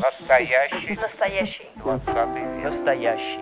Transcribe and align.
Настоящий. 0.00 0.96
Настоящий. 0.96 1.68
Двадцатый 1.76 2.42
век. 2.42 2.64
Настоящий. 2.64 3.40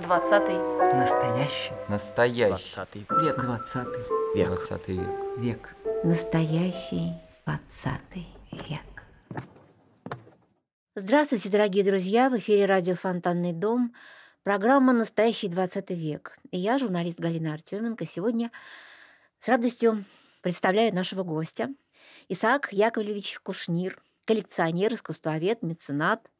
Двадцатый. 0.00 0.56
Настоящий 0.94 1.72
Настоящий. 1.88 2.48
двадцатый 2.48 3.06
Век. 3.22 3.36
двадцатый 3.36 4.02
Век. 4.34 4.46
Двадцатый 4.48 4.96
век. 4.96 5.10
век. 5.36 5.76
Настоящий 6.04 7.12
двадцатый 7.44 8.28
век. 8.50 8.80
Здравствуйте, 10.94 11.50
дорогие 11.50 11.84
друзья! 11.84 12.30
В 12.30 12.38
эфире 12.38 12.64
радио 12.64 12.94
«Фонтанный 12.94 13.52
дом», 13.52 13.94
программа 14.42 14.94
«Настоящий 14.94 15.48
двадцатый 15.48 15.96
век». 15.96 16.38
И 16.50 16.58
я, 16.58 16.78
журналист 16.78 17.20
Галина 17.20 17.52
Артеменко, 17.52 18.06
сегодня 18.06 18.50
с 19.38 19.48
радостью 19.48 20.04
представляю 20.40 20.94
нашего 20.94 21.24
гостя. 21.24 21.68
Исаак 22.32 22.72
Яковлевич 22.72 23.40
Кушнир, 23.40 24.00
коллекционер, 24.24 24.94
искусствовед, 24.94 25.62
меценат, 25.62 26.30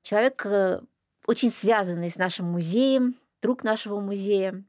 человек, 0.00 0.46
э, 0.46 0.80
очень 1.26 1.50
связанный 1.50 2.10
с 2.10 2.16
нашим 2.16 2.46
музеем, 2.46 3.14
друг 3.42 3.64
нашего 3.64 4.00
музея, 4.00 4.64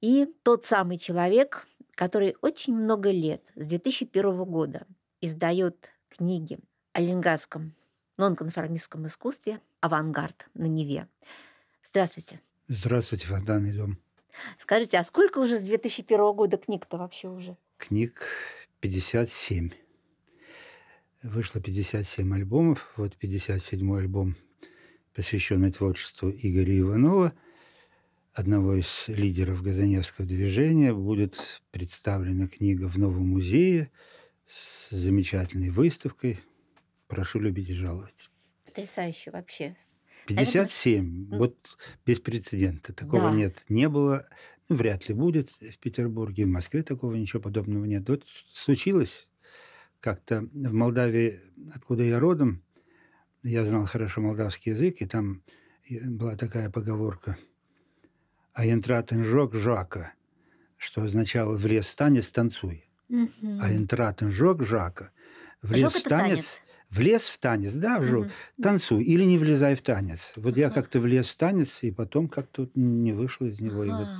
и 0.00 0.24
тот 0.42 0.64
самый 0.64 0.96
человек, 0.96 1.66
который 1.94 2.34
очень 2.40 2.74
много 2.74 3.10
лет, 3.10 3.42
с 3.54 3.66
2001 3.66 4.44
года, 4.46 4.86
издает 5.20 5.92
книги 6.08 6.58
о 6.94 7.02
ленинградском 7.02 7.74
нонконформистском 8.16 9.06
искусстве 9.06 9.60
«Авангард» 9.80 10.48
на 10.54 10.64
Неве. 10.64 11.08
Здравствуйте. 11.84 12.40
Здравствуйте, 12.68 13.26
Фонтанный 13.26 13.72
дом. 13.72 13.98
Скажите, 14.58 14.96
а 14.96 15.04
сколько 15.04 15.40
уже 15.40 15.58
с 15.58 15.60
2001 15.60 16.32
года 16.32 16.56
книг-то 16.56 16.96
вообще 16.96 17.28
уже? 17.28 17.58
Книг 17.76 18.26
57. 18.82 19.70
Вышло 21.22 21.60
57 21.60 22.34
альбомов. 22.34 22.92
Вот 22.96 23.16
57 23.16 23.96
альбом, 23.96 24.36
посвященный 25.14 25.70
творчеству 25.70 26.30
Игоря 26.30 26.80
Иванова, 26.80 27.32
одного 28.32 28.74
из 28.74 29.04
лидеров 29.06 29.62
Газаневского 29.62 30.26
движения. 30.26 30.92
Будет 30.92 31.62
представлена 31.70 32.48
книга 32.48 32.88
в 32.88 32.98
новом 32.98 33.28
музее 33.28 33.92
с 34.46 34.90
замечательной 34.90 35.70
выставкой. 35.70 36.40
Прошу 37.06 37.38
любить 37.38 37.70
и 37.70 37.74
жаловать. 37.74 38.30
Потрясающе 38.64 39.30
вообще. 39.30 39.76
57. 40.26 41.28
Ну, 41.28 41.38
Вот 41.38 41.78
без 42.04 42.18
прецедента. 42.18 42.92
Такого 42.92 43.30
Да. 43.30 43.36
нет. 43.36 43.62
Не 43.68 43.88
было. 43.88 44.28
Вряд 44.68 45.08
ли 45.08 45.14
будет 45.14 45.50
в 45.50 45.78
Петербурге. 45.78 46.44
В 46.44 46.48
Москве 46.48 46.82
такого 46.82 47.14
ничего 47.14 47.42
подобного 47.42 47.84
нет. 47.84 48.08
Вот 48.08 48.24
случилось 48.26 49.28
как-то 50.00 50.42
в 50.52 50.72
Молдавии, 50.72 51.40
откуда 51.74 52.02
я 52.02 52.18
родом, 52.20 52.62
я 53.42 53.64
знал 53.64 53.86
хорошо 53.86 54.20
молдавский 54.20 54.72
язык, 54.72 55.02
и 55.02 55.06
там 55.06 55.42
и 55.84 56.00
была 56.00 56.36
такая 56.36 56.70
поговорка 56.70 57.38
«Аентратен 58.54 59.24
жок 59.24 59.54
жака», 59.54 60.12
что 60.76 61.02
означало 61.02 61.54
«в 61.56 61.66
лес 61.66 61.88
станет, 61.88 62.24
станцуй». 62.24 62.90
Мгм. 63.08 63.58
«Аентратен 63.58 64.30
жок 64.30 64.64
жака», 64.64 65.12
«в 65.62 65.72
Жок 65.72 65.92
лес 65.92 65.94
станет, 65.96 66.62
в 66.90 67.00
лес 67.00 67.22
в 67.24 67.38
танец, 67.38 67.72
да, 67.74 68.00
в 68.00 68.04
жок, 68.04 68.28
Мгм. 68.28 68.32
танцуй 68.60 69.04
или 69.04 69.24
не 69.24 69.38
влезай 69.38 69.74
в 69.74 69.82
танец. 69.82 70.34
Вот 70.36 70.56
я 70.56 70.66
Ага. 70.68 70.74
как-то 70.74 71.00
влез 71.00 71.28
в 71.30 71.38
танец, 71.38 71.82
и 71.84 71.90
потом 71.90 72.28
как-то 72.28 72.68
не 72.74 73.12
вышел 73.12 73.46
из 73.46 73.60
него. 73.60 73.84
И 73.84 73.92
вот. 73.92 74.10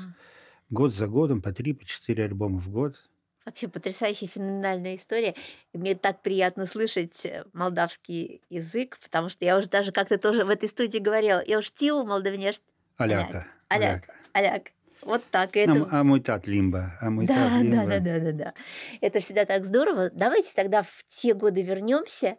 Год 0.73 0.95
за 0.95 1.07
годом 1.07 1.43
по 1.43 1.53
три, 1.53 1.73
по 1.75 1.85
четыре 1.85 2.25
альбома 2.25 2.59
в 2.59 2.69
год. 2.71 2.97
Вообще 3.45 3.67
потрясающая, 3.69 4.29
феноменальная 4.29 4.95
история. 4.97 5.35
И 5.73 5.79
мне 5.79 5.95
так 5.97 6.23
приятно 6.23 6.65
слышать 6.67 7.27
э, 7.27 7.45
молдавский 7.53 8.41
язык, 8.51 8.99
потому 9.03 9.29
что 9.29 9.45
я 9.45 9.59
уже 9.59 9.69
даже 9.69 9.91
как-то 9.91 10.17
тоже 10.17 10.45
в 10.45 10.49
этой 10.49 10.69
студии 10.69 10.99
говорила. 10.99 11.43
Я 11.45 11.59
уж 11.59 11.71
тиву 11.73 12.05
молдавнеш, 12.05 12.61
Аляка. 12.97 13.47
аляк, 13.69 14.05
аляк. 14.33 14.71
Вот 15.03 15.25
так. 15.33 15.57
А, 15.57 15.59
это... 15.59 15.89
а 15.91 16.05
мой 16.05 16.21
тат 16.21 16.47
лимба. 16.47 16.97
А 17.01 17.11
мой 17.11 17.27
Да, 17.27 17.35
тат 17.35 17.51
да, 17.51 17.59
лимба. 17.61 17.87
да, 17.87 17.99
да, 17.99 18.19
да, 18.21 18.33
да. 18.33 18.55
Это 19.01 19.19
всегда 19.19 19.45
так 19.45 19.65
здорово. 19.65 20.11
Давайте 20.11 20.55
тогда 20.55 20.85
в 20.85 21.05
те 21.09 21.35
годы 21.35 21.63
вернемся, 21.63 22.37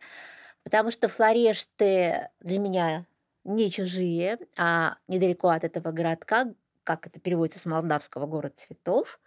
потому 0.64 0.90
что 0.90 1.10
Флорешты 1.10 2.30
для 2.40 2.60
меня 2.60 3.06
не 3.44 3.70
чужие, 3.70 4.38
а 4.58 4.96
недалеко 5.10 5.50
от 5.50 5.66
этого 5.66 5.92
городка, 5.92 6.54
как 6.84 7.08
это 7.08 7.20
переводится 7.20 7.60
с 7.60 7.66
молдавского 7.66 8.26
город 8.26 8.54
цветов, 8.58 9.20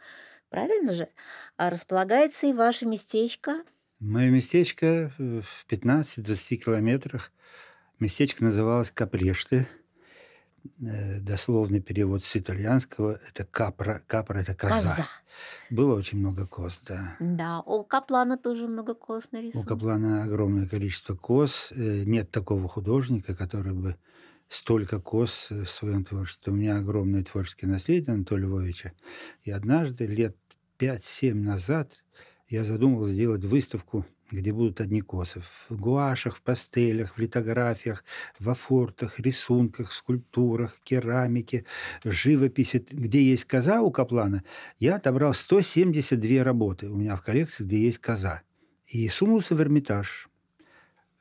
правильно 0.49 0.95
же, 0.95 1.09
а 1.57 1.71
располагается 1.71 2.47
и 2.47 2.53
ваше 2.53 2.87
местечко. 2.87 3.63
Мое 3.99 4.31
местечко 4.31 5.13
в 5.19 5.45
15-20 5.69 6.57
километрах. 6.57 7.33
Местечко 7.99 8.45
называлось 8.45 8.91
Капрешты. 8.91 9.67
Э, 10.81 11.21
Дословный 11.21 11.81
перевод 11.81 12.25
с 12.25 12.37
итальянского– 12.37 13.21
это 13.29 13.45
капра. 13.45 14.03
Капра– 14.07 14.39
это 14.41 14.55
коза. 14.55 14.75
Коза. 14.77 15.07
Было 15.71 15.95
очень 15.95 16.19
много 16.19 16.47
коз, 16.47 16.81
да. 16.87 17.17
Да, 17.21 17.61
у 17.61 17.85
Каплана 17.85 18.37
тоже 18.37 18.67
много 18.67 18.95
коз 18.95 19.29
У 19.33 19.37
нарисовано. 19.37 19.69
Каплана 19.69 20.25
огромное 20.25 20.69
количество 20.69 21.15
коз. 21.15 21.73
Э, 21.73 22.05
Нет 22.05 22.31
такого 22.31 22.69
художника, 22.69 23.35
который 23.35 23.73
бы 23.73 23.97
столько 24.49 25.01
коз 25.01 25.49
э, 25.51 25.63
в 25.63 25.71
своем 25.71 26.05
творчестве. 26.05 26.53
У 26.53 26.57
меня 26.57 26.79
огромное 26.79 27.25
творческое 27.25 27.67
наследие 27.67 28.15
Анатолия 28.15 28.45
Львовича. 28.45 28.93
И 29.45 29.51
однажды, 29.51 30.07
лет 30.07 30.37
5-7 30.79 31.35
назад, 31.35 32.05
я 32.49 32.65
задумал 32.65 33.07
сделать 33.07 33.45
выставку, 33.45 34.07
где 34.31 34.53
будут 34.53 34.81
одни 34.81 35.01
косы. 35.01 35.43
В 35.69 35.77
гуашах, 35.77 36.37
в 36.37 36.43
пастелях, 36.43 37.17
в 37.17 37.19
литографиях, 37.19 38.05
в 38.39 38.51
афортах, 38.51 39.19
рисунках, 39.21 39.93
скульптурах, 39.93 40.79
керамике, 40.83 41.65
живописи. 42.05 42.85
Где 42.91 43.23
есть 43.23 43.45
коза 43.45 43.83
у 43.83 43.91
Каплана, 43.91 44.45
я 44.79 44.97
отобрал 44.97 45.35
172 45.35 46.45
работы 46.45 46.89
у 46.89 46.97
меня 46.97 47.17
в 47.17 47.23
коллекции, 47.23 47.65
где 47.65 47.79
есть 47.79 47.99
коза. 47.99 48.43
И 48.87 49.09
сунулся 49.09 49.55
в 49.55 49.61
Эрмитаж. 49.61 50.29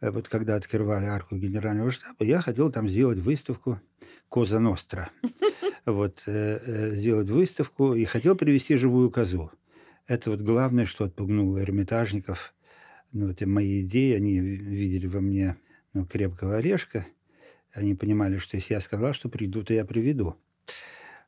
Э, 0.01 0.11
Вот 0.11 0.27
когда 0.27 0.55
открывали 0.55 1.05
арку 1.05 1.35
генерального 1.35 1.91
штаба, 1.91 2.23
я 2.25 2.41
хотел 2.41 2.71
там 2.71 2.89
сделать 2.89 3.19
выставку 3.19 3.79
Коза 4.29 4.59
Ностра. 4.59 5.09
Вот, 5.85 6.23
э, 6.25 6.59
э, 6.65 6.91
сделать 6.95 7.29
выставку 7.29 7.93
и 7.93 8.05
хотел 8.05 8.35
привести 8.35 8.75
живую 8.75 9.11
козу. 9.11 9.51
Это 10.07 10.31
вот 10.31 10.41
главное, 10.41 10.87
что 10.87 11.05
отпугнуло 11.05 11.59
эрмитажников. 11.59 12.55
Ну, 13.11 13.29
это 13.29 13.47
мои 13.47 13.83
идеи, 13.85 14.15
они 14.15 14.39
видели 14.39 15.05
во 15.05 15.21
мне 15.21 15.57
ну, 15.93 16.05
крепкого 16.07 16.57
орешка. 16.57 17.05
Они 17.71 17.93
понимали, 17.93 18.39
что 18.39 18.57
если 18.57 18.73
я 18.73 18.79
сказал, 18.79 19.13
что 19.13 19.29
приду, 19.29 19.63
то 19.63 19.75
я 19.75 19.85
приведу. 19.85 20.35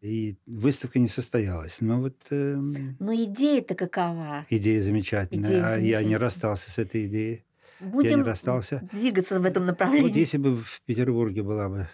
И 0.01 0.37
выставка 0.47 0.97
не 0.97 1.07
состоялась. 1.07 1.77
Но 1.79 2.01
вот 2.01 2.17
эм, 2.31 2.95
Но 2.99 3.13
идея-то 3.15 3.75
какова? 3.75 4.45
идея 4.49 4.81
замечательная. 4.81 5.49
Идея 5.49 5.65
а 5.65 5.69
я 5.69 5.75
не 5.77 5.79
замечательная. 5.79 6.19
расстался 6.19 6.71
с 6.71 6.79
этой 6.79 7.05
идеей. 7.05 7.43
Будем 7.79 8.23
расстался. 8.23 8.81
двигаться 8.91 9.39
в 9.39 9.45
этом 9.45 9.65
направлении. 9.65 10.09
Вот 10.09 10.17
если 10.17 10.37
бы 10.37 10.57
в 10.57 10.81
Петербурге 10.85 11.43
была 11.43 11.69
бы 11.69 11.87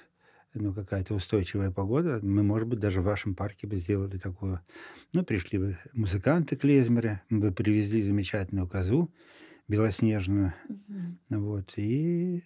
ну, 0.53 0.73
какая-то 0.73 1.15
устойчивая 1.15 1.71
погода, 1.71 2.19
мы, 2.21 2.43
может 2.43 2.67
быть, 2.67 2.79
даже 2.79 3.01
в 3.01 3.05
вашем 3.05 3.35
парке 3.35 3.67
бы 3.67 3.77
сделали 3.77 4.17
такое. 4.17 4.61
Ну, 5.13 5.23
пришли 5.23 5.57
бы 5.59 5.77
музыканты 5.93 6.55
клезмеры, 6.55 7.21
мы 7.29 7.39
бы 7.39 7.51
привезли 7.51 8.01
замечательную 8.03 8.67
козу 8.67 9.11
белоснежную, 9.67 10.53
Мгм. 10.67 11.19
вот, 11.29 11.73
и 11.77 12.43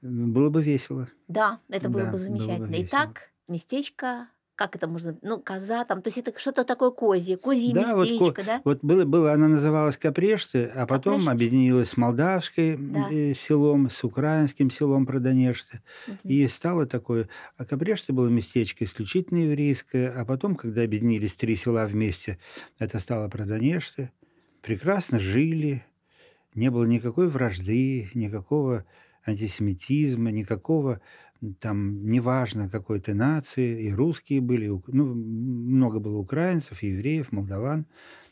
было 0.00 0.50
бы 0.50 0.62
весело. 0.62 1.08
Да, 1.28 1.60
это 1.68 1.88
было 1.88 2.02
Да, 2.02 2.06
бы 2.06 2.10
было 2.12 2.18
бы 2.18 2.18
замечательно. 2.18 2.66
весело. 2.66 2.86
Итак, 2.86 3.30
местечко, 3.48 4.28
как 4.60 4.76
это 4.76 4.86
можно, 4.86 5.16
ну, 5.22 5.38
коза 5.40 5.86
там, 5.86 6.02
то 6.02 6.08
есть 6.08 6.18
это 6.18 6.38
что-то 6.38 6.64
такое 6.64 6.90
козье, 6.90 7.38
козье 7.38 7.72
Да, 7.72 7.96
вот 7.96 8.06
ко- 8.06 8.12
местечко, 8.12 8.42
да? 8.44 8.60
Вот 8.62 8.80
было, 8.82 9.06
было, 9.06 9.32
она 9.32 9.48
называлась 9.48 9.96
Капрешты, 9.96 10.66
а 10.66 10.86
потом 10.86 11.20
Капрешты. 11.20 11.32
объединилась 11.32 11.88
с 11.88 11.96
молдавской 11.96 12.76
Да. 12.76 13.08
э, 13.10 13.32
селом, 13.32 13.88
с 13.88 14.04
украинским 14.04 14.70
селом 14.70 15.06
Продонежты. 15.06 15.80
Мгм. 16.06 16.18
И 16.24 16.46
стало 16.48 16.84
такое... 16.84 17.30
А 17.56 17.64
Капрешты 17.64 18.12
было 18.12 18.28
местечко 18.28 18.84
исключительно 18.84 19.38
еврейское, 19.38 20.10
а 20.10 20.26
потом, 20.26 20.54
когда 20.56 20.82
объединились 20.82 21.34
три 21.36 21.56
села 21.56 21.86
вместе, 21.86 22.38
это 22.78 22.98
стало 22.98 23.28
Продонежты. 23.28 24.10
Прекрасно 24.60 25.18
жили, 25.18 25.86
не 26.54 26.70
было 26.70 26.84
никакой 26.84 27.28
вражды, 27.28 28.10
никакого 28.12 28.84
антисемитизма, 29.24 30.30
никакого 30.30 31.00
там, 31.58 32.06
неважно, 32.06 32.68
какой 32.68 33.00
ты 33.00 33.14
нации, 33.14 33.82
и 33.84 33.92
русские 33.92 34.40
были, 34.40 34.66
и 34.66 34.80
ну, 34.88 35.14
много 35.14 35.98
было 35.98 36.18
украинцев, 36.18 36.82
и 36.82 36.88
евреев, 36.88 37.32
молдаван. 37.32 37.86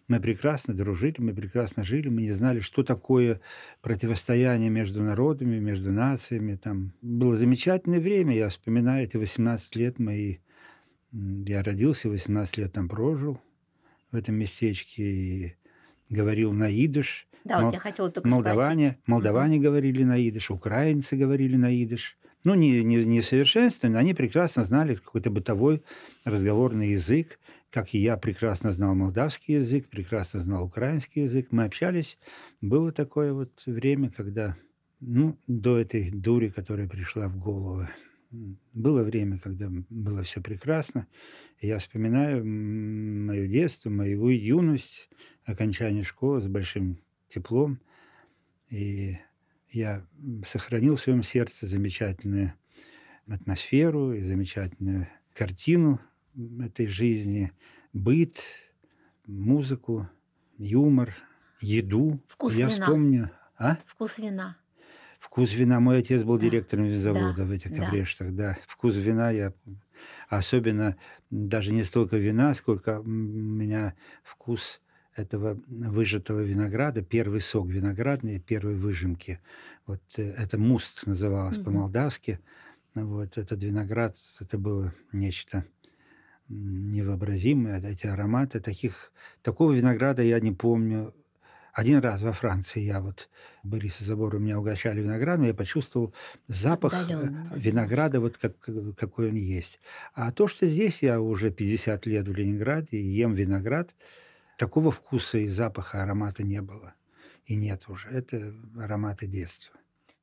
Мы 0.08 0.20
прекрасно 0.20 0.75
дружили, 0.75 1.16
мы 1.19 1.34
прекрасно 1.34 1.84
жили, 1.84 2.08
мы 2.08 2.22
не 2.22 2.32
знали, 2.32 2.60
что 2.60 2.82
такое 2.82 3.40
противостояние 3.82 4.70
между 4.70 5.02
народами, 5.02 5.58
между 5.58 5.93
нациями. 5.93 6.56
Там 6.56 6.93
было 7.02 7.37
замечательное 7.37 8.00
время, 8.00 8.34
я 8.34 8.49
вспоминаю 8.49 9.05
эти 9.05 9.19
18 9.19 9.76
лет 9.76 9.99
мои. 9.99 10.37
Я 11.12 11.62
родился, 11.62 12.08
18 12.08 12.58
лет 12.58 12.72
там 12.72 12.88
прожил 12.88 13.40
в 14.11 14.16
этом 14.16 14.34
местечке 14.34 15.02
и 15.02 15.56
говорил 16.11 16.52
на 16.52 16.70
идыш. 16.70 17.26
Да, 17.44 17.61
вот 17.61 17.75
я 17.75 17.81
хотела 17.81 18.11
только 18.11 18.28
молдаване, 18.28 18.88
спросить. 18.88 19.08
молдаване 19.08 19.58
говорили 19.58 20.04
на 20.04 20.19
идыш, 20.28 20.50
украинцы 20.50 21.16
говорили 21.16 21.56
на 21.56 21.70
идыш. 21.82 22.17
Ну, 22.44 22.55
не, 22.55 22.85
не, 22.85 23.05
не 23.05 23.23
совершенственно, 23.23 23.94
но 23.94 23.99
они 23.99 24.14
прекрасно 24.14 24.64
знали 24.64 24.94
какой-то 24.94 25.31
бытовой 25.31 25.82
разговорный 26.25 26.90
язык, 26.90 27.38
как 27.70 27.94
и 27.94 27.99
я 27.99 28.17
прекрасно 28.17 28.73
знал 28.73 28.94
молдавский 28.94 29.55
язык, 29.55 29.88
прекрасно 29.88 30.40
знал 30.40 30.64
украинский 30.64 31.23
язык. 31.23 31.49
Мы 31.50 31.64
общались. 31.64 32.19
Было 32.61 32.93
такое 32.93 33.32
вот 33.32 33.50
время, 33.67 34.11
когда, 34.11 34.56
ну, 35.00 35.37
до 35.46 35.79
этой 35.79 36.11
дури, 36.11 36.49
которая 36.49 36.88
пришла 36.88 37.29
в 37.29 37.37
голову, 37.37 37.87
было 38.31 39.02
время, 39.02 39.38
когда 39.38 39.69
было 39.88 40.23
все 40.23 40.40
прекрасно. 40.40 41.06
Я 41.61 41.79
вспоминаю 41.79 42.44
мое 42.46 43.46
детство, 43.46 43.90
мою 43.90 44.29
юность, 44.29 45.11
окончание 45.44 46.05
школы 46.05 46.40
с 46.40 46.46
большим 46.46 46.99
теплом. 47.29 47.81
И 48.70 49.17
я 49.70 50.04
сохранил 50.46 50.96
в 50.96 51.00
своем 51.00 51.22
сердце 51.22 51.66
замечательную 51.66 52.54
атмосферу 53.28 54.12
и 54.14 54.22
замечательную 54.22 55.08
картину 55.34 56.00
этой 56.60 56.86
жизни, 56.86 57.52
быт, 57.92 58.40
музыку, 59.26 60.08
юмор, 60.56 61.14
еду. 61.60 62.20
Вкус 62.28 62.56
я 62.56 62.66
вина. 62.66 62.80
вспомню... 62.86 63.30
А? 63.56 63.76
Вкус 63.86 64.18
вина. 64.18 64.56
Вкус 65.18 65.52
вина. 65.52 65.80
Мой 65.80 65.98
отец 65.98 66.22
был 66.22 66.36
Да. 66.38 66.44
директором 66.44 66.84
винзавода 66.86 67.34
Да. 67.38 67.44
в 67.44 67.50
этих 67.50 67.76
Да. 67.76 67.86
обрештах, 67.88 68.32
да. 68.34 68.56
Вкус 68.66 68.94
вина 68.94 69.30
я... 69.30 69.52
Особенно 70.28 70.96
даже 71.30 71.72
не 71.72 71.82
столько 71.82 72.16
вина, 72.16 72.54
сколько 72.54 73.00
у 73.00 73.04
меня 73.04 73.94
вкус 74.22 74.80
этого 75.18 75.58
выжатого 75.68 76.40
винограда, 76.40 77.02
первый 77.02 77.40
сок 77.40 77.68
виноградный, 77.68 78.40
первой 78.40 78.74
выжимки. 78.74 79.40
Вот 79.86 80.02
э, 80.16 80.30
это 80.32 80.58
муст 80.58 81.06
называлось 81.06 81.56
Мгм. 81.56 81.64
по-молдавски. 81.64 82.40
Вот 82.94 83.38
этот 83.38 83.62
виноград, 83.62 84.16
это 84.40 84.58
было 84.58 84.92
нечто 85.12 85.64
невообразимое, 86.48 87.80
эти 87.82 88.06
ароматы. 88.06 88.60
Таких, 88.60 89.12
такого 89.42 89.72
винограда 89.72 90.22
я 90.22 90.40
не 90.40 90.52
помню. 90.52 91.14
Один 91.72 92.00
раз 92.00 92.22
во 92.22 92.32
Франции 92.32 92.80
я 92.80 93.00
вот, 93.00 93.28
Бориса 93.62 94.04
Забора 94.04 94.38
меня 94.38 94.58
угощали 94.58 95.00
виноградом, 95.00 95.44
я 95.44 95.54
почувствовал 95.54 96.12
запах 96.48 96.94
э, 96.94 97.12
Отдалённо, 97.12 97.50
да, 97.50 97.56
винограда, 97.56 98.20
вот 98.20 98.36
как, 98.36 98.54
какой 98.96 99.28
он 99.28 99.36
есть. 99.36 99.78
А 100.14 100.32
то, 100.32 100.48
что 100.48 100.66
здесь 100.66 101.02
я 101.04 101.20
уже 101.20 101.52
50 101.52 102.06
лет 102.06 102.26
в 102.26 102.34
Ленинграде 102.34 103.00
ем 103.00 103.34
виноград, 103.34 103.94
такого 104.58 104.90
вкуса 104.90 105.38
и 105.38 105.46
запаха, 105.49 106.02
аромата 106.02 106.43
не 106.43 106.60
было. 106.60 106.94
И 107.46 107.56
нет 107.56 107.84
уже. 107.88 108.08
Это 108.08 108.52
ароматы 108.78 109.26
детства. 109.26 109.75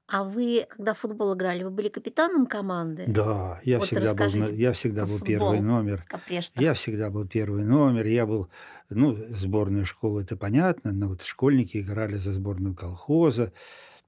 А 0.08 0.24
вы, 0.24 0.68
когда 0.70 0.94
в 0.94 1.00
футбол 1.00 1.34
играли, 1.34 1.64
вы 1.64 1.72
были 1.72 1.90
капитаном 1.90 2.46
команды? 2.46 3.06
Да, 3.08 3.60
я 3.64 3.80
Вот 3.80 3.88
всегда 3.88 4.14
был, 4.14 4.30
я 4.52 4.72
всегда 4.74 5.08
был 5.08 5.20
первый 5.20 5.62
номер. 5.62 6.06
Я 6.54 6.74
всегда 6.74 7.10
был 7.10 7.28
первый 7.28 7.64
номер. 7.64 8.06
Я 8.06 8.28
был, 8.28 8.48
ну, 8.90 9.16
сборную 9.30 9.84
школы, 9.86 10.22
это 10.22 10.38
понятно, 10.38 10.92
но 10.92 11.08
вот 11.08 11.24
школьники 11.24 11.80
играли 11.80 12.18
за 12.18 12.32
сборную 12.34 12.76
колхоза. 12.76 13.52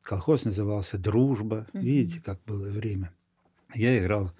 Колхоз 0.03 0.45
назывался 0.45 0.99
«Дружба». 0.99 1.65
Видите, 1.73 2.17
Мгм. 2.17 2.23
как 2.23 2.39
было 2.45 2.67
время. 2.69 3.11
Я 3.73 3.97
играл 3.97 4.31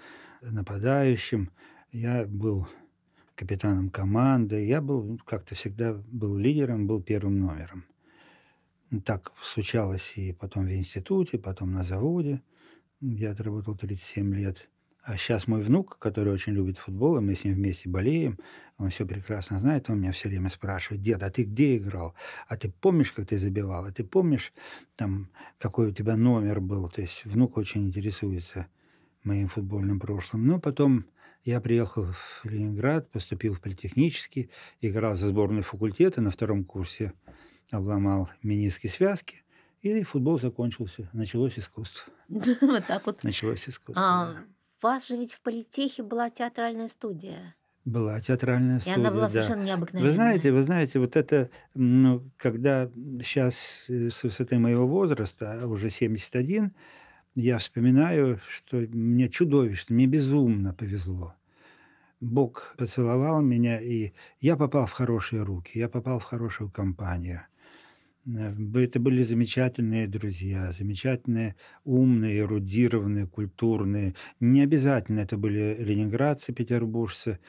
нападающим, 0.42 1.50
я 1.92 2.26
был 2.26 2.68
капитаном 3.38 3.90
команды, 3.90 4.66
я 4.66 4.82
был 4.82 5.04
ну, 5.04 5.18
как-то 5.20 5.54
всегда 5.54 5.94
был 5.94 6.36
лидером, 6.38 6.88
был 6.88 7.02
первым 7.02 7.40
номером. 7.40 7.86
Ну, 8.90 9.00
Так 9.00 9.32
случалось 9.42 10.18
и 10.18 10.34
потом 10.34 10.66
в 10.66 10.72
институте, 10.72 11.38
потом 11.38 11.72
на 11.72 11.84
заводе. 11.84 12.42
Я 13.00 13.32
отработал 13.32 13.76
37 13.76 14.34
лет. 14.34 14.70
А 15.04 15.18
сейчас 15.18 15.48
мой 15.48 15.62
внук, 15.62 16.00
который 16.00 16.34
очень 16.34 16.54
любит 16.54 16.80
футбол, 16.80 17.18
и 17.18 17.22
мы 17.22 17.36
с 17.36 17.46
ним 17.46 17.54
вместе 17.54 17.88
болеем, 17.88 18.40
он 18.78 18.90
все 18.90 19.06
прекрасно 19.06 19.60
знает, 19.60 19.90
он 19.90 20.02
меня 20.02 20.12
все 20.12 20.30
время 20.30 20.50
спрашивает, 20.50 21.02
дед, 21.02 21.24
а 21.24 21.30
ты 21.30 21.44
где 21.44 21.78
играл? 21.78 22.16
А 22.48 22.58
ты 22.58 22.72
помнишь, 22.72 23.14
как 23.14 23.28
ты 23.28 23.38
забивал? 23.38 23.86
А 23.86 23.92
ты 23.92 24.04
помнишь, 24.04 24.52
там, 24.96 25.30
какой 25.60 25.88
у 25.88 25.92
тебя 25.92 26.18
номер 26.18 26.60
был? 26.60 26.90
То 26.90 27.02
есть 27.02 27.24
внук 27.24 27.56
очень 27.56 27.86
интересуется 27.86 28.68
моим 29.24 29.48
футбольным 29.48 30.00
прошлым. 30.00 30.48
Но 30.48 30.60
потом 30.60 31.06
я 31.44 31.62
приехал 31.62 32.06
в 32.06 32.46
Ленинград, 32.46 33.10
поступил 33.10 33.54
в 33.54 33.62
политехнический, 33.62 34.50
играл 34.82 35.16
за 35.16 35.28
сборную 35.28 35.64
факультета 35.64 36.22
на 36.22 36.30
втором 36.30 36.66
курсе, 36.66 37.14
обломал 37.72 38.30
мениски 38.44 38.88
связки, 38.88 39.44
и 39.82 40.04
футбол 40.04 40.40
закончился. 40.40 41.10
Началось 41.14 41.58
искусство. 41.60 42.12
Вот 42.62 42.86
так 42.86 43.06
вот. 43.06 43.24
Началось 43.24 43.68
искусство. 43.70 44.04
А 44.06 44.34
да. 44.34 44.40
у 44.82 44.88
вас 44.88 45.08
же 45.08 45.16
ведь 45.16 45.34
в 45.34 45.42
политехе 45.42 46.04
была 46.04 46.30
театральная 46.30 46.90
студия. 46.90 47.56
Была 47.86 48.20
театральная 48.20 48.80
И 48.80 48.82
студия, 48.82 49.00
она 49.00 49.12
была 49.12 49.28
да. 49.28 49.30
совершенно 49.30 49.62
Вы 49.62 49.68
необыкновенная. 49.68 50.14
знаете, 50.14 50.52
вы 50.52 50.64
знаете, 50.64 51.00
вот 51.00 51.16
это, 51.16 51.50
ну, 51.74 52.30
когда 52.36 52.90
сейчас 53.24 53.86
с 53.88 54.24
высоты 54.24 54.60
моего 54.60 54.86
возраста, 54.86 55.60
а 55.62 55.68
уже 55.68 55.90
71, 55.90 56.74
я 57.38 57.60
вспоминаю, 57.60 58.40
что 58.50 58.78
мне 58.78 59.30
чудовищно, 59.30 59.96
мне 59.96 60.08
безумно 60.08 60.74
повезло. 60.74 61.36
Бог 62.20 62.76
поцеловал 62.78 63.42
меня, 63.42 63.80
и 63.80 64.14
я 64.42 64.58
попал 64.58 64.88
в 64.88 64.92
хорошие 64.92 65.44
руки, 65.44 65.78
я 65.78 65.88
попал 65.90 66.20
в 66.20 66.24
хорошую 66.24 66.72
компанию. 66.72 67.42
Э, 68.26 68.54
Это 68.76 69.00
были 69.00 69.22
замечательные 69.22 70.08
друзья, 70.08 70.72
замечательные, 70.72 71.56
умные, 71.86 72.40
эрудированные, 72.40 73.28
культурные. 73.28 74.16
Не 74.40 74.62
обязательно 74.62 75.22
это 75.22 75.38
были 75.38 75.78
ленинградцы, 75.80 76.54
петербуржцы. 76.54 77.40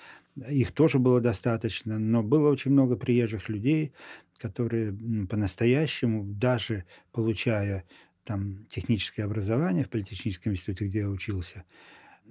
Их 0.49 0.73
тоже 0.73 0.99
было 0.99 1.21
достаточно, 1.21 1.99
но 1.99 2.23
было 2.23 2.51
очень 2.51 2.73
много 2.73 2.97
приезжих 2.97 3.49
людей, 3.49 3.93
которые 4.39 4.93
по-настоящему, 5.29 6.25
даже 6.25 6.85
получая 7.13 7.85
там 8.29 8.67
техническое 8.69 9.23
образование 9.23 9.85
в 9.85 9.89
политехническом 9.89 10.53
институте, 10.53 10.85
где 10.87 10.99
я 11.01 11.09
учился, 11.09 11.65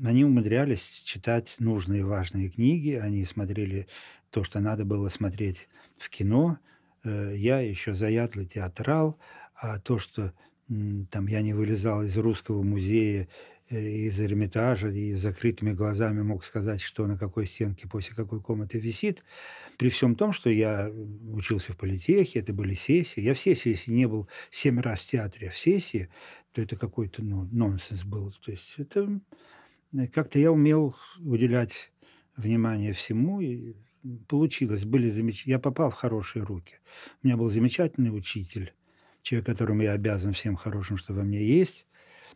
они 0.03 0.23
умудрялись 0.23 1.01
читать 1.03 1.55
нужные 1.57 2.05
важные 2.05 2.49
книги, 2.49 2.91
они 2.91 3.25
смотрели 3.25 3.87
то, 4.29 4.43
что 4.43 4.59
надо 4.59 4.85
было 4.85 5.09
смотреть 5.09 5.67
в 5.97 6.11
кино. 6.11 6.59
Э, 7.03 7.33
Я 7.35 7.61
еще 7.61 7.95
заядлый 7.95 8.45
театрал, 8.45 9.17
а 9.55 9.79
то, 9.79 9.97
что 9.97 10.33
там 11.09 11.25
я 11.27 11.41
не 11.41 11.53
вылезал 11.53 12.03
из 12.03 12.15
русского 12.15 12.61
музея, 12.61 13.27
из 13.69 14.19
Эрмитажа 14.21 14.89
и 14.89 15.13
закрытыми 15.13 15.71
глазами 15.71 16.21
мог 16.21 16.45
сказать, 16.45 16.81
что 16.81 17.05
на 17.05 17.17
какой 17.17 17.45
стенке 17.45 17.87
после 17.87 18.15
какой 18.15 18.41
комнаты 18.41 18.79
висит. 18.79 19.23
При 19.77 19.89
всем 19.89 20.15
том, 20.15 20.31
что 20.31 20.49
я 20.49 20.89
учился 21.31 21.73
в 21.73 21.77
политехе, 21.77 22.39
это 22.39 22.53
были 22.53 22.73
сессии. 22.73 23.19
Я 23.19 23.33
в 23.33 23.39
сессии, 23.39 23.69
если 23.69 23.91
не 23.91 24.07
был 24.07 24.27
семь 24.51 24.79
раз 24.79 25.01
в 25.01 25.09
театре, 25.09 25.49
а 25.49 25.51
в 25.51 25.57
сессии, 25.57 26.09
то 26.53 26.61
это 26.61 26.75
какой-то 26.75 27.23
ну, 27.23 27.47
нонсенс 27.51 28.03
был. 28.03 28.31
То 28.43 28.51
есть 28.51 28.75
это 28.77 29.19
э, 29.93 30.07
как-то 30.07 30.39
я 30.39 30.51
умел 30.51 30.95
уделять 31.19 31.91
внимание 32.37 32.93
всему, 32.93 33.41
и 33.41 33.75
получилось. 34.27 34.85
Были 34.85 35.09
замеч... 35.09 35.45
Я 35.45 35.59
попал 35.59 35.91
в 35.91 35.95
хорошие 35.95 36.43
руки. 36.43 36.75
У 37.21 37.27
меня 37.27 37.35
был 37.35 37.49
замечательный 37.49 38.15
учитель, 38.15 38.73
человек, 39.21 39.45
которому 39.45 39.81
я 39.81 39.91
обязан 39.91 40.33
всем 40.33 40.55
хорошим, 40.55 40.97
что 40.97 41.13
во 41.13 41.23
мне 41.23 41.43
есть. 41.43 41.85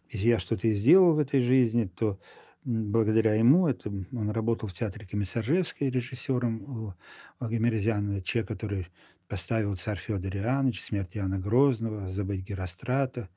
Если 0.10 0.28
я 0.28 0.40
что-то 0.40 0.68
и 0.68 0.76
сделал 0.76 1.14
в 1.14 1.20
этой 1.20 1.44
жизни, 1.44 1.86
то 1.86 2.20
благодаря 2.64 3.36
ему, 3.36 3.68
это, 3.68 3.90
он 3.90 4.30
работал 4.30 4.70
в 4.70 4.74
театре 4.74 5.08
Комиссаржевской 5.08 5.90
режиссером 5.90 6.62
у 6.64 6.94
Агамерзяна, 7.40 8.22
человек, 8.22 8.50
который 8.50 8.88
поставил 9.28 9.76
«Царь 9.76 9.98
Федор 9.98 10.36
Иоаннович», 10.36 10.82
«Смерть 10.82 11.18
Иоанна 11.18 11.40
Грозного», 11.40 12.10
«Забыть 12.10 12.42
Герострата», 12.42 13.30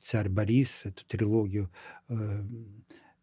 «Царь 0.00 0.28
Борис», 0.28 0.86
эту 0.86 1.04
трилогию. 1.06 1.70
Э, 2.08 2.42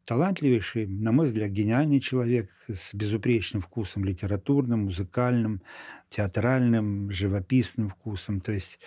Талантливейший, 0.10 0.88
на 0.88 1.12
мой 1.12 1.28
взгляд, 1.28 1.52
гениальный 1.52 2.00
человек 2.00 2.50
с 2.68 2.96
безупречным 2.96 3.62
вкусом 3.62 4.04
литературным, 4.04 4.86
музыкальным, 4.86 5.62
театральным, 6.10 7.12
живописным 7.12 7.90
вкусом. 7.90 8.42
То 8.42 8.52
есть 8.52 8.80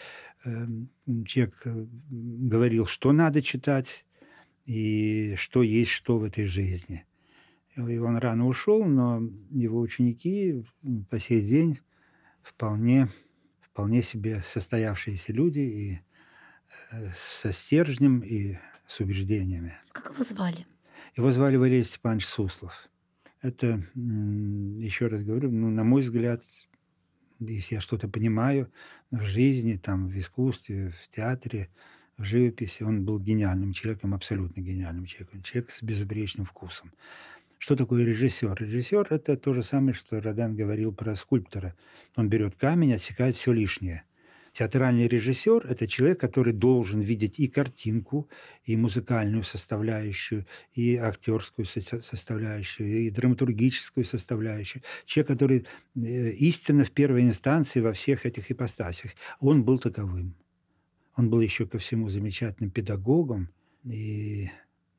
человек 0.44 1.61
э, 1.64 1.87
говорил, 2.11 2.87
что 2.87 3.12
надо 3.12 3.42
читать 3.42 4.04
и 4.64 5.34
что 5.37 5.62
есть 5.62 5.90
что 5.90 6.18
в 6.18 6.25
этой 6.25 6.46
жизни. 6.46 7.04
И 7.76 7.99
он 7.99 8.16
рано 8.18 8.46
ушел, 8.46 8.84
но 8.84 9.22
его 9.50 9.80
ученики 9.80 10.64
по 11.08 11.18
сей 11.18 11.42
день 11.42 11.80
вполне, 12.42 13.08
вполне 13.61 14.02
себе 14.02 14.42
состоявшиеся 14.44 15.32
люди 15.32 15.61
и 15.61 16.00
э, 16.90 17.08
со 17.16 17.52
стержнем 17.52 18.20
и 18.20 18.58
с 18.87 19.00
убеждениями. 19.00 19.75
Как 19.92 20.12
его 20.12 20.25
звали? 20.25 20.66
Его 21.16 21.30
звали 21.30 21.56
Валерий 21.56 21.84
Степанович 21.84 22.26
Суслов. 22.26 22.88
Это, 23.40 23.82
еще 23.94 25.08
раз 25.08 25.25
говорю, 25.25 25.50
ну, 25.50 25.68
на 25.70 25.82
мой 25.82 26.02
взгляд, 26.02 26.42
если 27.46 27.76
я 27.76 27.80
что-то 27.80 28.08
понимаю 28.08 28.70
в 29.11 29.22
жизни, 29.22 29.76
там, 29.76 30.08
в 30.08 30.18
искусстве, 30.18 30.90
в 30.90 31.08
театре, 31.08 31.68
в 32.18 32.25
живописи, 32.25 32.82
он 32.82 33.04
был 33.04 33.18
гениальным 33.18 33.72
человеком, 33.72 34.14
абсолютно 34.14 34.61
гениальным 34.61 35.06
человеком. 35.06 35.42
Человек 35.42 35.70
с 35.70 35.82
безупречным 35.82 36.46
вкусом. 36.46 36.92
Что 37.58 37.76
такое 37.76 38.04
режиссер? 38.04 38.54
Режиссер– 38.54 39.06
это 39.11 39.37
то 39.37 39.54
же 39.54 39.62
самое, 39.62 39.94
что 39.94 40.20
Родан 40.20 40.56
говорил 40.56 40.92
про 40.92 41.14
скульптора. 41.16 41.75
Он 42.16 42.28
берет 42.28 42.56
камень, 42.56 42.94
отсекает 42.94 43.37
все 43.37 43.52
лишнее– 43.52 44.04
Театральный 44.52 45.09
режиссер– 45.09 45.66
это 45.68 45.88
человек, 45.88 46.21
который 46.21 46.52
должен 46.52 47.00
видеть 47.00 47.40
и 47.40 47.49
картинку, 47.49 48.28
и 48.64 48.76
музыкальную 48.76 49.44
составляющую, 49.44 50.47
и 50.75 50.97
актерскую 50.97 51.64
составляющую, 51.64 52.87
и 52.87 53.11
драматургическую 53.11 54.04
составляющую. 54.04 54.82
Человек, 55.06 55.28
который 55.28 55.66
э, 55.94 56.30
истинно 56.32 56.85
в 56.85 56.90
первой 56.90 57.23
инстанции 57.23 57.80
во 57.80 57.94
всех 57.94 58.26
этих 58.26 58.50
ипостасях. 58.50 59.12
Он 59.40 59.64
был 59.64 59.78
таковым. 59.78 60.35
Он 61.16 61.30
был 61.30 61.40
еще 61.40 61.66
ко 61.66 61.78
всему 61.78 62.11
замечательным 62.11 62.71
педагогом. 62.71 63.49
И 63.85 64.50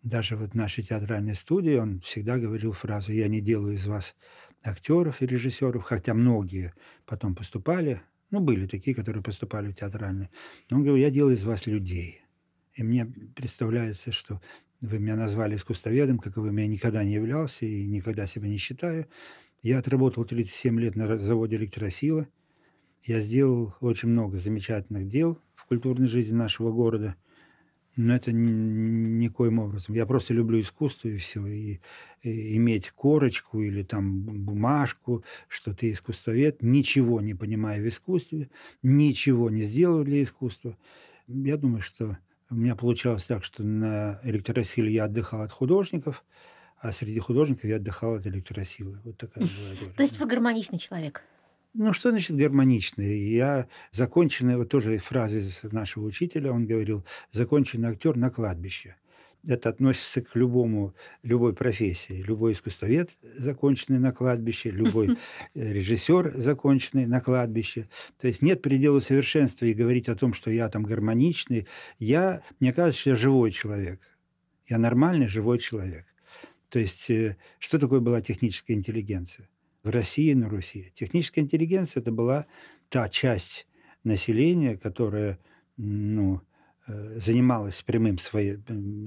даже 0.02 0.36
вот 0.36 0.52
в 0.52 0.56
нашей 0.56 0.84
театральной 0.84 1.36
студии 1.36 1.76
он 1.76 2.02
всегда 2.02 2.40
говорил 2.40 2.72
фразу 2.72 3.14
«я 3.14 3.28
не 3.28 3.40
делаю 3.40 3.76
из 3.76 3.86
вас 3.86 4.16
актеров 4.64 5.22
и 5.22 5.28
режиссеров», 5.28 5.84
хотя 5.84 6.16
многие 6.16 6.74
потом 7.06 7.36
поступали 7.36 8.02
ну, 8.34 8.40
были 8.40 8.66
такие, 8.66 8.96
которые 8.96 9.22
поступали 9.22 9.72
в 9.72 9.76
театральные. 9.76 10.32
Но 10.70 10.78
он 10.78 10.84
говорил, 10.84 11.06
я 11.06 11.12
делаю 11.12 11.36
из 11.36 11.44
вас 11.44 11.68
людей. 11.68 12.22
И 12.74 12.82
мне 12.84 13.06
представляется, 13.06 14.12
что 14.12 14.42
вы 14.82 14.98
меня 14.98 15.16
назвали 15.16 15.54
искусствоведом, 15.54 16.18
каковым 16.18 16.58
я 16.58 16.66
никогда 16.66 17.04
не 17.04 17.14
являлся 17.14 17.68
и 17.68 17.86
никогда 17.86 18.26
себя 18.26 18.48
не 18.48 18.58
считаю. 18.58 19.06
Я 19.62 19.78
отработал 19.78 20.26
37 20.26 20.80
лет 20.80 20.96
на 20.96 21.20
заводе 21.20 21.58
электросила. 21.58 22.28
Я 23.04 23.20
сделал 23.20 23.76
очень 23.82 24.10
много 24.10 24.40
замечательных 24.40 25.08
дел 25.08 25.38
в 25.54 25.68
культурной 25.68 26.08
жизни 26.08 26.36
нашего 26.36 26.72
города. 26.72 27.16
Но 27.96 28.16
это 28.16 28.32
никоим 28.32 29.60
образом. 29.60 29.94
Я 29.94 30.06
просто 30.08 30.34
люблю 30.34 30.60
искусство 30.60 31.10
и 31.10 31.18
все. 31.18 31.46
И, 31.46 31.80
и 32.24 32.58
иметь 32.58 32.90
корочку 32.90 33.62
или 33.62 33.84
там 33.84 34.22
бумажку, 34.22 35.24
что 35.48 35.74
ты 35.74 35.92
искусствовед, 35.92 36.64
ничего 36.64 37.22
не 37.22 37.36
понимая 37.36 37.80
в 37.80 37.88
искусстве, 37.88 38.50
ничего 38.82 39.50
не 39.52 39.62
сделал 39.62 40.04
для 40.04 40.24
искусства. 40.24 40.76
Я 41.28 41.58
думаю, 41.58 41.82
что 41.82 42.18
у 42.50 42.56
меня 42.56 42.76
получалось 42.76 43.26
так, 43.26 43.44
что 43.44 43.64
на 43.64 44.20
электросиле 44.24 44.92
я 44.92 45.06
отдыхал 45.06 45.42
от 45.42 45.52
художников, 45.52 46.24
а 46.80 46.92
среди 46.92 47.20
художников 47.20 47.66
я 47.66 47.78
отдыхал 47.78 48.16
от 48.16 48.28
электросилы. 48.28 49.00
Вот 49.04 49.18
такая 49.18 49.44
была 49.44 49.94
То 49.96 50.04
есть 50.04 50.20
вы 50.20 50.26
гармоничный 50.26 50.80
человек? 50.80 51.24
Ну, 51.76 51.92
что 51.92 52.12
значит 52.12 52.38
гармоничный? 52.38 53.18
Я 53.18 53.68
законченный, 53.92 54.58
вот 54.58 54.70
тоже 54.70 55.00
фраза 55.00 55.40
из 55.40 55.64
нашего 55.64 56.06
учителя, 56.06 56.52
он 56.52 56.68
говорил, 56.68 57.04
законченный 57.32 57.90
актер 57.90 58.16
на 58.16 58.30
кладбище. 58.30 58.96
Это 59.46 59.70
относится 59.70 60.22
к 60.22 60.36
любому, 60.36 60.94
любой 61.24 61.54
профессии. 61.54 62.24
Любой 62.26 62.54
искусствовед, 62.54 63.10
законченный 63.38 64.00
на 64.00 64.12
кладбище, 64.14 64.70
любой 64.70 65.18
режиссер, 65.56 66.34
законченный 66.36 67.08
на 67.08 67.20
кладбище. 67.20 67.90
То 68.20 68.28
есть 68.28 68.44
нет 68.44 68.62
предела 68.62 69.00
совершенства 69.00 69.66
и 69.66 69.74
говорить 69.74 70.08
о 70.10 70.16
том, 70.16 70.34
что 70.34 70.52
я 70.52 70.70
там 70.70 70.84
гармоничный. 70.84 71.68
Я, 71.98 72.44
мне 72.60 72.72
кажется, 72.72 73.02
что 73.02 73.10
я 73.10 73.16
живой 73.16 73.52
человек. 73.52 74.00
Я 74.68 74.78
нормальный 74.78 75.28
живой 75.28 75.58
человек. 75.58 76.06
То 76.70 76.80
есть 76.80 77.10
э, 77.10 77.36
что 77.60 77.80
такое 77.80 78.00
была 78.00 78.22
техническая 78.22 78.78
интеллигенция? 78.78 79.50
В 79.84 79.90
России, 79.90 80.34
на 80.34 80.50
Руси. 80.50 80.92
Техническая 80.96 81.44
интеллигенция– 81.44 82.02
это 82.02 82.12
была 82.12 82.46
та 82.90 83.10
часть 83.10 83.68
населения, 84.04 84.78
которая 84.78 85.40
ну, 85.78 86.42
э, 86.88 87.20
занималась 87.20 87.82
прямым 87.82 88.18
своей, 88.18 88.60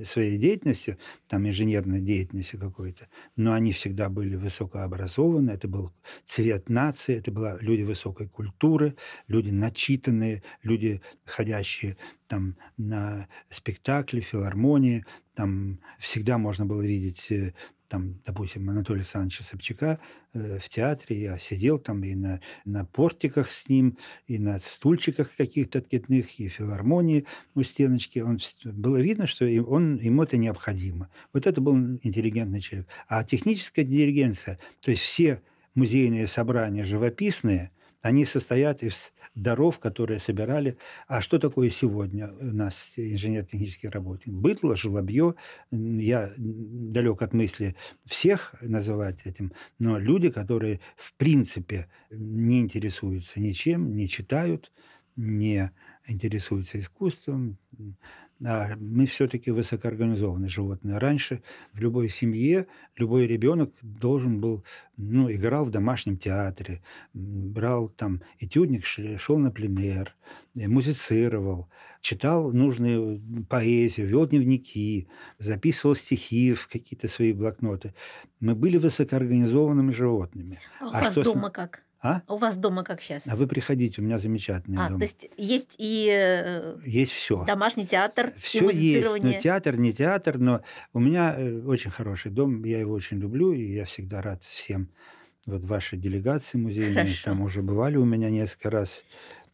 своей 0.04 0.38
деятельностью, 0.38 0.98
там 1.28 1.48
инженерной 1.48 2.00
деятельностью 2.00 2.60
какой-то, 2.60 3.08
но 3.36 3.52
они 3.52 3.72
всегда 3.72 4.08
были 4.08 4.36
высокообразованы, 4.36 5.50
это 5.50 5.68
был 5.68 5.92
цвет 6.24 6.68
нации, 6.68 7.16
это 7.16 7.30
были 7.30 7.56
люди 7.60 7.82
высокой 7.82 8.28
культуры, 8.28 8.96
люди 9.28 9.50
начитанные, 9.50 10.42
люди, 10.62 11.00
ходящие 11.24 11.96
там 12.26 12.56
на 12.76 13.28
спектакли, 13.48 14.20
филармонии, 14.20 15.04
там 15.34 15.80
всегда 15.98 16.38
можно 16.38 16.66
было 16.66 16.82
видеть 16.82 17.30
э, 17.30 17.54
там, 17.88 18.20
допустим, 18.24 18.68
Анатолия 18.68 19.00
Александровича 19.00 19.44
Собчака 19.44 19.98
э, 20.32 20.58
в 20.58 20.68
театре, 20.68 21.20
я 21.20 21.38
сидел 21.38 21.78
там 21.78 22.02
и 22.04 22.14
на, 22.14 22.40
на 22.64 22.84
портиках 22.84 23.50
с 23.50 23.68
ним, 23.68 23.98
и 24.26 24.38
на 24.38 24.58
стульчиках 24.58 25.34
каких-то 25.36 25.78
откидных, 25.78 26.38
и 26.40 26.48
филармонии 26.48 27.26
у 27.54 27.62
стеночки. 27.62 28.18
Он, 28.20 28.38
было 28.64 28.98
видно, 28.98 29.26
что 29.26 29.44
он, 29.44 29.96
ему 29.96 30.22
это 30.22 30.36
необходимо. 30.36 31.10
Вот 31.32 31.46
это 31.46 31.60
был 31.60 31.76
интеллигентный 31.76 32.60
человек. 32.60 32.88
А 33.08 33.24
техническая 33.24 33.84
интеллигенция, 33.84 34.58
то 34.80 34.90
есть 34.90 35.02
все 35.02 35.42
музейные 35.74 36.26
собрания 36.26 36.84
живописные, 36.84 37.70
они 38.06 38.24
состоят 38.24 38.82
из 38.82 39.12
даров, 39.34 39.78
которые 39.80 40.20
собирали. 40.20 40.78
А 41.08 41.20
что 41.20 41.38
такое 41.38 41.70
сегодня 41.70 42.32
у 42.40 42.44
нас 42.44 42.94
инженер-технический 42.96 43.88
работник? 43.88 44.32
Бытло, 44.32 44.76
желобье. 44.76 45.34
Я 45.70 46.32
далек 46.36 47.22
от 47.22 47.32
мысли 47.34 47.74
всех 48.04 48.54
называть 48.60 49.26
этим, 49.26 49.52
но 49.78 49.98
люди, 49.98 50.30
которые 50.30 50.80
в 50.96 51.14
принципе 51.14 51.88
не 52.10 52.60
интересуются 52.60 53.40
ничем, 53.40 53.96
не 53.96 54.08
читают, 54.08 54.72
не 55.16 55.72
интересуются 56.06 56.78
искусством, 56.78 57.58
а 58.44 58.76
мы 58.78 59.06
все-таки 59.06 59.50
высокоорганизованные 59.50 60.48
животные. 60.48 60.98
Раньше 60.98 61.42
в 61.72 61.78
любой 61.78 62.08
семье 62.08 62.66
любой 62.96 63.26
ребенок 63.26 63.72
должен 63.82 64.40
был, 64.40 64.64
ну, 64.96 65.30
играл 65.30 65.64
в 65.64 65.70
домашнем 65.70 66.18
театре, 66.18 66.82
брал 67.14 67.88
там 67.88 68.22
этюдник, 68.38 68.84
шел 68.84 69.38
на 69.38 69.50
пленер, 69.50 70.14
музицировал, 70.54 71.68
читал 72.00 72.52
нужную 72.52 73.22
поэзию, 73.48 74.06
вел 74.06 74.26
дневники, 74.26 75.08
записывал 75.38 75.94
стихи 75.94 76.52
в 76.52 76.68
какие-то 76.68 77.08
свои 77.08 77.32
блокноты. 77.32 77.94
Мы 78.40 78.54
были 78.54 78.76
высокоорганизованными 78.76 79.92
животными. 79.92 80.60
А 80.80 80.84
у 80.84 80.88
а 80.88 80.92
вас 81.00 81.12
что 81.12 81.22
дома 81.22 81.48
с... 81.48 81.52
как? 81.52 81.85
А? 82.06 82.22
У 82.28 82.36
вас 82.36 82.56
дома 82.56 82.84
как 82.84 83.00
сейчас? 83.00 83.26
А 83.26 83.34
вы 83.34 83.46
приходите, 83.48 84.00
у 84.00 84.04
меня 84.04 84.18
замечательный 84.18 84.78
а, 84.78 84.90
дом. 84.90 84.98
то 85.00 85.04
есть 85.04 85.28
есть 85.36 85.74
и 85.78 86.08
э, 86.12 86.76
есть 86.84 87.12
все. 87.12 87.44
домашний 87.44 87.86
театр, 87.86 88.32
все 88.36 88.70
есть. 88.70 89.22
Ну, 89.22 89.32
театр, 89.32 89.76
не 89.76 89.92
театр, 89.92 90.38
но 90.38 90.62
у 90.92 91.00
меня 91.00 91.34
э, 91.36 91.60
очень 91.62 91.90
хороший 91.90 92.30
дом, 92.30 92.64
я 92.64 92.78
его 92.78 92.92
очень 92.92 93.18
люблю, 93.18 93.52
и 93.52 93.62
я 93.62 93.84
всегда 93.86 94.22
рад 94.22 94.42
всем. 94.44 94.88
Вот 95.46 95.62
ваши 95.64 95.96
делегации 95.96 96.58
музейные, 96.58 97.04
Хорошо. 97.04 97.24
там 97.24 97.40
уже 97.42 97.62
бывали 97.62 97.96
у 97.96 98.04
меня 98.04 98.30
несколько 98.30 98.70
раз. 98.70 99.04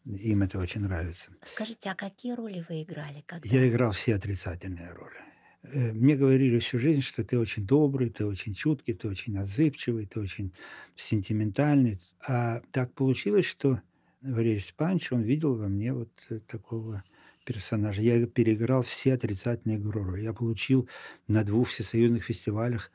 Им 0.05 0.43
это 0.43 0.59
очень 0.59 0.81
нравится. 0.81 1.31
Скажите, 1.43 1.89
а 1.89 1.95
какие 1.95 2.33
роли 2.33 2.65
вы 2.67 2.83
играли? 2.83 3.23
Когда? 3.25 3.47
Я 3.47 3.67
играл 3.69 3.91
все 3.91 4.15
отрицательные 4.15 4.91
роли. 4.91 5.23
Э, 5.63 5.91
мне 5.93 6.15
говорили 6.15 6.59
всю 6.59 6.77
жизнь, 6.77 7.01
что 7.01 7.23
ты 7.23 7.39
очень 7.39 7.65
добрый, 7.65 8.09
ты 8.09 8.25
очень 8.25 8.53
чуткий, 8.53 8.93
ты 8.93 9.07
очень 9.07 9.37
отзывчивый, 9.37 10.05
ты 10.05 10.19
очень 10.19 10.53
сентиментальный. 10.95 11.99
А 12.27 12.61
так 12.71 12.93
получилось, 12.93 13.45
что 13.45 13.81
Валерий 14.21 14.59
Степанович, 14.59 15.11
он 15.11 15.21
видел 15.21 15.55
во 15.55 15.67
мне 15.67 15.93
вот 15.93 16.09
э, 16.29 16.39
такого 16.39 17.03
персонажа. 17.45 18.01
Я 18.01 18.25
переиграл 18.25 18.83
все 18.83 19.13
отрицательные 19.13 19.79
роли. 19.79 20.21
Я 20.21 20.33
получил 20.33 20.87
на 21.27 21.43
двух 21.43 21.69
всесоюзных 21.69 22.23
фестивалях 22.23 22.91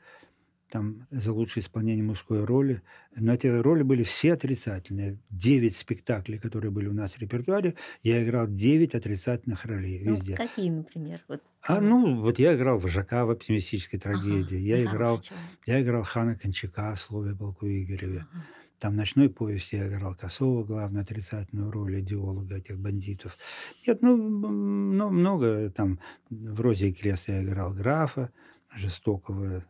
там 0.69 1.07
за 1.11 1.33
лучшее 1.33 1.63
исполнение 1.63 2.03
мужской 2.03 2.43
роли. 2.43 2.81
Но 3.15 3.33
эти 3.33 3.47
роли 3.47 3.83
были 3.83 4.03
все 4.03 4.33
отрицательные. 4.33 5.17
Девять 5.29 5.75
спектаклей, 5.75 6.37
которые 6.37 6.71
были 6.71 6.87
у 6.87 6.93
нас 6.93 7.13
в 7.13 7.19
репертуаре, 7.19 7.75
я 8.03 8.23
играл 8.23 8.47
девять 8.47 8.95
отрицательных 8.95 9.65
ролей 9.65 10.01
ну, 10.03 10.15
везде. 10.15 10.35
Какие, 10.35 10.69
например? 10.69 11.21
Вот. 11.27 11.41
А, 11.63 11.81
ну, 11.81 12.21
вот 12.21 12.39
я 12.39 12.55
играл 12.55 12.77
вожака 12.77 13.25
в 13.25 13.31
оптимистической 13.31 13.99
трагедии. 13.99 14.57
Ага, 14.57 14.81
я, 14.81 14.83
играл, 14.83 15.21
я 15.65 15.81
играл 15.81 16.03
хана 16.03 16.35
Кончака 16.35 16.95
в 16.95 17.01
«Слове 17.01 17.35
полку 17.35 17.67
Игореве». 17.67 18.25
Ага. 18.31 18.45
Там 18.79 18.95
«Ночной 18.95 19.29
поезд» 19.29 19.73
я 19.73 19.87
играл 19.87 20.15
Косова, 20.15 20.63
главную 20.63 21.01
отрицательную 21.01 21.69
роль 21.69 21.99
идеолога 21.99 22.55
этих 22.55 22.79
бандитов. 22.79 23.37
Нет, 23.85 24.01
ну, 24.01 24.15
ну 24.15 25.09
много 25.09 25.69
там. 25.69 25.99
В 26.29 26.61
«Розе 26.61 26.89
и 26.89 26.93
крест» 26.93 27.27
я 27.27 27.43
играл 27.43 27.73
графа 27.73 28.31
жестокого, 28.73 29.65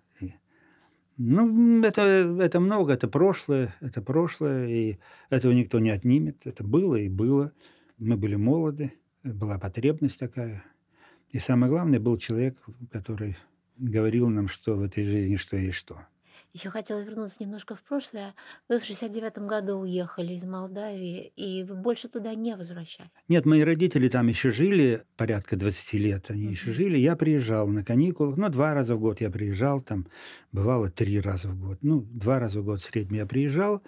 ну, 1.22 1.84
это, 1.84 2.02
это 2.40 2.62
много, 2.62 2.94
это 2.94 3.10
прошлое, 3.10 3.76
это 3.82 4.02
прошлое, 4.02 4.68
и 4.70 5.00
этого 5.30 5.52
никто 5.52 5.80
не 5.80 5.90
отнимет. 5.90 6.46
Это 6.46 6.64
было 6.64 6.96
и 6.96 7.10
было. 7.10 7.52
Мы 7.98 8.16
были 8.16 8.36
молоды, 8.36 8.94
была 9.24 9.60
потребность 9.60 10.18
такая. 10.18 10.64
И 11.32 11.40
самое 11.40 11.70
главное, 11.70 12.00
был 12.00 12.18
человек, 12.18 12.56
который 12.90 13.36
говорил 13.78 14.30
нам, 14.30 14.48
что 14.48 14.76
в 14.76 14.82
этой 14.82 15.06
жизни 15.06 15.36
что 15.36 15.58
есть 15.58 15.78
что. 15.78 16.00
Еще 16.54 16.70
хотела 16.70 17.02
вернуться 17.02 17.38
немножко 17.40 17.76
в 17.76 17.82
прошлое. 17.82 18.34
Вы 18.68 18.80
в 18.80 18.86
69 18.86 19.40
году 19.40 19.78
уехали 19.80 20.34
из 20.34 20.44
Молдавии, 20.44 21.32
и 21.36 21.64
вы 21.64 21.76
больше 21.76 22.08
туда 22.08 22.34
не 22.36 22.56
возвращались. 22.56 23.10
Нет, 23.28 23.46
мои 23.46 23.62
родители 23.62 24.10
там 24.10 24.28
еще 24.28 24.52
жили, 24.52 25.04
порядка 25.18 25.56
20 25.56 25.94
лет 25.94 26.26
они 26.30 26.46
еще 26.46 26.72
жили. 26.72 26.98
Я 26.98 27.16
приезжал 27.16 27.68
на 27.68 27.84
каникулах, 27.84 28.38
ну, 28.38 28.50
два 28.50 28.74
раза 28.74 28.96
в 28.96 29.00
год 29.00 29.22
я 29.22 29.30
приезжал, 29.30 29.82
там 29.82 30.08
бывало 30.52 30.90
три 30.90 31.20
раза 31.20 31.50
в 31.50 31.60
год. 31.60 31.78
Ну, 31.82 32.02
два 32.02 32.40
раза 32.40 32.62
в 32.62 32.66
год 32.66 32.82
в 32.82 32.84
среднем 32.84 33.18
я 33.18 33.26
приезжал. 33.26 33.82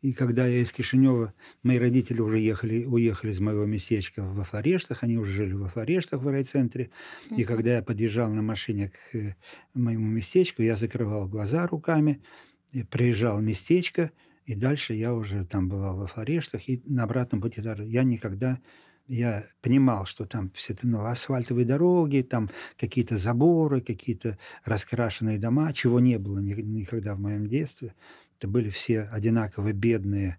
И 0.00 0.12
когда 0.12 0.46
я 0.46 0.60
из 0.60 0.70
Кишинева, 0.70 1.34
мои 1.64 1.78
родители 1.78 2.20
уже 2.20 2.38
ехали, 2.38 2.84
уехали 2.84 3.32
из 3.32 3.40
моего 3.40 3.64
местечка 3.64 4.22
во 4.22 4.44
Флорештах, 4.44 5.02
они 5.02 5.16
уже 5.18 5.32
жили 5.32 5.54
во 5.54 5.68
Флорештах 5.68 6.22
в 6.22 6.28
райцентре. 6.28 6.90
И 7.36 7.42
когда 7.42 7.76
я 7.76 7.82
подъезжал 7.82 8.30
на 8.30 8.42
машине 8.42 8.90
к 8.90 9.16
э, 9.16 9.34
моему 9.74 10.06
местечку, 10.06 10.62
я 10.62 10.76
закрывал 10.76 11.28
глаза 11.28 11.66
руками, 11.66 12.22
приезжал 12.90 13.38
в 13.38 13.42
местечко, 13.42 14.12
и 14.44 14.54
дальше 14.54 14.94
я 14.94 15.12
уже 15.14 15.44
там 15.44 15.68
бывал 15.68 15.96
во 15.96 16.06
Флорештах, 16.06 16.68
и 16.68 16.80
на 16.86 17.02
обратном 17.02 17.40
пути 17.40 17.60
даже 17.60 17.84
я 17.84 18.04
никогда 18.04 18.60
я 19.08 19.46
понимал, 19.62 20.04
что 20.04 20.26
там 20.26 20.50
все 20.54 20.74
это, 20.74 20.86
ну, 20.86 21.04
асфальтовые 21.04 21.64
дороги, 21.64 22.20
там 22.20 22.50
какие-то 22.76 23.16
заборы, 23.16 23.80
какие-то 23.80 24.38
раскрашенные 24.64 25.38
дома, 25.38 25.72
чего 25.72 25.98
не 25.98 26.18
было 26.18 26.38
никогда 26.38 27.14
в 27.14 27.20
моем 27.20 27.46
детстве. 27.48 27.94
Это 28.38 28.46
были 28.46 28.70
все 28.70 29.02
одинаково 29.02 29.72
бедные, 29.72 30.38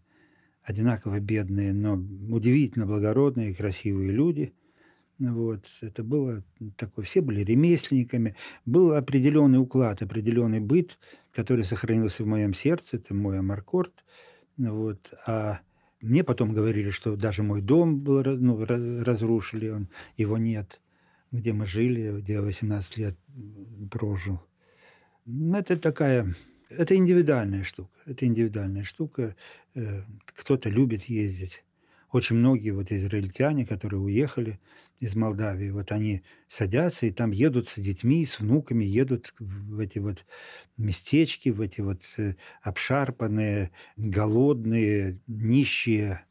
одинаково 0.64 1.20
бедные, 1.20 1.74
но 1.74 1.96
удивительно 2.34 2.86
благородные 2.86 3.52
и 3.52 3.54
красивые 3.54 4.12
люди. 4.12 4.54
Вот. 5.20 5.66
Это 5.82 6.02
было 6.04 6.44
такое, 6.78 7.04
все 7.04 7.20
были 7.20 7.44
ремесленниками. 7.44 8.38
Был 8.66 8.94
определенный 8.94 9.60
уклад, 9.60 10.02
определенный 10.02 10.62
быт, 10.62 10.98
который 11.34 11.66
сохранился 11.66 12.24
в 12.24 12.28
моем 12.28 12.54
сердце. 12.54 12.98
Это 12.98 13.14
мой 13.14 13.40
амаркорд. 13.40 14.06
Вот. 14.56 15.14
А 15.28 15.60
мне 16.00 16.24
потом 16.24 16.54
говорили, 16.54 16.92
что 16.92 17.18
даже 17.18 17.44
мой 17.44 17.62
дом 17.62 18.00
был, 18.00 18.24
ну, 18.24 18.64
разрушили, 18.66 19.68
он, 19.68 19.90
его 20.16 20.38
нет, 20.38 20.82
где 21.34 21.52
мы 21.52 21.66
жили, 21.66 22.22
где 22.22 22.34
я 22.34 22.42
18 22.42 22.98
лет 22.98 23.18
прожил. 23.92 24.42
Это 25.26 25.76
такая 25.76 26.34
это 26.70 26.96
индивидуальная 26.96 27.64
штука. 27.64 27.92
Это 28.06 28.26
индивидуальная 28.26 28.84
штука. 28.84 29.36
Э, 29.76 30.04
кто-то 30.26 30.70
любит 30.70 31.04
ездить. 31.04 31.64
Очень 32.12 32.38
многие 32.38 32.72
вот 32.72 32.92
израильтяне, 32.92 33.66
которые 33.66 34.00
уехали 34.00 34.60
из 35.00 35.16
Молдавии, 35.16 35.70
вот 35.70 35.92
они 35.92 36.24
садятся 36.48 37.06
и 37.06 37.12
там 37.12 37.32
едут 37.32 37.70
с 37.70 37.80
детьми, 37.80 38.26
с 38.26 38.40
внуками, 38.40 38.84
едут 38.84 39.34
в 39.40 39.80
эти 39.80 40.00
вот 40.00 40.26
местечки, 40.76 41.50
в 41.50 41.62
эти 41.62 41.82
вот 41.82 42.02
э, 42.18 42.36
обшарпанные, 42.62 43.72
голодные, 43.96 45.20
нищие. 45.28 46.26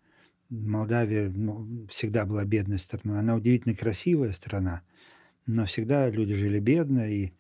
Молдавия 0.51 1.31
ну, 1.31 1.87
всегда 1.89 2.25
была 2.25 2.45
бедной 2.45 2.79
страной. 2.79 3.21
Она 3.21 3.37
удивительно 3.37 3.75
красивая 3.75 4.33
страна, 4.33 4.83
но 5.47 5.65
всегда 5.65 6.11
люди 6.11 6.35
жили 6.35 6.59
бедно, 6.59 7.09
и 7.11 7.33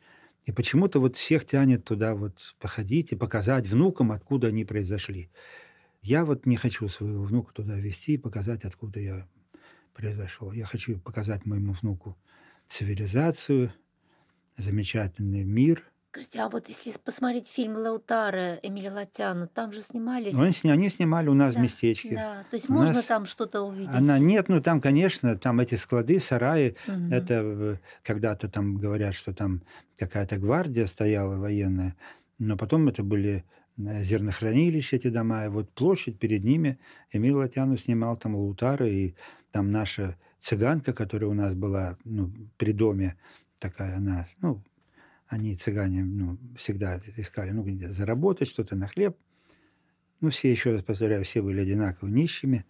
и 0.44 0.52
почему-то 0.52 1.00
вот 1.00 1.16
всех 1.16 1.44
тянет 1.44 1.84
туда 1.84 2.14
вот 2.14 2.54
походить 2.58 3.12
и 3.12 3.16
показать 3.16 3.66
внукам, 3.66 4.12
откуда 4.12 4.48
они 4.48 4.64
произошли. 4.64 5.30
Я 6.00 6.24
вот 6.24 6.46
не 6.46 6.56
хочу 6.56 6.88
своего 6.88 7.24
внука 7.24 7.52
туда 7.52 7.74
вести 7.74 8.14
и 8.14 8.18
показать, 8.18 8.64
откуда 8.64 9.00
я 9.00 9.28
произошел. 9.92 10.52
Я 10.52 10.64
хочу 10.64 10.98
показать 11.00 11.44
моему 11.44 11.72
внуку 11.72 12.16
цивилизацию, 12.68 13.72
замечательный 14.56 15.44
мир– 15.44 15.84
Скажите, 16.10 16.40
а 16.40 16.48
вот 16.48 16.68
если 16.70 16.92
посмотреть 17.04 17.46
фильм 17.48 17.74
Лаутара 17.76 18.54
Эмили 18.62 18.88
Латяну, 18.88 19.46
там 19.46 19.72
же 19.74 19.82
снимались... 19.82 20.32
Ну, 20.32 20.42
они, 20.42 20.52
сня- 20.52 20.72
они 20.72 20.88
снимали 20.88 21.28
у 21.28 21.34
нас 21.34 21.54
в 21.54 21.58
местечке. 21.58 22.14
да. 22.14 22.44
То 22.50 22.56
есть 22.56 22.70
У 22.70 22.72
можно 22.72 22.94
нас- 22.94 23.04
там 23.04 23.26
что-то 23.26 23.60
увидеть? 23.60 23.94
Она 23.94 24.18
нет, 24.18 24.48
ну 24.48 24.62
там, 24.62 24.80
конечно, 24.80 25.36
там 25.36 25.60
эти 25.60 25.74
склады, 25.74 26.18
сараи, 26.18 26.76
Мгм. 26.86 27.12
это 27.12 27.78
когда-то 28.02 28.48
там 28.48 28.76
говорят, 28.78 29.14
что 29.14 29.34
там 29.34 29.62
какая-то 29.98 30.38
гвардия 30.38 30.86
стояла 30.86 31.36
военная, 31.36 31.94
но 32.38 32.56
потом 32.56 32.88
это 32.88 33.02
были 33.02 33.44
зернохранилища 33.76 34.96
эти 34.96 35.08
дома, 35.08 35.44
и 35.44 35.48
вот 35.48 35.70
площадь 35.70 36.18
перед 36.18 36.42
ними 36.42 36.78
Эмиль 37.12 37.34
Латяну 37.34 37.76
снимал 37.76 38.16
там 38.16 38.34
Лаутары, 38.34 38.90
и 38.90 39.14
там 39.52 39.70
наша 39.70 40.16
цыганка, 40.40 40.94
которая 40.94 41.28
у 41.28 41.34
нас 41.34 41.52
была 41.52 41.98
ну, 42.04 42.32
при 42.56 42.72
доме, 42.72 43.16
такая 43.58 43.96
она, 43.98 44.26
ну, 44.40 44.62
они, 45.28 45.54
цыгане, 45.54 46.04
ну, 46.04 46.38
всегда 46.56 47.00
искали, 47.16 47.50
ну, 47.50 47.62
где 47.62 47.88
заработать 47.88 48.48
что-то 48.48 48.76
на 48.76 48.88
хлеб. 48.88 49.16
Ну, 50.20 50.30
все, 50.30 50.50
еще 50.50 50.72
раз 50.72 50.82
повторяю, 50.82 51.24
все 51.24 51.42
были 51.42 51.60
одинаково 51.60 52.08
нищими. 52.08 52.64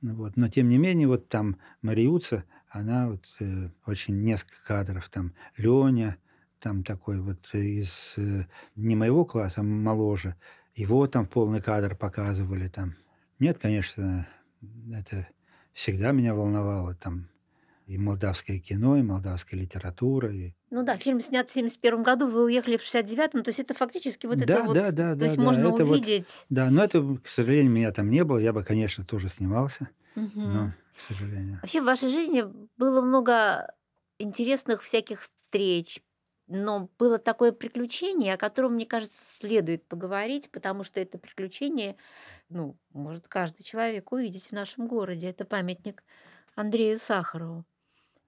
Ну, 0.00 0.14
вот. 0.14 0.36
Но, 0.36 0.48
тем 0.48 0.68
не 0.68 0.78
менее, 0.78 1.08
вот 1.08 1.28
там 1.28 1.58
Мариуца, 1.82 2.44
она 2.68 3.08
вот 3.08 3.26
э, 3.40 3.70
очень 3.84 4.22
несколько 4.22 4.64
кадров, 4.64 5.08
там 5.08 5.34
Леня, 5.56 6.16
там 6.60 6.84
такой 6.84 7.20
вот 7.20 7.52
из 7.52 8.14
э, 8.16 8.46
не 8.76 8.94
моего 8.94 9.24
класса, 9.24 9.60
а 9.60 9.64
моложе, 9.64 10.36
его 10.74 11.06
там 11.08 11.26
полный 11.26 11.60
кадр 11.60 11.96
показывали 11.96 12.68
там. 12.68 12.94
Нет, 13.40 13.58
конечно, 13.58 14.28
это 14.92 15.28
всегда 15.72 16.12
меня 16.12 16.34
волновало 16.34 16.94
там 16.94 17.28
и 17.88 17.96
молдавское 17.96 18.58
кино, 18.60 18.98
и 18.98 19.02
молдавская 19.02 19.58
литература, 19.58 20.30
и 20.30 20.52
Ну 20.70 20.82
да, 20.82 20.98
фильм 20.98 21.20
снят 21.22 21.48
в 21.48 21.52
71 21.52 22.02
году, 22.02 22.28
вы 22.28 22.44
уехали 22.44 22.76
в 22.76 22.82
69-м, 22.82 23.42
то 23.42 23.48
есть 23.48 23.60
это 23.60 23.72
фактически 23.72 24.26
вот 24.26 24.36
это 24.36 24.46
Да, 24.46 24.64
вот... 24.64 24.74
да, 24.74 24.90
да, 24.92 25.12
то 25.12 25.16
да, 25.16 25.24
есть 25.24 25.36
да, 25.38 25.42
можно 25.42 25.68
это 25.68 25.84
вот, 25.86 26.00
увидеть... 26.00 26.46
да, 26.50 26.70
но 26.70 26.84
это, 26.84 27.00
к 27.24 27.26
сожалению, 27.26 27.72
меня 27.72 27.90
там 27.92 28.10
не 28.10 28.24
было, 28.24 28.36
я 28.38 28.52
бы, 28.52 28.62
конечно, 28.62 29.04
тоже 29.06 29.30
снимался, 29.30 29.88
Мгм. 30.14 30.52
но, 30.52 30.74
к 30.94 31.00
сожалению. 31.00 31.60
Вообще 31.62 31.80
в 31.80 31.84
вашей 31.84 32.10
жизни 32.10 32.44
было 32.76 33.00
много 33.00 33.72
интересных 34.18 34.82
всяких 34.82 35.22
встреч, 35.22 36.02
но 36.46 36.90
было 36.98 37.18
такое 37.18 37.52
приключение, 37.52 38.34
о 38.34 38.38
котором, 38.38 38.74
мне 38.74 38.84
кажется, 38.84 39.22
следует 39.24 39.86
поговорить, 39.88 40.50
потому 40.50 40.84
что 40.84 41.00
это 41.00 41.16
приключение, 41.18 41.96
ну, 42.50 42.76
может 42.90 43.28
каждый 43.28 43.62
человек 43.62 44.12
увидеть 44.12 44.48
в 44.48 44.52
нашем 44.52 44.88
городе. 44.88 45.28
Это 45.28 45.44
памятник 45.46 46.04
Андрею 46.54 46.98
Сахарову. 46.98 47.64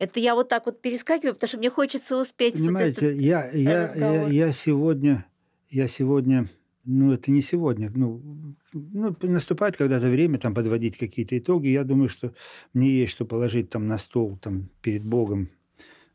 Это 0.00 0.18
я 0.18 0.34
вот 0.34 0.48
так 0.48 0.64
вот 0.64 0.80
перескакиваю, 0.80 1.34
потому 1.34 1.48
что 1.48 1.58
мне 1.58 1.68
хочется 1.70 2.16
успеть 2.16 2.54
вот 2.54 2.60
Понимаете, 2.62 3.06
этот 3.10 3.20
я, 3.20 3.50
я, 3.50 3.70
я, 3.70 3.86
разговор. 3.92 4.30
я 4.30 4.52
сегодня, 4.52 5.26
я 5.68 5.88
сегодня, 5.88 6.48
ну, 6.86 7.12
это 7.12 7.30
не 7.30 7.42
сегодня, 7.42 7.90
ну, 7.94 8.56
ну, 8.72 9.14
наступает 9.20 9.76
когда-то 9.76 10.08
время 10.08 10.38
там 10.38 10.54
подводить 10.54 10.96
какие-то 10.96 11.36
итоги. 11.38 11.68
Я 11.68 11.84
думаю, 11.84 12.08
что 12.08 12.32
мне 12.72 12.88
есть 12.88 13.12
что 13.12 13.26
положить 13.26 13.68
там 13.68 13.88
на 13.88 13.98
стол, 13.98 14.38
там, 14.40 14.70
перед 14.80 15.04
Богом 15.04 15.50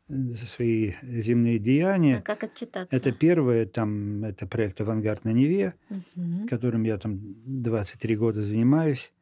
э, 0.08 0.14
за 0.16 0.46
свои 0.46 0.94
земные 1.02 1.56
А 1.56 1.60
деяния. 1.60 2.22
как 2.24 2.42
отчитаться? 2.42 2.88
Это 2.94 3.12
первое, 3.12 3.66
там, 3.66 4.24
это 4.24 4.48
проект 4.48 4.80
«Авангард 4.80 5.24
на 5.24 5.32
Неве», 5.32 5.74
Мгм. 6.16 6.48
которым 6.48 6.82
я 6.82 6.98
там 6.98 7.20
23 7.44 8.16
года 8.16 8.42
занимаюсь. 8.42 9.12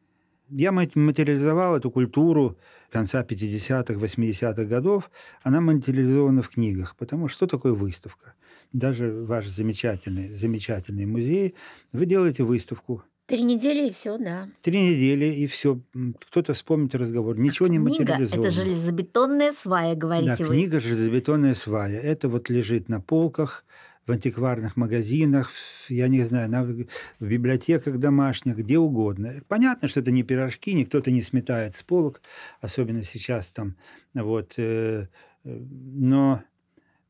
Я 0.50 0.72
мат- 0.72 0.94
материализовал 0.96 1.76
эту 1.76 1.90
культуру 1.90 2.56
конца 2.90 3.22
50-х, 3.22 3.94
80-х 3.94 4.64
годов. 4.64 5.10
Она 5.42 5.60
материализована 5.60 6.42
в 6.42 6.48
книгах. 6.48 6.96
Потому 6.96 7.28
что 7.28 7.46
что 7.46 7.56
такое 7.56 7.72
выставка? 7.72 8.34
Даже 8.72 9.10
ваш 9.24 9.46
замечательный, 9.48 10.28
замечательный 10.32 11.06
музей, 11.06 11.54
вы 11.92 12.06
делаете 12.06 12.42
выставку. 12.44 13.02
Три 13.26 13.42
недели 13.42 13.88
и 13.88 13.90
все, 13.92 14.18
да. 14.18 14.48
Три 14.60 14.78
недели, 14.90 15.24
и 15.24 15.46
все. 15.46 15.80
Кто-то 16.28 16.52
вспомнит 16.52 16.94
разговор. 16.94 17.38
Ничего 17.38 17.68
не 17.68 17.78
Книга– 17.78 17.90
материализовано. 18.02 18.46
это 18.48 18.50
железобетонная 18.54 19.52
свая, 19.52 19.94
Да, 19.94 20.00
говорите 20.00 20.44
вы. 20.44 20.54
книга 20.54 20.78
«Железобетонная 20.78 21.54
свая». 21.54 21.98
Это 22.00 22.28
вот 22.28 22.50
лежит 22.50 22.90
на 22.90 23.00
полках, 23.00 23.64
в 24.06 24.12
антикварных 24.12 24.76
магазинах, 24.76 25.50
я 25.88 26.08
не 26.08 26.22
знаю, 26.24 26.50
на, 26.50 26.62
в 26.62 27.26
библиотеках 27.26 27.98
домашних, 27.98 28.56
где 28.56 28.78
угодно. 28.78 29.34
Понятно, 29.48 29.88
что 29.88 30.00
это 30.00 30.10
не 30.10 30.22
пирожки, 30.22 30.74
никто 30.74 30.98
это 30.98 31.10
не 31.10 31.22
сметает 31.22 31.74
с 31.74 31.82
полок, 31.82 32.20
особенно 32.60 33.02
сейчас 33.02 33.52
там. 33.52 33.76
Вот, 34.12 34.54
э, 34.58 35.08
э, 35.44 35.58
но 35.58 36.42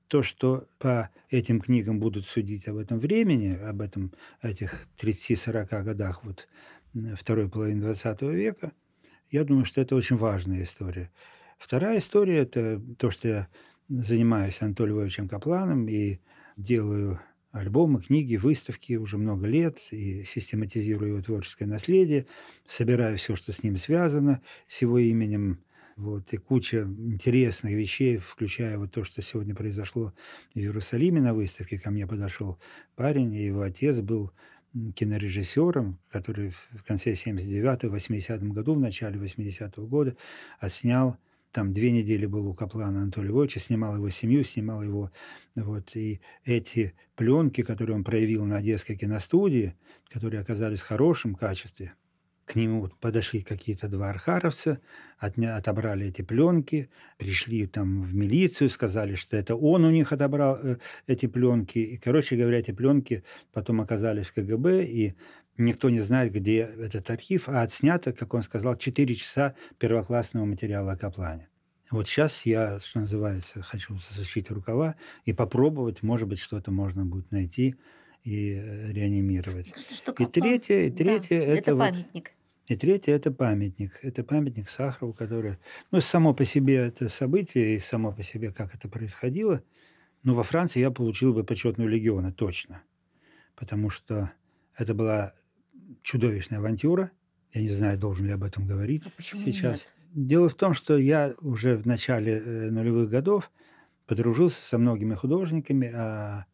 то, 0.09 0.23
что 0.23 0.69
по 0.79 1.11
этим 1.31 1.61
книгам 1.61 1.99
будут 1.99 2.27
судить 2.27 2.69
об 2.69 2.77
этом 2.77 3.01
времени, 3.01 3.57
об 3.57 3.81
этом, 3.81 4.13
этих 4.43 4.87
30-40 5.01 5.83
годах 5.83 6.25
вот, 6.25 6.49
второй 7.17 7.49
половины 7.49 7.83
20 7.83 8.23
века, 8.23 8.73
я 9.31 9.45
думаю, 9.45 9.65
что 9.65 9.81
это 9.81 9.97
очень 9.97 10.17
важная 10.17 10.63
история. 10.63 11.11
Вторая 11.59 11.99
история– 11.99 12.39
это 12.39 12.81
то, 12.99 13.11
что 13.11 13.27
я 13.27 13.49
занимаюсь 13.89 14.61
Анатолием 14.63 14.99
Львовичем 14.99 15.29
Капланом 15.29 15.89
и 15.89 16.19
делаю 16.57 17.21
альбомы, 17.53 18.01
книги, 18.03 18.37
выставки 18.37 18.95
уже 18.95 19.17
много 19.17 19.47
лет 19.47 19.79
и 19.93 20.25
систематизирую 20.25 21.11
его 21.11 21.23
творческое 21.23 21.67
наследие, 21.67 22.27
собираю 22.67 23.17
все, 23.17 23.37
что 23.37 23.53
с 23.53 23.63
ним 23.63 23.77
связано, 23.77 24.43
с 24.67 24.83
его 24.83 24.99
именем, 24.99 25.61
Вот, 25.97 26.33
и 26.33 26.39
куча 26.39 26.83
интересных 26.83 27.73
вещей, 27.75 28.17
включая 28.19 28.79
вот 28.79 28.91
то, 28.91 29.05
что 29.05 29.23
сегодня 29.23 29.55
произошло 29.55 30.13
в 30.55 30.59
Иерусалиме 30.59 31.21
на 31.21 31.35
выставке. 31.35 31.79
Ко 31.79 31.91
мне 31.93 32.07
подошел 32.07 32.59
парень, 32.97 33.33
и 33.35 33.45
его 33.45 33.63
отец 33.63 34.01
был 34.01 34.33
кинорежиссером, 34.97 36.01
который 36.11 36.51
в 36.51 36.83
конце 36.85 37.13
79-го, 37.13 37.95
80-м 37.95 38.53
году, 38.53 38.75
в 38.75 38.81
начале 38.81 39.21
80-го 39.21 39.87
года 39.87 40.17
отснял 40.59 41.17
там 41.55 41.73
две 41.73 41.93
недели 41.93 42.27
был 42.27 42.49
у 42.49 42.53
Каплана 42.53 43.03
Анатолия 43.03 43.29
Львовича, 43.29 43.61
снимал 43.61 43.95
его 43.95 44.11
семью, 44.11 44.43
снимал 44.43 44.83
его... 44.83 45.13
Вот, 45.55 45.95
и 45.95 46.21
эти 46.45 46.95
пленки, 47.15 47.63
которые 47.63 47.95
он 47.95 48.03
проявил 48.03 48.45
на 48.45 48.57
Одесской 48.57 48.97
киностудии, 48.97 49.75
которые 50.11 50.41
оказались 50.41 50.81
в 50.81 50.89
хорошем 50.89 51.37
качестве, 51.37 51.95
к 52.45 52.57
нему 52.57 52.91
подошли 53.01 53.43
какие-то 53.43 53.89
два 53.89 54.11
архаровца, 54.11 54.81
отня, 55.19 55.57
отобрали 55.57 56.09
эти 56.09 56.23
пленки, 56.23 56.91
пришли 57.19 57.69
там 57.69 58.03
в 58.03 58.15
милицию, 58.15 58.69
сказали, 58.69 59.15
что 59.15 59.37
это 59.37 59.55
он 59.55 59.85
у 59.85 59.91
них 59.91 60.13
отобрал 60.13 60.59
э, 60.61 60.79
эти 61.07 61.27
пленки. 61.27 61.79
И, 61.79 61.97
короче 61.97 62.37
говоря, 62.37 62.59
эти 62.59 62.73
пленки 62.73 63.23
потом 63.53 63.81
оказались 63.81 64.27
в 64.27 64.35
КГБ, 64.35 64.85
и 64.85 65.15
никто 65.57 65.91
не 65.91 66.01
знает, 66.01 66.33
где 66.33 66.59
этот 66.61 67.11
архив, 67.11 67.49
а 67.49 67.63
отснято, 67.63 68.13
как 68.13 68.35
он 68.35 68.43
сказал, 68.43 68.77
4 68.77 69.15
часа 69.15 69.55
первоклассного 69.79 70.45
материала 70.45 70.93
о 70.93 70.97
Каплане. 70.97 71.49
Вот 71.91 72.09
сейчас 72.09 72.45
я, 72.47 72.81
что 72.81 73.01
называется, 73.01 73.63
хочу 73.63 73.97
засучить 74.11 74.51
рукава 74.51 74.97
и 75.25 75.33
попробовать, 75.33 76.03
может 76.03 76.27
быть, 76.29 76.39
что-то 76.41 76.71
можно 76.73 77.05
будет 77.05 77.31
найти 77.31 77.77
и 78.25 78.55
э, 78.55 78.93
реанимировать. 78.93 79.71
Кажется, 79.71 79.95
что 79.95 80.13
И 80.13 80.15
Каплан- 80.17 80.31
третье, 80.33 80.87
и 80.87 80.91
третье 80.91 81.39
Да, 81.39 81.45
это, 81.45 81.53
это 81.61 81.75
вот- 81.77 81.81
памятник. 81.91 82.33
и 82.67 82.77
третье 82.77 83.13
это 83.13 83.31
памятник. 83.31 83.99
Это 84.03 84.25
памятник 84.25 84.69
Сахарову, 84.71 85.13
который, 85.13 85.59
ну, 85.93 86.01
само 86.01 86.33
по 86.35 86.45
себе 86.45 86.77
это 86.77 87.09
событие 87.09 87.77
и 87.77 87.79
само 87.79 88.13
по 88.13 88.23
себе, 88.23 88.51
как 88.51 88.75
это 88.75 88.89
происходило. 88.89 89.63
Ну, 90.23 90.35
во 90.35 90.43
Франции 90.43 90.81
я 90.81 90.91
получил 90.91 91.35
бы 91.35 91.45
почетную 91.45 91.89
легиона, 91.91 92.33
точно. 92.33 92.83
Потому 93.55 93.91
что 93.91 94.33
это 94.77 94.95
была 94.95 95.35
чудовищная 96.03 96.59
авантюра. 96.59 97.11
Я 97.53 97.63
не 97.63 97.71
знаю, 97.71 97.99
должен 97.99 98.27
ли 98.27 98.33
об 98.33 98.45
этом 98.45 98.67
говорить 98.67 99.05
А 99.19 99.23
сейчас. 99.23 99.93
нет? 100.15 100.27
Дело 100.27 100.49
в 100.49 100.55
том, 100.55 100.75
что 100.75 100.97
я 100.97 101.35
уже 101.41 101.77
в 101.77 101.87
начале 101.87 102.39
э, 102.39 102.71
нулевых 102.71 103.11
годов 103.11 103.51
подружился 104.07 104.65
со 104.65 104.79
многими 104.79 105.15
художниками, 105.15 105.91
а 105.95 106.47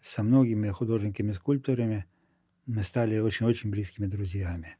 со 0.00 0.22
многими 0.22 0.70
художниками-скульпторами 0.70 2.06
мы 2.66 2.82
стали 2.82 3.18
очень-очень 3.18 3.70
близкими 3.70 4.06
друзьями. 4.06 4.76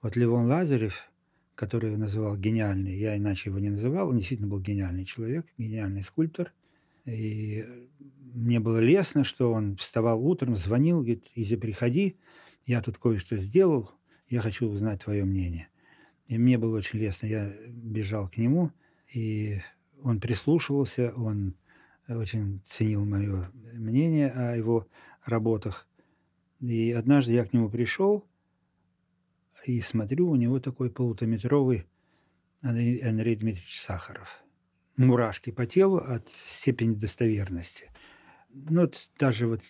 Вот 0.00 0.16
Левон 0.16 0.46
Лазарев, 0.46 1.10
который 1.54 1.90
его 1.90 1.98
называл 1.98 2.36
гениальный, 2.36 2.96
я 2.96 3.16
иначе 3.16 3.50
его 3.50 3.58
не 3.58 3.70
называл, 3.70 4.08
он 4.08 4.18
действительно 4.18 4.48
был 4.48 4.60
гениальный 4.60 5.04
человек, 5.04 5.46
гениальный 5.58 6.02
скульптор. 6.02 6.52
И 7.04 7.64
мне 8.34 8.60
было 8.60 8.78
лестно, 8.78 9.24
что 9.24 9.52
он 9.52 9.76
вставал 9.76 10.26
утром, 10.26 10.56
звонил, 10.56 10.98
говорит, 10.98 11.30
Изя, 11.34 11.56
приходи, 11.56 12.16
я 12.64 12.80
тут 12.82 12.98
кое-что 12.98 13.36
сделал, 13.36 13.90
я 14.28 14.40
хочу 14.40 14.68
узнать 14.68 15.02
твое 15.02 15.24
мнение. 15.24 15.68
И 16.26 16.38
мне 16.38 16.58
было 16.58 16.76
очень 16.78 16.98
лестно, 16.98 17.26
я 17.26 17.52
бежал 17.68 18.28
к 18.28 18.36
нему, 18.36 18.70
и 19.12 19.60
он 20.02 20.20
прислушивался, 20.20 21.12
он 21.14 21.54
очень 22.08 22.60
ценил 22.64 23.04
мое 23.04 23.50
мнение 23.74 24.30
о 24.30 24.56
его 24.56 24.88
работах. 25.24 25.88
И 26.60 26.92
однажды 26.92 27.32
я 27.32 27.44
к 27.44 27.52
нему 27.52 27.68
пришел, 27.68 28.24
и 29.66 29.80
смотрю, 29.80 30.28
у 30.28 30.36
него 30.36 30.58
такой 30.60 30.90
полутометровый 30.90 31.86
Андрей, 32.62 33.36
Дмитриевич 33.36 33.80
Сахаров. 33.80 34.42
Мурашки 34.96 35.50
по 35.50 35.66
телу 35.66 35.98
от 35.98 36.28
степени 36.28 36.94
достоверности. 36.94 37.90
Ну, 38.54 38.90
даже 39.18 39.46
вот 39.46 39.60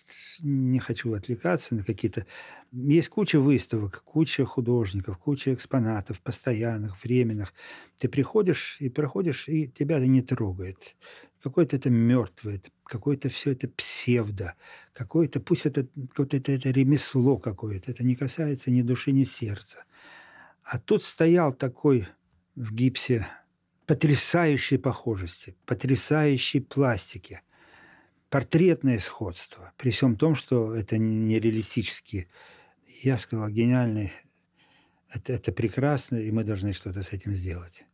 не 0.41 0.79
хочу 0.79 1.13
отвлекаться 1.13 1.75
на 1.75 1.83
какие-то... 1.83 2.25
Есть 2.71 3.09
куча 3.09 3.39
выставок, 3.39 4.03
куча 4.03 4.45
художников, 4.45 5.17
куча 5.17 5.53
экспонатов, 5.53 6.21
постоянных, 6.21 7.01
временных. 7.03 7.53
Ты 7.97 8.09
приходишь 8.09 8.77
и 8.79 8.89
проходишь, 8.89 9.47
и 9.47 9.67
тебя 9.67 9.97
это 9.97 10.07
не 10.07 10.21
трогает. 10.21 10.97
Какое-то 11.41 11.77
это 11.77 11.89
мертвое, 11.89 12.61
какое-то 12.83 13.29
все 13.29 13.51
это 13.51 13.67
псевдо, 13.67 14.55
какое-то, 14.93 15.39
пусть 15.39 15.65
это 15.65 15.87
какое-то 16.09 16.37
это, 16.37 16.53
это 16.53 16.71
ремесло 16.71 17.37
какое-то, 17.37 17.91
это 17.91 18.03
не 18.05 18.15
касается 18.15 18.71
ни 18.71 18.81
души, 18.81 19.11
ни 19.11 19.23
сердца. 19.23 19.85
А 20.63 20.79
тут 20.79 21.03
стоял 21.03 21.53
такой 21.53 22.07
в 22.55 22.73
гипсе 22.73 23.27
потрясающей 23.85 24.77
похожести, 24.77 25.55
потрясающей 25.65 26.61
пластики, 26.61 27.41
портретное 28.33 28.97
сходство, 28.97 29.73
при 29.77 29.91
всем 29.91 30.15
том, 30.15 30.33
что 30.33 30.73
это 30.73 30.97
не 30.97 31.39
реалистически. 31.39 32.27
Я 33.03 33.19
сказал, 33.19 33.47
гениальный, 33.49 34.11
это, 35.11 35.33
это 35.33 35.51
прекрасно, 35.51 36.15
и 36.15 36.31
мы 36.31 36.43
должны 36.43 36.73
что-то 36.73 37.03
с 37.03 37.13
этим 37.13 37.35
сделать. 37.35 37.85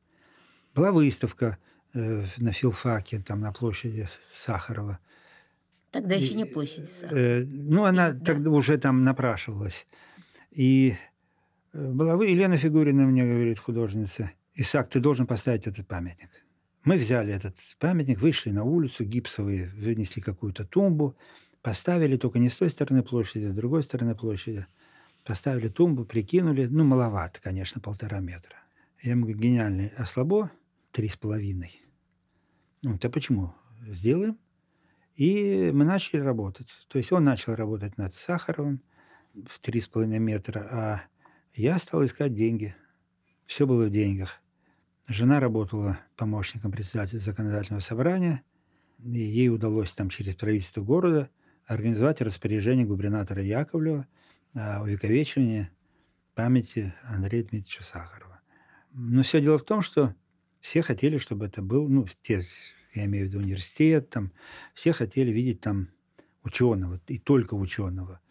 Была 0.74 0.94
выставка 0.94 1.58
э, 1.94 2.24
на 2.38 2.54
филфаке, 2.54 3.20
там 3.20 3.42
на 3.42 3.52
площади 3.52 4.08
Сахарова. 4.32 5.00
Тогда 5.92 6.16
еще 6.16 6.36
не 6.36 6.44
И, 6.44 6.54
площади. 6.54 6.88
Сахарова. 6.90 7.20
Э, 7.20 7.44
ну, 7.44 7.84
она 7.84 8.12
Да. 8.12 8.24
тогда 8.24 8.50
уже 8.50 8.78
там 8.78 9.04
напрашивалась. 9.04 9.88
И 10.52 10.96
э, 11.74 11.92
была 11.92 12.16
вы, 12.16 12.28
Елена 12.28 12.56
Фигурина 12.56 13.04
мне 13.04 13.26
говорит, 13.26 13.60
художница, 13.60 14.32
Исаак, 14.56 14.88
ты 14.88 15.02
должен 15.02 15.28
поставить 15.28 15.68
этот 15.68 15.86
памятник. 15.86 16.30
Мы 16.84 16.96
взяли 16.98 17.34
этот 17.34 17.56
памятник, 17.78 18.22
вышли 18.22 18.52
на 18.52 18.64
улицу, 18.64 19.04
гипсовые, 19.04 19.70
вынесли 19.76 20.22
какую-то 20.22 20.66
тумбу, 20.66 21.18
поставили 21.62 22.16
только 22.16 22.40
не 22.40 22.50
с 22.50 22.56
той 22.56 22.70
стороны 22.70 23.04
площади, 23.04 23.46
а 23.46 23.52
с 23.52 23.56
другой 23.56 23.84
стороны 23.84 24.16
площади. 24.16 24.66
Поставили 25.26 25.68
тумбу, 25.68 26.06
прикинули, 26.06 26.66
ну, 26.66 26.86
маловато, 26.86 27.42
конечно, 27.42 27.82
полтора 27.82 28.20
метра. 28.20 28.56
Я 29.02 29.12
ему 29.12 29.24
говорю, 29.24 29.40
гениальный, 29.40 29.92
а 29.98 30.06
слабо? 30.06 30.52
Три 30.92 31.10
с 31.10 31.18
половиной. 31.18 31.82
Ну, 32.82 32.98
то 32.98 33.10
почему? 33.10 33.54
Сделаем. 33.88 34.38
И 35.16 35.72
мы 35.74 35.84
начали 35.84 36.22
работать. 36.22 36.70
То 36.88 36.98
есть 36.98 37.12
он 37.12 37.26
начал 37.26 37.54
работать 37.56 37.98
над 37.98 38.16
Сахаровым 38.16 38.82
в 39.48 39.60
три 39.60 39.82
с 39.82 39.88
половиной 39.88 40.20
метра, 40.20 40.68
а 40.72 41.02
я 41.54 41.78
стал 41.78 42.06
искать 42.06 42.34
деньги. 42.34 42.74
Все 43.46 43.68
было 43.68 43.86
в 43.86 43.90
деньгах. 43.90 44.42
Жена 45.10 45.40
работала 45.40 46.00
помощником 46.16 46.72
председателя 46.72 47.18
законодательного 47.18 47.82
собрания, 47.82 48.44
и 49.04 49.18
ей 49.18 49.50
удалось 49.50 49.92
там 49.94 50.10
через 50.10 50.36
правительство 50.36 50.82
города 50.84 51.32
организовать 51.66 52.22
распоряжение 52.22 52.86
губернатора 52.86 53.42
Яковлева 53.42 54.06
о 54.54 54.84
увековечивании 54.84 55.72
памяти 56.36 56.94
Андрея 57.02 57.42
Дмитриевича 57.42 57.84
Сахарова. 57.84 58.40
Но 58.92 59.24
все 59.24 59.42
дело 59.42 59.58
в 59.58 59.64
том, 59.64 59.82
что 59.82 60.14
все 60.60 60.84
хотели, 60.84 61.18
чтобы 61.18 61.48
это 61.48 61.64
был, 61.64 61.90
ну, 61.90 62.06
те, 62.22 62.44
я 62.94 63.06
имею 63.06 63.26
в 63.26 63.30
виду 63.30 63.40
университет, 63.40 64.12
там, 64.12 64.32
все 64.76 64.94
хотели 64.94 65.32
видеть 65.32 65.60
там 65.60 65.90
ученого, 66.44 67.02
и 67.08 67.18
только 67.18 67.56
ученого. 67.56 68.22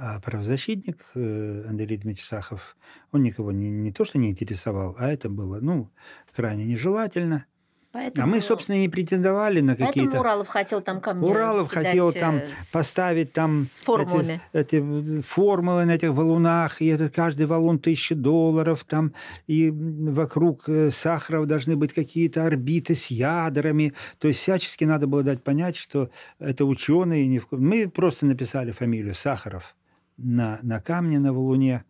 А 0.00 0.20
правозащитник 0.20 0.98
э, 1.16 1.64
Андрей 1.68 1.96
Дмитриевич 1.96 2.24
Сахов, 2.24 2.76
он 3.10 3.24
никого 3.24 3.50
не, 3.50 3.68
не 3.68 3.90
то 3.90 4.04
что 4.04 4.18
не 4.18 4.30
интересовал, 4.30 4.94
а 4.96 5.08
это 5.08 5.28
было, 5.28 5.58
ну, 5.60 5.90
крайне 6.32 6.66
нежелательно. 6.66 7.46
Поэтому, 7.90 8.22
А 8.22 8.30
мы, 8.30 8.40
собственно, 8.40 8.76
не 8.76 8.88
претендовали 8.88 9.60
на 9.60 9.74
поэтому 9.74 9.88
какие-то... 9.88 10.20
Уралов 10.20 10.46
хотел 10.46 10.82
там 10.82 11.00
камни 11.00 11.24
Уралов 11.24 11.68
хотел 11.68 12.10
э, 12.10 12.12
там 12.12 12.38
с- 12.38 12.66
поставить 12.70 13.32
там 13.32 13.66
эти, 13.88 14.40
эти 14.52 15.20
формулы 15.22 15.84
на 15.84 15.96
этих 15.96 16.10
валунах, 16.10 16.80
и 16.80 16.86
этот 16.86 17.12
каждый 17.12 17.46
валун 17.46 17.80
тысяча 17.80 18.14
долларов, 18.14 18.84
там, 18.84 19.14
и 19.48 19.72
вокруг 19.72 20.68
э, 20.68 20.92
Сахаров 20.92 21.46
должны 21.46 21.74
быть 21.74 21.92
какие-то 21.92 22.44
орбиты 22.44 22.94
с 22.94 23.06
ядрами. 23.08 23.94
То 24.20 24.28
есть 24.28 24.38
всячески 24.38 24.84
надо 24.84 25.08
было 25.08 25.24
дать 25.24 25.42
понять, 25.42 25.74
что 25.74 26.08
это 26.38 26.66
ученые. 26.66 27.26
Не 27.26 27.40
в... 27.40 27.48
Мы 27.50 27.88
просто 27.88 28.26
написали 28.26 28.70
фамилию 28.70 29.16
Сахаров 29.16 29.74
на, 30.18 30.58
на 30.62 30.80
камне, 30.80 31.18
на 31.18 31.32
валуне, 31.32 31.84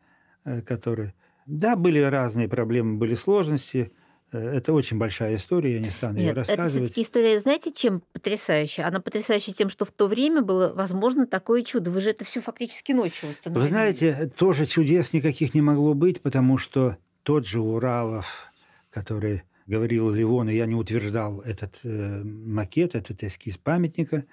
э, 0.44 0.60
который... 0.62 1.14
Да, 1.46 1.76
были 1.76 1.98
разные 2.00 2.46
проблемы, 2.46 2.98
были 2.98 3.14
сложности. 3.14 3.90
Э, 4.32 4.56
Это 4.56 4.72
очень 4.72 4.98
большая 4.98 5.36
история, 5.36 5.74
я 5.74 5.80
не 5.80 5.90
стану 5.90 6.18
ее 6.18 6.26
Нет, 6.26 6.32
это 6.32 6.40
рассказывать. 6.40 6.90
все-таки 6.90 7.02
история, 7.02 7.40
знаете, 7.40 7.72
чем 7.72 8.02
потрясающая? 8.12 8.86
Она 8.86 9.00
потрясающая 9.00 9.54
тем, 9.54 9.70
что 9.70 9.84
в 9.84 9.90
то 9.90 10.06
время 10.06 10.42
было 10.42 10.72
возможно 10.74 11.26
такое 11.26 11.62
чудо. 11.62 11.90
Вы 11.90 12.02
же 12.02 12.10
это 12.10 12.24
все 12.24 12.40
фактически 12.40 12.92
ночью 12.92 13.30
установили. 13.30 13.62
Вы 13.62 13.68
знаете, 13.68 14.30
тоже 14.36 14.66
чудес 14.66 15.12
никаких 15.12 15.54
не 15.54 15.62
могло 15.62 15.94
быть, 15.94 16.20
потому 16.20 16.58
что 16.58 16.98
тот 17.22 17.46
же 17.46 17.60
Уралов, 17.60 18.52
который 18.90 19.42
говорил 19.66 20.10
Ливону, 20.10 20.50
я 20.50 20.66
не 20.66 20.74
утверждал 20.74 21.40
этот 21.40 21.80
э, 21.84 22.22
макет, 22.24 22.94
этот 22.94 23.22
эскиз 23.22 23.58
памятника, 23.58 24.24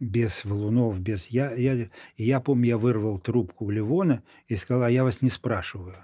без 0.00 0.44
валунов, 0.44 0.98
без... 1.00 1.28
Я, 1.28 1.52
я, 1.54 1.88
я 2.16 2.40
помню, 2.40 2.66
я 2.66 2.78
вырвал 2.78 3.18
трубку 3.18 3.66
у 3.66 3.70
Ливона 3.70 4.22
и 4.48 4.56
сказал, 4.56 4.84
а 4.84 4.90
я 4.90 5.04
вас 5.04 5.22
не 5.22 5.30
спрашиваю. 5.30 5.96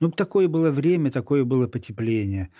Ну, 0.00 0.10
такое 0.10 0.48
было 0.48 0.70
время, 0.70 1.10
такое 1.10 1.44
было 1.44 1.66
потепление. 1.66 2.50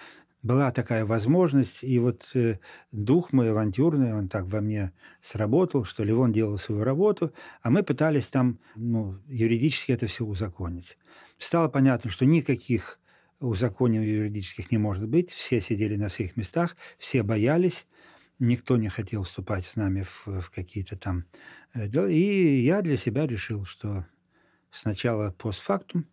была 0.42 0.72
такая 0.72 1.04
возможность, 1.04 1.84
и 1.84 1.98
вот 1.98 2.30
э, 2.34 2.58
дух 2.90 3.32
мой 3.32 3.50
авантюрный, 3.50 4.14
он 4.14 4.28
так 4.28 4.46
во 4.46 4.60
мне 4.60 4.92
сработал, 5.20 5.84
что 5.84 6.04
Ливон 6.04 6.32
делал 6.32 6.58
свою 6.58 6.82
работу, 6.82 7.32
а 7.62 7.70
мы 7.70 7.82
пытались 7.82 8.26
там 8.26 8.58
ну, 8.74 9.18
юридически 9.28 9.92
это 9.92 10.06
все 10.06 10.24
узаконить. 10.24 10.98
Стало 11.38 11.68
понятно, 11.68 12.10
что 12.10 12.26
никаких 12.26 12.98
узаконений 13.40 14.08
юридических 14.08 14.70
не 14.70 14.78
может 14.78 15.08
быть, 15.08 15.30
все 15.30 15.60
сидели 15.60 15.96
на 15.96 16.08
своих 16.08 16.36
местах, 16.36 16.76
все 16.98 17.22
боялись, 17.22 17.86
никто 18.42 18.76
не 18.76 18.88
хотел 18.88 19.22
вступать 19.22 19.64
с 19.64 19.76
нами 19.76 20.02
в, 20.02 20.40
в 20.40 20.50
какие-то 20.50 20.96
там 20.96 21.24
э, 21.74 21.88
дела. 21.88 22.08
И 22.08 22.60
я 22.60 22.82
для 22.82 22.96
себя 22.96 23.26
решил, 23.26 23.64
что 23.64 24.04
сначала 24.70 25.30
постфактум, 25.30 26.06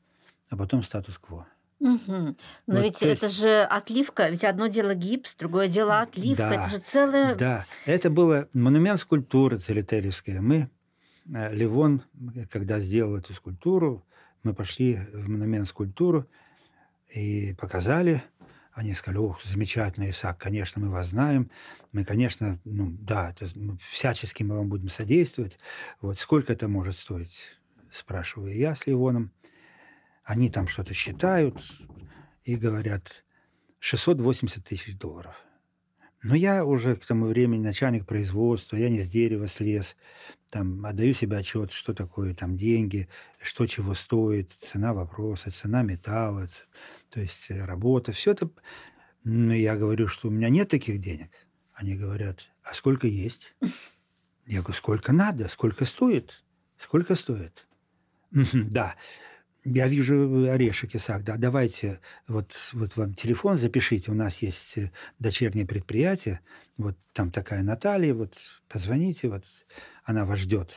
а 0.50 0.58
потом 0.58 0.84
статус-кво. 0.84 1.48
Угу. 1.80 1.98
Но 2.08 2.36
вот, 2.68 2.84
ведь 2.84 3.02
это 3.02 3.28
есть... 3.28 3.40
же 3.40 3.64
отливка, 3.64 4.30
ведь 4.30 4.44
одно 4.44 4.68
дело 4.68 4.96
гипс, 4.96 5.36
другое 5.36 5.70
дело 5.70 6.02
отливка, 6.02 6.50
да, 6.50 6.54
это 6.54 6.70
же 6.70 6.80
целое... 6.80 7.36
Да, 7.36 7.66
это 7.86 8.10
было 8.10 8.50
монумент 8.54 9.00
скульптуры 9.00 9.58
Целитеревская. 9.58 10.42
Мы, 10.42 10.70
э, 11.34 11.56
Ливон, 11.56 12.04
когда 12.52 12.80
сделал 12.80 13.16
эту 13.16 13.34
скульптуру, 13.34 14.06
мы 14.44 14.54
пошли 14.54 15.00
в 15.14 15.30
монумент 15.30 15.68
скульптуру 15.68 16.28
и 17.10 17.56
показали, 17.58 18.24
они 18.80 18.94
сказали, 18.94 19.18
ох, 19.20 19.44
замечательный 19.44 20.12
Исаак, 20.12 20.38
конечно, 20.38 20.82
мы 20.82 20.90
вас 20.90 21.08
знаем. 21.08 21.52
Мы, 21.92 22.06
конечно, 22.06 22.60
ну 22.64 22.96
да, 23.02 23.32
это, 23.32 23.50
всячески 23.82 24.42
мы 24.44 24.56
вам 24.56 24.70
будем 24.70 24.88
содействовать. 24.88 25.60
Вот 26.00 26.18
сколько 26.18 26.54
это 26.54 26.70
может 26.70 26.96
стоить, 26.96 27.42
спрашиваю 27.92 28.56
я 28.56 28.76
с 28.76 28.88
Ливоном. 28.88 29.34
Они 30.24 30.50
там 30.50 30.70
что-то 30.70 30.94
считают 30.94 31.62
и 32.46 32.56
говорят 32.56 33.26
680 33.80 34.64
тысяч 34.64 34.98
долларов. 34.98 35.36
Но 36.22 36.36
я 36.36 36.66
уже 36.66 36.96
к 36.96 37.06
тому 37.06 37.28
времени 37.28 37.62
начальник 37.62 38.06
производства, 38.06 38.76
я 38.76 38.90
не 38.90 39.00
с 39.02 39.08
дерева 39.08 39.48
слез, 39.48 39.96
там 40.50 40.86
отдаю 40.86 41.14
себе 41.14 41.38
отчет, 41.38 41.72
что 41.72 41.94
такое 41.94 42.34
там 42.34 42.58
деньги, 42.58 43.08
что 43.42 43.66
чего 43.68 43.94
стоит, 43.94 44.52
цена 44.52 44.94
вопроса, 44.94 45.50
цена 45.50 45.82
металла, 45.82 46.48
то 47.10 47.22
есть 47.22 47.50
э, 47.52 47.64
работа, 47.64 48.12
все 48.12 48.32
это. 48.32 48.50
Но 49.24 49.54
я 49.54 49.78
говорю, 49.78 50.08
что 50.08 50.28
у 50.28 50.32
меня 50.32 50.50
нет 50.50 50.70
таких 50.70 51.00
денег. 51.00 51.30
Они 51.74 51.96
говорят, 51.96 52.52
а 52.64 52.74
сколько 52.74 53.08
есть? 53.08 53.54
Я 54.46 54.62
говорю, 54.62 54.74
сколько 54.74 55.14
надо, 55.14 55.48
сколько 55.48 55.86
стоит, 55.86 56.44
сколько 56.78 57.16
стоит. 57.16 57.68
Да, 58.54 58.96
я 59.74 59.88
вижу 59.88 60.50
орешек, 60.50 60.96
Исаак, 60.96 61.24
да, 61.24 61.38
давайте, 61.38 62.00
вот, 62.28 62.54
вот 62.74 62.96
вам 62.98 63.14
телефон 63.14 63.58
запишите, 63.58 64.12
у 64.12 64.16
нас 64.16 64.42
есть 64.42 64.78
э, 64.78 64.92
дочернее 65.20 65.66
предприятие, 65.66 66.40
вот 66.78 66.98
там 67.14 67.32
такая 67.32 67.64
Наталья, 67.64 68.14
вот 68.14 68.38
позвоните, 68.68 69.30
вот 69.30 69.44
она 70.04 70.26
вас 70.26 70.40
ждет. 70.40 70.74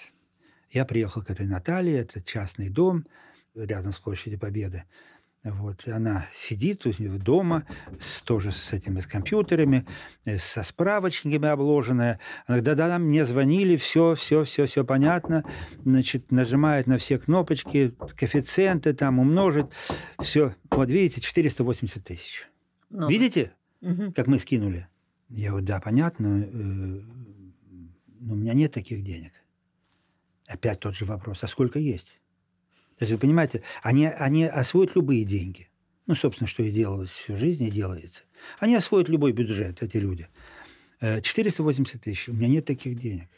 Я 0.70 0.84
приехал 0.84 1.22
к 1.22 1.30
этой 1.30 1.46
Наталье, 1.46 1.98
это 1.98 2.22
частный 2.22 2.68
дом 2.68 3.06
рядом 3.54 3.92
с 3.92 3.98
площадью 3.98 4.38
Победы. 4.38 4.84
Вот, 5.44 5.88
она 5.88 6.28
сидит 6.32 6.84
дома, 7.24 7.66
с, 8.00 8.22
тоже 8.22 8.52
с 8.52 8.72
этими 8.72 9.00
с 9.00 9.08
компьютерами, 9.08 9.84
э, 10.24 10.38
со 10.38 10.62
справочниками 10.62 11.48
обложенная. 11.48 12.20
Она 12.46 12.58
говорит, 12.60 12.64
да-да, 12.64 12.98
мне 13.00 13.24
звонили, 13.24 13.76
все, 13.76 14.14
все, 14.14 14.44
все, 14.44 14.66
все 14.66 14.84
понятно. 14.84 15.44
Значит, 15.84 16.30
нажимает 16.30 16.86
на 16.86 16.98
все 16.98 17.18
кнопочки, 17.18 17.92
коэффициенты 18.16 18.94
там 18.94 19.18
умножить. 19.18 19.66
Все, 20.20 20.54
вот 20.70 20.88
видите, 20.88 21.20
480 21.20 22.04
тысяч. 22.04 22.48
Ну, 22.90 23.08
видите, 23.08 23.52
угу. 23.80 24.12
как 24.12 24.28
мы 24.28 24.38
скинули? 24.38 24.86
Я 25.28 25.50
говорю, 25.50 25.66
да, 25.66 25.80
понятно, 25.80 26.44
э, 26.44 27.00
но 28.20 28.34
у 28.34 28.36
меня 28.36 28.54
нет 28.54 28.72
таких 28.72 29.02
денег. 29.02 29.32
Опять 30.46 30.78
тот 30.78 30.94
же 30.94 31.04
вопрос, 31.04 31.42
а 31.42 31.48
сколько 31.48 31.80
есть? 31.80 32.20
То 32.98 33.04
есть, 33.04 33.12
вы 33.12 33.18
понимаете, 33.18 33.62
они, 33.82 34.06
они 34.06 34.44
освоят 34.44 34.94
любые 34.94 35.24
деньги. 35.24 35.68
Ну, 36.06 36.14
собственно, 36.14 36.48
что 36.48 36.62
и 36.62 36.70
делалось 36.70 37.10
всю 37.10 37.36
жизнь, 37.36 37.64
и 37.64 37.70
делается. 37.70 38.24
Они 38.58 38.74
освоят 38.74 39.08
любой 39.08 39.32
бюджет, 39.32 39.82
эти 39.82 39.98
люди. 39.98 40.28
480 41.00 41.94
э, 41.94 41.98
тысяч. 41.98 42.28
У 42.28 42.32
меня 42.32 42.48
нет 42.48 42.64
таких 42.64 42.98
денег. 42.98 43.28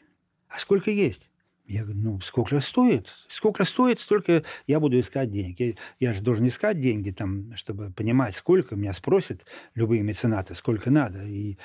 А 0.48 0.58
сколько 0.58 0.90
есть? 0.90 1.30
Я 1.66 1.84
говорю, 1.84 2.00
ну, 2.00 2.20
сколько 2.20 2.60
стоит? 2.60 3.08
Сколько 3.26 3.64
стоит, 3.64 3.98
столько 3.98 4.44
я 4.66 4.80
буду 4.80 5.00
искать 5.00 5.30
денег. 5.30 5.58
Я, 5.60 5.74
я 5.98 6.12
же 6.12 6.22
должен 6.22 6.46
искать 6.46 6.78
деньги, 6.78 7.10
там, 7.10 7.56
чтобы 7.56 7.90
понимать, 7.90 8.34
сколько. 8.34 8.76
Меня 8.76 8.92
спросят 8.92 9.46
любые 9.74 10.02
меценаты, 10.02 10.54
сколько 10.54 10.90
надо. 10.90 11.24
И 11.24 11.56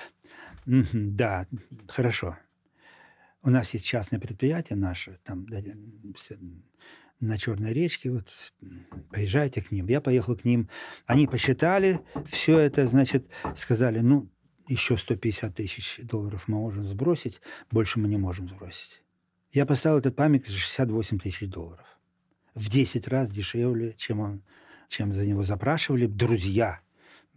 да, 0.65 1.47
хорошо. 1.88 2.38
У 3.41 3.49
нас 3.49 3.73
есть 3.73 3.86
частное 3.86 4.19
предприятие 4.19 4.78
наше, 4.78 5.19
там 5.23 5.45
на 7.19 7.38
Черной 7.38 7.73
речке, 7.73 8.12
вот 8.12 8.53
поезжайте 9.12 9.62
к 9.62 9.71
ним. 9.71 9.88
Я 9.88 10.01
поехал 10.01 10.36
к 10.36 10.45
ним. 10.45 10.69
Они 11.05 11.27
посчитали 11.27 11.99
все 12.27 12.60
это, 12.60 12.88
значит, 12.88 13.27
сказали, 13.55 13.99
ну, 13.99 14.29
еще 14.67 14.97
150 14.97 15.55
тысяч 15.55 15.99
долларов 16.03 16.47
мы 16.47 16.58
можем 16.58 16.86
сбросить, 16.86 17.41
больше 17.71 17.99
мы 17.99 18.08
не 18.08 18.17
можем 18.17 18.47
сбросить. 18.47 19.01
Я 19.51 19.65
поставил 19.65 19.97
этот 19.97 20.15
памятник 20.15 20.47
за 20.47 20.58
68 20.58 21.19
тысяч 21.19 21.49
долларов. 21.49 21.86
В 22.53 22.69
10 22.69 23.08
раз 23.08 23.29
дешевле, 23.29 23.93
чем, 23.97 24.19
он, 24.19 24.43
чем 24.88 25.12
за 25.12 25.25
него 25.25 25.43
запрашивали 25.43 26.05
друзья– 26.05 26.79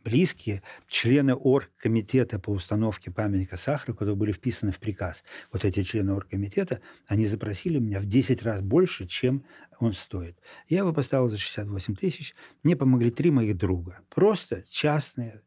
близкие, 0.04 0.62
члены 0.88 1.34
оргкомитета 1.34 2.38
по 2.38 2.50
установке 2.50 3.10
памятника 3.10 3.56
Сахару, 3.56 3.94
которые 3.94 4.16
были 4.16 4.32
вписаны 4.32 4.72
в 4.72 4.78
приказ. 4.78 5.24
Вот 5.52 5.64
эти 5.64 5.82
члены 5.82 6.12
оргкомитета, 6.12 6.80
они 7.06 7.26
запросили 7.26 7.78
меня 7.78 8.00
в 8.00 8.06
10 8.06 8.42
раз 8.42 8.60
больше, 8.60 9.06
чем 9.06 9.44
он 9.78 9.92
стоит. 9.92 10.38
Я 10.68 10.78
его 10.78 10.92
поставил 10.92 11.28
за 11.28 11.38
68 11.38 11.96
тысяч. 11.96 12.34
Мне 12.62 12.76
помогли 12.76 13.10
три 13.10 13.30
моих 13.30 13.56
друга. 13.56 14.00
Просто 14.08 14.64
частные 14.70 15.40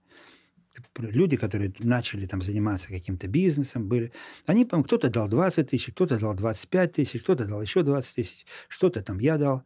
люди, 0.98 1.38
которые 1.38 1.74
начали 1.80 2.26
там 2.26 2.42
заниматься 2.42 2.90
каким-то 2.90 3.28
бизнесом, 3.28 3.88
были, 3.88 4.12
они, 4.46 4.66
кто-то 4.66 5.10
дал 5.10 5.30
20 5.30 5.70
тысяч, 5.70 5.94
кто-то 5.94 6.20
дал 6.20 6.34
25 6.34 6.94
тысяч, 6.94 7.22
кто-то 7.22 7.46
дал 7.46 7.62
еще 7.62 7.84
20 7.84 8.16
тысяч, 8.16 8.46
что-то 8.68 9.02
там 9.02 9.20
я 9.20 9.38
дал. 9.38 9.64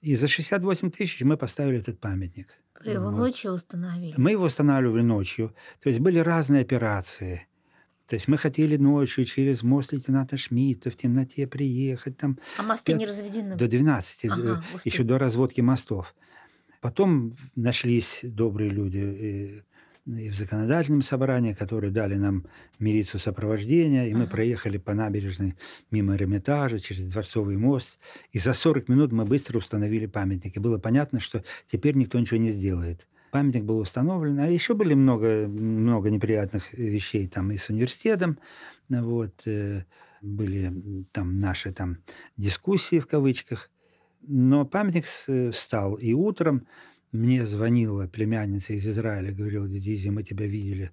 И 0.00 0.16
за 0.16 0.28
68 0.28 0.90
тысяч 0.90 1.20
мы 1.22 1.36
поставили 1.36 1.78
этот 1.78 2.00
памятник. 2.00 2.61
Вы 2.84 2.92
его 2.92 3.10
вот. 3.10 3.16
ночью 3.16 3.52
установили? 3.52 4.14
Мы 4.16 4.32
его 4.32 4.44
устанавливали 4.44 5.02
ночью. 5.02 5.54
То 5.82 5.88
есть 5.88 6.00
были 6.00 6.18
разные 6.18 6.62
операции. 6.62 7.46
То 8.06 8.16
есть 8.16 8.28
мы 8.28 8.36
хотели 8.36 8.76
ночью 8.76 9.24
через 9.24 9.62
мост 9.62 9.92
лейтенанта 9.92 10.36
Шмидта 10.36 10.90
в 10.90 10.96
темноте 10.96 11.46
приехать. 11.46 12.18
Там, 12.18 12.38
а 12.58 12.62
мосты 12.62 12.92
5, 12.92 12.98
не 12.98 13.06
разведены? 13.06 13.56
До 13.56 13.68
12, 13.68 14.24
ага, 14.26 14.64
еще 14.84 15.02
до 15.02 15.18
разводки 15.18 15.60
мостов. 15.60 16.14
Потом 16.80 17.36
нашлись 17.54 18.20
добрые 18.22 18.70
люди, 18.70 19.64
и 20.06 20.30
в 20.30 20.34
законодательном 20.34 21.02
собрании, 21.02 21.52
которые 21.52 21.92
дали 21.92 22.16
нам 22.16 22.46
милицию 22.80 23.20
сопровождения, 23.20 24.06
и 24.08 24.14
мы 24.14 24.26
проехали 24.26 24.76
по 24.78 24.94
набережной 24.94 25.54
мимо 25.90 26.16
Эрмитажа, 26.16 26.80
через 26.80 27.04
Дворцовый 27.04 27.56
мост, 27.56 27.98
и 28.32 28.38
за 28.38 28.52
40 28.52 28.88
минут 28.88 29.12
мы 29.12 29.24
быстро 29.24 29.58
установили 29.58 30.06
памятник. 30.06 30.56
И 30.56 30.60
было 30.60 30.78
понятно, 30.78 31.20
что 31.20 31.44
теперь 31.70 31.94
никто 31.96 32.18
ничего 32.18 32.38
не 32.38 32.50
сделает. 32.50 33.06
Памятник 33.30 33.62
был 33.64 33.78
установлен, 33.78 34.40
а 34.40 34.48
еще 34.48 34.74
были 34.74 34.94
много, 34.94 35.46
много 35.46 36.10
неприятных 36.10 36.72
вещей 36.72 37.28
там 37.28 37.52
и 37.52 37.56
с 37.56 37.68
университетом, 37.70 38.38
вот, 38.88 39.46
э, 39.46 39.84
были 40.20 41.04
там 41.12 41.38
наши 41.38 41.72
там 41.72 41.98
дискуссии 42.36 42.98
в 42.98 43.06
кавычках, 43.06 43.70
но 44.20 44.64
памятник 44.64 45.06
встал, 45.52 45.94
и 45.94 46.12
утром 46.12 46.66
мне 47.12 47.46
звонила 47.46 48.06
племянница 48.06 48.72
из 48.72 48.88
Израиля, 48.88 49.32
говорила, 49.32 49.68
Дизи, 49.68 50.08
мы 50.08 50.22
тебя 50.22 50.46
видели 50.46 50.90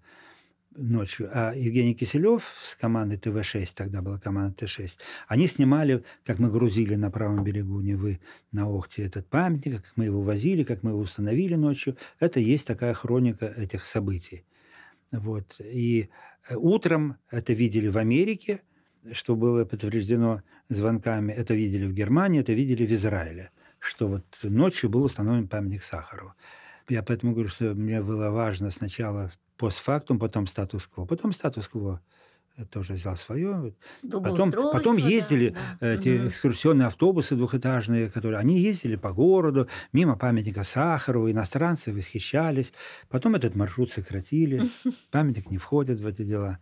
ночью. 0.76 1.30
А 1.34 1.54
Евгений 1.56 1.96
Киселев 1.96 2.44
с 2.64 2.76
командой 2.76 3.18
ТВ-6, 3.18 3.70
тогда 3.74 4.02
была 4.02 4.20
команда 4.20 4.54
Т-6, 4.56 4.98
они 5.28 5.48
снимали, 5.48 6.04
как 6.26 6.40
мы 6.40 6.52
грузили 6.52 6.96
на 6.96 7.10
правом 7.10 7.44
берегу 7.44 7.80
Невы 7.80 8.20
на 8.52 8.68
Охте 8.68 9.04
этот 9.04 9.28
памятник, 9.28 9.82
как 9.84 9.94
мы 9.96 10.06
его 10.06 10.22
возили, 10.22 10.64
как 10.64 10.84
мы 10.84 10.92
его 10.92 11.00
установили 11.00 11.56
ночью. 11.56 11.98
Это 12.20 12.40
есть 12.40 12.68
такая 12.68 12.94
хроника 12.94 13.46
этих 13.46 13.86
событий. 13.86 14.44
Вот. 15.12 15.60
И 15.64 16.10
э, 16.50 16.56
утром 16.56 17.18
это 17.32 17.54
видели 17.54 17.88
в 17.88 17.98
Америке, 17.98 18.62
что 19.14 19.36
было 19.36 19.66
подтверждено 19.66 20.44
звонками. 20.68 21.32
Это 21.32 21.56
видели 21.56 21.88
в 21.88 21.94
Германии, 21.94 22.42
это 22.42 22.54
видели 22.54 22.86
в 22.86 22.92
Израиле 22.92 23.52
что 23.80 24.08
вот 24.08 24.24
ночью 24.44 24.90
был 24.90 25.04
установлен 25.04 25.48
памятник 25.48 25.84
Сахару. 25.84 26.34
Я 26.88 27.04
поэтому 27.04 27.34
говорю, 27.34 27.50
что 27.50 27.74
мне 27.74 28.02
было 28.02 28.30
важно 28.30 28.72
сначала 28.72 29.32
постфактум, 29.58 30.20
потом 30.20 30.48
статус-кво. 30.48 31.06
Потом 31.06 31.34
статус-кво 31.34 32.02
тоже 32.72 32.94
взял 32.94 33.16
свое. 33.16 33.74
Потом, 34.12 34.52
потом 34.52 34.98
ездили 34.98 35.56
да. 35.80 35.94
эти 35.94 36.10
Мгм. 36.10 36.28
экскурсионные 36.30 36.88
автобусы 36.88 37.36
двухэтажные, 37.36 38.10
которые 38.10 38.40
они 38.40 38.60
ездили 38.60 38.96
по 38.96 39.14
городу, 39.14 39.68
мимо 39.94 40.18
памятника 40.18 40.64
Сахарову, 40.64 41.32
иностранцы 41.32 41.94
восхищались. 41.94 42.74
Потом 43.08 43.36
этот 43.36 43.56
маршрут 43.56 43.94
сократили, 43.94 44.70
памятник 45.12 45.52
не 45.52 45.58
входит 45.58 46.00
в 46.00 46.08
эти 46.08 46.24
дела. 46.24 46.60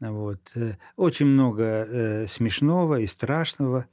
Вот. 0.00 0.40
э, 0.54 0.74
Очень 0.96 1.26
много 1.26 1.62
э, 1.64 2.26
смешного 2.28 3.00
и 3.00 3.06
страшного 3.06 3.86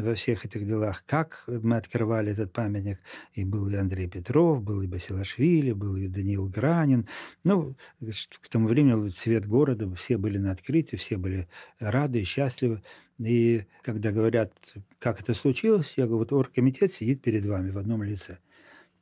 во 0.00 0.14
всех 0.14 0.44
этих 0.44 0.66
делах. 0.66 1.04
Как 1.06 1.44
мы 1.46 1.76
открывали 1.76 2.32
этот 2.32 2.52
памятник, 2.52 2.98
и 3.34 3.44
был 3.44 3.68
и 3.68 3.74
Андрей 3.74 4.08
Петров, 4.08 4.62
был 4.62 4.82
и 4.82 4.86
Басилашвили, 4.86 5.72
был 5.72 5.96
и 5.96 6.08
Даниил 6.08 6.48
Гранин. 6.48 7.06
Ну, 7.44 7.76
ш- 8.10 8.28
к 8.40 8.48
тому 8.48 8.68
времени 8.68 9.08
цвет 9.10 9.46
города, 9.46 9.92
все 9.94 10.16
были 10.16 10.38
на 10.38 10.52
открытии, 10.52 10.96
все 10.96 11.16
были 11.16 11.48
рады 11.78 12.20
и 12.20 12.24
счастливы. 12.24 12.82
И 13.18 13.66
когда 13.82 14.10
говорят, 14.10 14.52
как 14.98 15.20
это 15.20 15.34
случилось, 15.34 15.94
я 15.96 16.06
говорю, 16.06 16.18
вот 16.18 16.32
оргкомитет 16.32 16.92
сидит 16.92 17.22
перед 17.22 17.44
вами 17.44 17.70
в 17.70 17.78
одном 17.78 18.02
лице. 18.02 18.38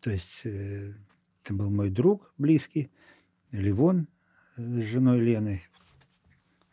То 0.00 0.10
есть 0.10 0.40
э, 0.44 0.94
это 1.44 1.54
был 1.54 1.70
мой 1.70 1.90
друг 1.90 2.32
близкий, 2.38 2.90
Ливон 3.50 4.08
э, 4.56 4.62
с 4.82 4.84
женой 4.84 5.20
Леной, 5.20 5.62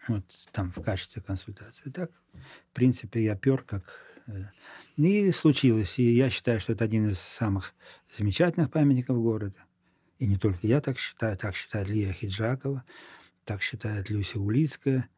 вот 0.07 0.23
там 0.51 0.71
в 0.71 0.81
качестве 0.81 1.21
консультации. 1.21 1.89
Так, 1.89 2.11
в 2.71 2.73
принципе, 2.73 3.23
я 3.23 3.35
пер 3.35 3.63
как... 3.63 3.83
э, 4.27 4.43
И 4.97 5.31
случилось. 5.31 5.99
И 5.99 6.15
я 6.15 6.29
считаю, 6.29 6.59
что 6.59 6.73
это 6.73 6.85
один 6.85 7.07
из 7.07 7.19
самых 7.19 7.73
замечательных 8.09 8.71
памятников 8.71 9.17
города. 9.17 9.63
И 10.19 10.27
не 10.27 10.37
только 10.37 10.65
я 10.67 10.81
так 10.81 10.97
считаю, 10.97 11.37
так 11.37 11.55
считает 11.55 11.89
Лия 11.89 12.11
Хиджакова, 12.11 12.83
так 13.43 13.61
считает 13.61 14.09
Люся 14.09 14.39
Улицкая. 14.39 15.09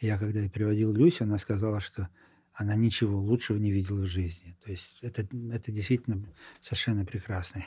Я 0.00 0.18
когда 0.18 0.40
и 0.40 0.48
приводил 0.48 0.92
Люсю, 0.92 1.24
она 1.24 1.38
сказала, 1.38 1.80
что 1.80 2.08
она 2.52 2.74
ничего 2.74 3.20
лучшего 3.20 3.58
не 3.58 3.70
видела 3.70 4.02
в 4.02 4.06
жизни. 4.06 4.56
То 4.64 4.70
есть 4.70 4.98
это, 5.02 5.22
это 5.52 5.72
действительно 5.72 6.24
совершенно 6.60 7.04
прекрасный 7.04 7.66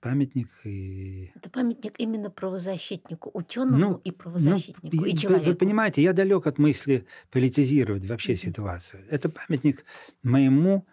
памятник. 0.00 0.48
И 0.64 1.30
Это 1.34 1.50
памятник 1.50 1.94
именно 1.98 2.30
правозащитнику, 2.30 3.30
ученому 3.34 4.00
и 4.04 4.10
ну, 4.10 4.16
правозащитнику, 4.16 4.96
и 5.04 5.10
и 5.10 5.12
вы- 5.12 5.16
человеку. 5.16 5.46
Вы 5.50 5.54
понимаете, 5.54 6.02
я 6.02 6.12
далек 6.12 6.46
от 6.46 6.58
мысли 6.58 7.06
политизировать 7.30 8.06
вообще 8.06 8.32
Мгм. 8.32 8.38
ситуацию. 8.40 9.04
Это 9.10 9.28
памятник 9.28 9.84
моему 10.22 10.86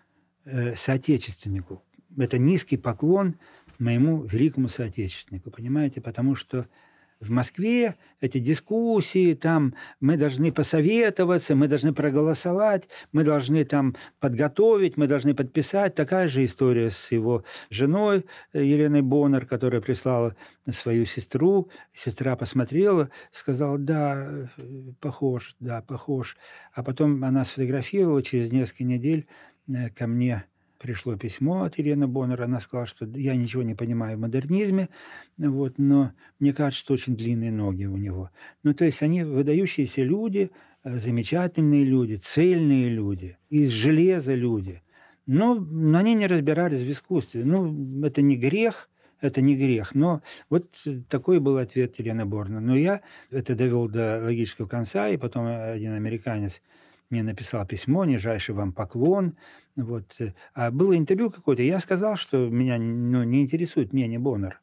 э, 0.46 0.76
соотечественнику. 0.78 1.84
Это 2.18 2.38
низкий 2.38 2.78
поклон 2.78 3.36
моему 3.80 4.24
великому 4.24 4.70
соотечественнику, 4.70 5.52
понимаете? 5.52 6.00
Потому 6.02 6.36
что 6.36 6.68
в 7.20 7.32
Москве 7.32 7.96
эти 8.20 8.40
дискуссии, 8.40 9.34
там 9.34 9.74
мы 10.00 10.18
должны 10.18 10.52
посоветоваться, 10.52 11.56
мы 11.56 11.68
должны 11.68 11.94
проголосовать, 11.94 12.90
мы 13.12 13.24
должны 13.24 13.64
там 13.64 13.96
подготовить, 14.20 14.98
мы 14.98 15.08
должны 15.08 15.34
подписать. 15.34 15.96
Такая 15.96 16.28
же 16.28 16.46
история 16.46 16.90
с 16.92 17.12
его 17.12 17.44
женой 17.70 18.26
э, 18.54 18.64
Еленой 18.64 19.02
Боннер, 19.02 19.46
которая 19.46 19.82
прислала 19.82 20.36
свою 20.70 21.06
сестру. 21.06 21.70
Сестра 21.94 22.36
посмотрела, 22.36 23.10
сказала, 23.32 23.78
да, 23.78 24.48
э, 24.58 24.92
похож, 25.00 25.56
да, 25.60 25.82
похож. 25.82 26.38
А 26.74 26.84
потом 26.84 27.24
она 27.24 27.44
сфотографировала, 27.44 28.22
через 28.22 28.52
несколько 28.52 28.84
недель 28.84 29.28
э, 29.68 29.90
ко 29.90 30.08
мне 30.08 30.46
пришло 30.78 31.16
письмо 31.16 31.64
от 31.64 31.78
Елены 31.78 32.08
Боннер. 32.08 32.42
Она 32.42 32.60
сказала, 32.60 32.88
что 32.88 33.06
я 33.06 33.36
ничего 33.36 33.64
не 33.64 33.76
понимаю 33.76 34.18
в 34.18 34.22
модернизме, 34.22 34.90
вот, 35.38 35.78
но 35.78 36.12
мне 36.40 36.54
кажется, 36.54 36.80
что 36.80 36.94
очень 36.94 37.16
длинные 37.16 37.52
ноги 37.52 37.86
у 37.86 37.98
него. 37.98 38.30
Ну, 38.64 38.74
то 38.74 38.86
есть 38.86 39.02
они 39.04 39.24
выдающиеся 39.24 40.04
люди, 40.04 40.52
э, 40.84 40.98
замечательные 40.98 41.84
люди, 41.84 42.16
цельные 42.16 42.90
люди, 42.90 43.38
из 43.50 43.70
железа 43.70 44.34
люди. 44.34 44.82
Но, 45.26 45.56
но 45.56 46.00
они 46.00 46.14
не 46.14 46.28
разбирались 46.28 46.82
в 46.82 46.90
искусстве. 46.90 47.44
Ну, 47.44 48.06
это 48.06 48.22
не 48.22 48.38
грех, 48.38 48.90
это 49.20 49.42
не 49.42 49.56
грех. 49.56 49.94
Но 49.94 50.22
вот 50.50 50.70
такой 51.10 51.40
был 51.40 51.58
ответ 51.58 52.00
Елены 52.00 52.26
Борна. 52.26 52.60
Но 52.62 52.76
я 52.76 53.02
это 53.30 53.56
довел 53.56 53.90
до 53.90 54.22
логического 54.24 54.68
конца, 54.68 55.10
и 55.10 55.18
потом 55.18 55.46
один 55.48 55.94
американец 55.94 56.62
мне 57.10 57.24
написал 57.24 57.66
письмо, 57.66 58.06
нижайший 58.06 58.56
вам 58.56 58.74
поклон. 58.74 59.38
Вот. 59.76 60.18
А 60.54 60.72
было 60.72 60.98
интервью 60.98 61.32
какое-то, 61.32 61.62
я 61.62 61.80
сказал, 61.80 62.18
что 62.18 62.50
меня 62.50 62.78
ну, 62.78 63.24
не 63.24 63.42
интересует 63.42 63.94
мнение 63.94 64.20
Боннер. 64.20 64.60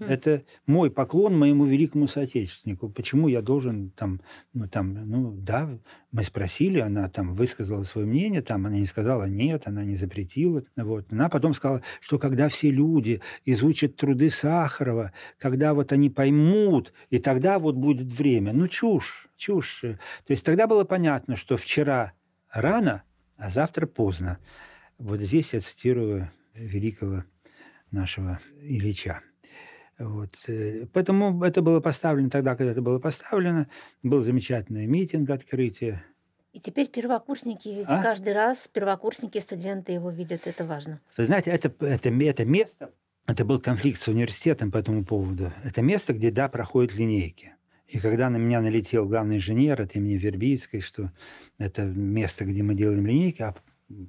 Это 0.00 0.44
мой 0.66 0.90
поклон 0.90 1.38
моему 1.38 1.64
великому 1.64 2.06
соотечественнику. 2.06 2.88
Почему 2.88 3.28
я 3.28 3.42
должен 3.42 3.90
там, 3.90 4.20
ну 4.52 4.68
там, 4.68 4.94
ну 5.08 5.32
да, 5.32 5.78
мы 6.10 6.22
спросили, 6.24 6.78
она 6.78 7.08
там 7.08 7.34
высказала 7.34 7.82
свое 7.84 8.06
мнение, 8.06 8.42
там 8.42 8.66
она 8.66 8.76
не 8.76 8.86
сказала 8.86 9.24
нет, 9.24 9.66
она 9.66 9.84
не 9.84 9.96
запретила. 9.96 10.64
Вот. 10.76 11.06
Она 11.10 11.28
потом 11.28 11.54
сказала, 11.54 11.82
что 12.00 12.18
когда 12.18 12.48
все 12.48 12.70
люди 12.70 13.20
изучат 13.44 13.96
труды 13.96 14.30
Сахарова, 14.30 15.12
когда 15.38 15.74
вот 15.74 15.92
они 15.92 16.10
поймут, 16.10 16.92
и 17.10 17.18
тогда 17.18 17.58
вот 17.58 17.76
будет 17.76 18.12
время. 18.12 18.52
Ну 18.52 18.68
чушь, 18.68 19.28
чушь. 19.36 19.80
То 19.80 20.30
есть 20.30 20.44
тогда 20.44 20.66
было 20.66 20.84
понятно, 20.84 21.36
что 21.36 21.56
вчера 21.56 22.12
рано, 22.50 23.02
а 23.36 23.50
завтра 23.50 23.86
поздно. 23.86 24.38
Вот 24.98 25.20
здесь 25.20 25.54
я 25.54 25.60
цитирую 25.60 26.30
великого 26.54 27.24
нашего 27.90 28.40
Ильича. 28.60 29.20
Вот. 30.02 30.36
э, 30.48 30.86
Поэтому 30.92 31.42
это 31.44 31.62
было 31.62 31.80
поставлено 31.80 32.30
тогда, 32.30 32.56
когда 32.56 32.72
это 32.72 32.82
было 32.82 32.98
поставлено. 32.98 33.68
Был 34.02 34.20
замечательный 34.20 34.86
митинг 34.86 35.30
открытия. 35.30 36.04
И 36.52 36.60
теперь 36.60 36.88
первокурсники, 36.88 37.68
ведь 37.68 37.86
А? 37.88 38.02
каждый 38.02 38.34
раз 38.34 38.68
первокурсники, 38.70 39.38
студенты 39.38 39.92
его 39.92 40.10
видят, 40.10 40.46
это 40.46 40.66
важно. 40.66 41.00
Вы 41.16 41.24
знаете, 41.24 41.50
это, 41.50 41.72
это, 41.80 42.10
это 42.10 42.44
место, 42.44 42.90
это 43.26 43.44
был 43.44 43.58
конфликт 43.58 44.00
с 44.00 44.08
университетом 44.08 44.70
по 44.70 44.78
этому 44.78 45.04
поводу. 45.04 45.52
Это 45.64 45.80
место, 45.80 46.12
где, 46.12 46.30
да, 46.30 46.48
проходят 46.48 46.94
линейки. 46.94 47.54
И 47.86 47.98
когда 47.98 48.28
на 48.28 48.36
меня 48.36 48.60
налетел 48.60 49.06
главный 49.06 49.36
инженер 49.36 49.80
от 49.80 49.96
имени 49.96 50.14
Вербицкой, 50.14 50.80
что 50.80 51.10
это 51.58 51.84
место, 51.84 52.44
где 52.44 52.62
мы 52.62 52.74
делаем 52.74 53.06
линейки, 53.06 53.42
а 53.42 53.54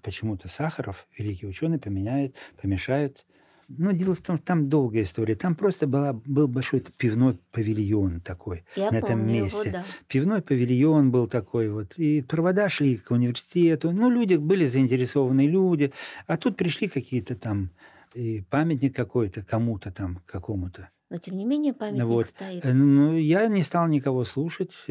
почему-то 0.01 0.47
Сахаров, 0.47 1.08
великий 1.17 1.47
ученый, 1.47 1.79
поменяет, 1.79 2.36
помешает. 2.62 3.25
Ну, 3.67 3.91
дело 3.91 4.13
в 4.13 4.21
том, 4.21 4.38
там 4.38 4.69
долгая 4.69 5.04
история. 5.04 5.36
Там 5.36 5.56
просто 5.56 5.88
была, 5.88 6.13
был 6.13 6.47
большой 6.47 6.82
пивной 6.82 7.38
павильон 7.52 8.21
такой 8.21 8.63
Я 8.76 8.91
на 8.91 8.97
этом 8.97 9.26
месте. 9.28 9.58
его, 9.60 9.71
да. 9.71 9.86
Пивной 10.08 10.41
павильон 10.41 11.12
был 11.12 11.28
такой 11.28 11.69
вот. 11.69 11.97
И 11.97 12.21
провода 12.21 12.69
шли 12.69 12.97
к 12.97 13.12
университету. 13.12 13.91
Ну, 13.91 14.10
люди 14.10 14.36
были 14.36 14.67
заинтересованные 14.67 15.47
люди. 15.47 15.91
А 16.28 16.38
тут 16.38 16.58
пришли 16.58 16.88
какие-то 16.88 17.36
там 17.36 17.71
и 18.13 18.43
памятник 18.49 18.95
какой-то 18.95 19.43
кому-то 19.43 19.91
там, 19.91 20.21
какому-то. 20.26 20.89
Но 21.10 21.17
тем 21.17 21.38
не 21.38 21.45
менее 21.45 21.73
памятник 21.73 22.06
вот. 22.06 22.28
стоит. 22.28 22.65
Э, 22.65 22.73
Ну, 22.73 23.15
я 23.17 23.47
не 23.47 23.63
стал 23.63 23.88
никого 23.88 24.26
слушать. 24.26 24.86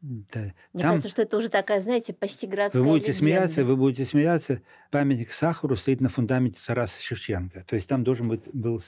Да. 0.00 0.52
Мне 0.72 0.82
Там 0.82 0.90
кажется, 0.92 1.08
что 1.08 1.22
это 1.22 1.36
уже 1.36 1.48
такая, 1.48 1.80
знаете, 1.80 2.12
почти 2.12 2.46
городская 2.46 2.82
вы 2.82 2.88
будете 2.88 3.08
легенда. 3.08 3.18
смеяться, 3.18 3.64
вы 3.64 3.76
будете 3.76 4.04
смеяться. 4.04 4.62
Памятник 4.90 5.32
Сахару 5.32 5.76
стоит 5.76 6.00
на 6.00 6.08
фундаменте 6.08 6.60
Тараса 6.64 7.02
Шевченко. 7.02 7.64
То 7.64 7.74
есть 7.74 7.88
там 7.88 8.04
должен 8.04 8.28
быть 8.28 8.42
был 8.52 8.80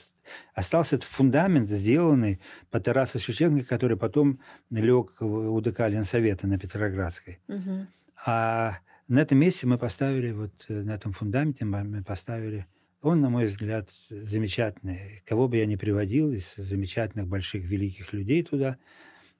остался 0.53 0.95
этот 0.95 1.09
фундамент, 1.09 1.69
сделанный 1.69 2.39
по 2.69 2.79
Тарасу 2.79 3.19
Шевченко, 3.19 3.65
который 3.65 3.97
потом 3.97 4.39
лег 4.69 5.21
у 5.21 5.59
ДК 5.59 5.81
Ленсовета 5.89 6.47
на 6.47 6.57
Петроградской. 6.57 7.39
Мгм. 7.47 7.87
А 8.25 8.77
на 9.09 9.19
этом 9.19 9.37
месте 9.37 9.67
мы 9.67 9.77
поставили, 9.77 10.31
вот 10.31 10.53
э, 10.69 10.73
на 10.81 10.91
этом 10.91 11.11
фундаменте 11.11 11.65
мы 11.65 11.83
мы 11.83 12.03
поставили, 12.03 12.67
он, 13.01 13.19
на 13.19 13.29
мой 13.29 13.47
взгляд, 13.47 13.89
замечательный. 13.91 15.21
Кого 15.25 15.49
бы 15.49 15.57
я 15.57 15.65
ни 15.65 15.75
приводил 15.75 16.31
из 16.31 16.55
замечательных, 16.55 17.27
больших, 17.27 17.63
великих 17.63 18.13
людей 18.13 18.43
туда, 18.43 18.77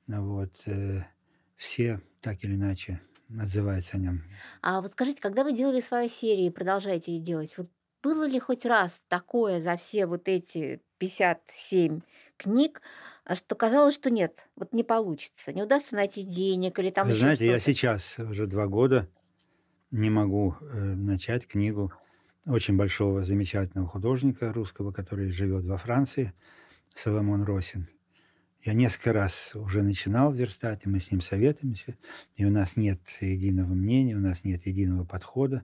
вот, 0.07 0.63
э, 0.65 1.03
все 1.61 2.01
так 2.21 2.43
или 2.43 2.55
иначе 2.55 2.99
отзываются 3.39 3.97
о 3.97 3.99
нем. 3.99 4.23
А 4.63 4.81
вот 4.81 4.93
скажите, 4.93 5.21
когда 5.21 5.43
вы 5.43 5.53
делали 5.53 5.79
свою 5.79 6.09
серию 6.09 6.47
и 6.47 6.49
продолжаете 6.49 7.13
ее 7.13 7.21
делать, 7.21 7.55
вот 7.55 7.69
было 8.01 8.27
ли 8.27 8.39
хоть 8.39 8.65
раз 8.65 9.03
такое 9.07 9.61
за 9.61 9.77
все 9.77 10.07
вот 10.07 10.27
эти 10.27 10.81
57 10.97 12.01
книг, 12.37 12.81
а 13.25 13.35
что 13.35 13.53
казалось, 13.53 13.93
что 13.93 14.09
нет, 14.09 14.47
вот 14.55 14.73
не 14.73 14.83
получится, 14.83 15.53
не 15.53 15.61
удастся 15.61 15.93
найти 15.93 16.23
денег 16.23 16.79
или 16.79 16.89
там 16.89 17.07
Вы 17.07 17.13
знаете, 17.13 17.45
я 17.45 17.59
сейчас 17.59 18.17
уже 18.17 18.47
два 18.47 18.65
года 18.65 19.07
не 19.91 20.09
могу 20.09 20.55
э, 20.61 20.65
начать 20.95 21.45
книгу 21.45 21.93
очень 22.47 22.75
большого, 22.75 23.23
замечательного 23.23 23.87
художника 23.87 24.51
русского, 24.51 24.91
который 24.91 25.29
живет 25.29 25.63
во 25.65 25.77
Франции, 25.77 26.33
Соломон 26.95 27.43
Росин. 27.43 27.87
Я 28.63 28.73
несколько 28.73 29.11
раз 29.11 29.55
уже 29.55 29.81
начинал 29.81 30.31
верстать, 30.31 30.81
и 30.85 30.89
мы 30.89 30.99
с 30.99 31.11
ним 31.11 31.21
советуемся, 31.21 31.97
и 32.35 32.45
у 32.45 32.51
нас 32.51 32.77
нет 32.77 32.99
единого 33.19 33.73
мнения, 33.73 34.15
у 34.15 34.19
нас 34.19 34.43
нет 34.43 34.67
единого 34.67 35.03
подхода. 35.03 35.63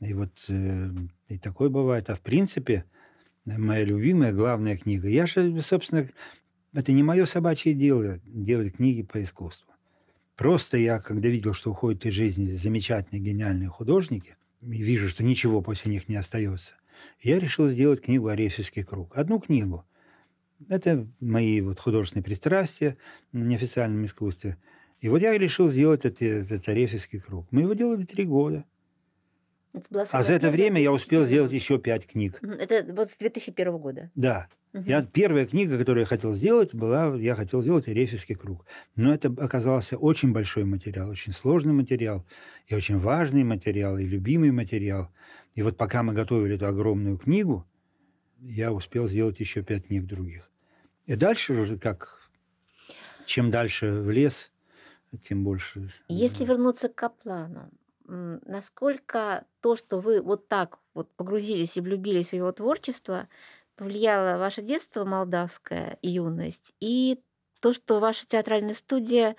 И 0.00 0.12
вот 0.12 0.44
э, 0.48 0.90
и 1.28 1.38
такое 1.38 1.70
бывает. 1.70 2.10
А 2.10 2.14
в 2.14 2.20
принципе, 2.20 2.84
моя 3.46 3.84
любимая 3.84 4.32
главная 4.32 4.76
книга. 4.76 5.08
Я 5.08 5.26
же, 5.26 5.60
собственно, 5.62 6.06
Это 6.74 6.92
не 6.92 7.02
мое 7.02 7.24
собачье 7.24 7.72
дело 7.72 8.20
делать 8.26 8.76
книги 8.76 9.02
по 9.02 9.22
искусству. 9.22 9.72
Просто 10.36 10.76
я, 10.76 11.00
когда 11.00 11.28
видел, 11.28 11.54
что 11.54 11.70
уходят 11.70 12.04
из 12.04 12.12
жизни 12.12 12.50
замечательные, 12.50 13.22
гениальные 13.22 13.70
художники, 13.70 14.36
и 14.60 14.82
вижу, 14.82 15.08
что 15.08 15.24
ничего 15.24 15.62
после 15.62 15.90
них 15.92 16.08
не 16.08 16.16
остается, 16.16 16.74
я 17.20 17.38
решил 17.38 17.68
сделать 17.68 18.02
книгу 18.02 18.28
«Арефьевский 18.28 18.84
круг». 18.84 19.16
Одну 19.16 19.40
книгу. 19.40 19.84
Это 20.68 21.06
мои 21.20 21.60
вот 21.60 21.78
художественные 21.78 22.24
пристрастия 22.24 22.96
в 23.32 23.38
неофициальном 23.38 24.04
искусстве. 24.04 24.56
И 25.00 25.08
вот 25.08 25.22
я 25.22 25.36
решил 25.38 25.68
сделать 25.68 26.04
этот, 26.04 26.22
этот 26.22 26.68
Арефьевский 26.68 27.20
круг. 27.20 27.46
Мы 27.50 27.62
его 27.62 27.74
делали 27.74 28.04
три 28.04 28.24
года. 28.24 28.64
а 30.12 30.22
за 30.24 30.34
это 30.34 30.50
время 30.50 30.80
я 30.80 30.90
успел 30.90 31.24
сделать 31.24 31.52
еще 31.52 31.78
пять 31.78 32.06
книг. 32.06 32.40
Это 32.42 32.84
вот 32.92 33.12
с 33.12 33.16
2001 33.16 33.78
года? 33.78 34.10
Да. 34.16 34.48
Угу. 34.74 34.82
Я, 34.84 35.02
первая 35.02 35.46
книга, 35.46 35.78
которую 35.78 36.02
я 36.02 36.06
хотел 36.06 36.34
сделать, 36.34 36.74
была, 36.74 37.14
я 37.16 37.34
хотел 37.34 37.62
сделать 37.62 37.88
Эрефьевский 37.88 38.34
круг. 38.34 38.66
Но 38.96 39.14
это 39.14 39.28
оказался 39.28 39.96
очень 39.96 40.32
большой 40.32 40.64
материал, 40.64 41.08
очень 41.08 41.32
сложный 41.32 41.72
материал, 41.72 42.26
и 42.66 42.74
очень 42.74 42.98
важный 42.98 43.44
материал, 43.44 43.96
и 43.96 44.04
любимый 44.04 44.50
материал. 44.50 45.10
И 45.54 45.62
вот 45.62 45.76
пока 45.76 46.02
мы 46.02 46.12
готовили 46.12 46.56
эту 46.56 46.66
огромную 46.66 47.16
книгу, 47.16 47.66
я 48.40 48.72
успел 48.72 49.08
сделать 49.08 49.40
еще 49.40 49.62
пять 49.62 49.86
книг 49.86 50.06
других. 50.06 50.48
И 51.06 51.14
дальше 51.14 51.54
уже 51.54 51.78
как, 51.78 52.30
чем 53.26 53.50
дальше 53.50 53.90
в 53.92 54.10
лес, 54.10 54.52
тем 55.22 55.44
больше. 55.44 55.88
Если 56.08 56.44
вернуться 56.44 56.88
к 56.88 56.94
Каплану, 56.94 57.70
насколько 58.04 59.44
то, 59.60 59.76
что 59.76 60.00
вы 60.00 60.20
вот 60.22 60.48
так 60.48 60.78
вот 60.94 61.10
погрузились 61.14 61.76
и 61.76 61.80
влюбились 61.80 62.28
в 62.28 62.32
его 62.34 62.52
творчество– 62.52 63.28
повлияло 63.78 64.38
ваше 64.38 64.60
детство 64.60 65.04
молдавское 65.04 65.98
и 66.02 66.10
юность, 66.10 66.74
и 66.80 67.22
то, 67.60 67.72
что 67.72 68.00
ваша 68.00 68.26
театральная 68.26 68.74
студия 68.74 69.36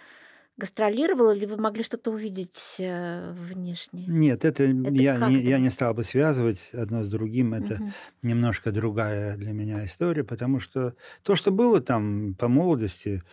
гастролировала, 0.59 1.35
или 1.35 1.45
вы 1.45 1.57
могли 1.57 1.83
что-то 1.83 2.11
увидеть 2.11 2.75
э, 2.77 3.31
внешне? 3.31 4.05
Нет, 4.07 4.45
это, 4.45 4.63
это 4.65 4.93
я, 4.93 5.17
не, 5.27 5.37
я 5.37 5.59
не 5.59 5.69
стал 5.69 5.93
бы 5.93 6.03
связывать 6.03 6.69
одно 6.73 7.03
с 7.03 7.09
другим. 7.09 7.53
Это 7.53 7.75
угу. 7.75 7.91
немножко 8.21 8.71
другая 8.71 9.35
для 9.37 9.53
меня 9.53 9.83
история, 9.85 10.23
потому 10.23 10.59
что 10.59 10.93
то, 11.23 11.35
что 11.35 11.51
было 11.51 11.81
там 11.81 12.35
по 12.35 12.47
молодости, 12.47 13.23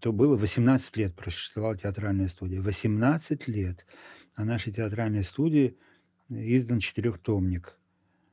то 0.00 0.12
было 0.12 0.36
18 0.36 0.96
лет 0.96 1.14
просуществовала 1.14 1.76
театральная 1.76 2.28
студия. 2.28 2.60
18 2.60 3.46
лет. 3.48 3.86
А 4.34 4.44
нашей 4.44 4.72
театральной 4.72 5.22
студии 5.22 5.76
издан 6.28 6.80
четырехтомник– 6.80 7.76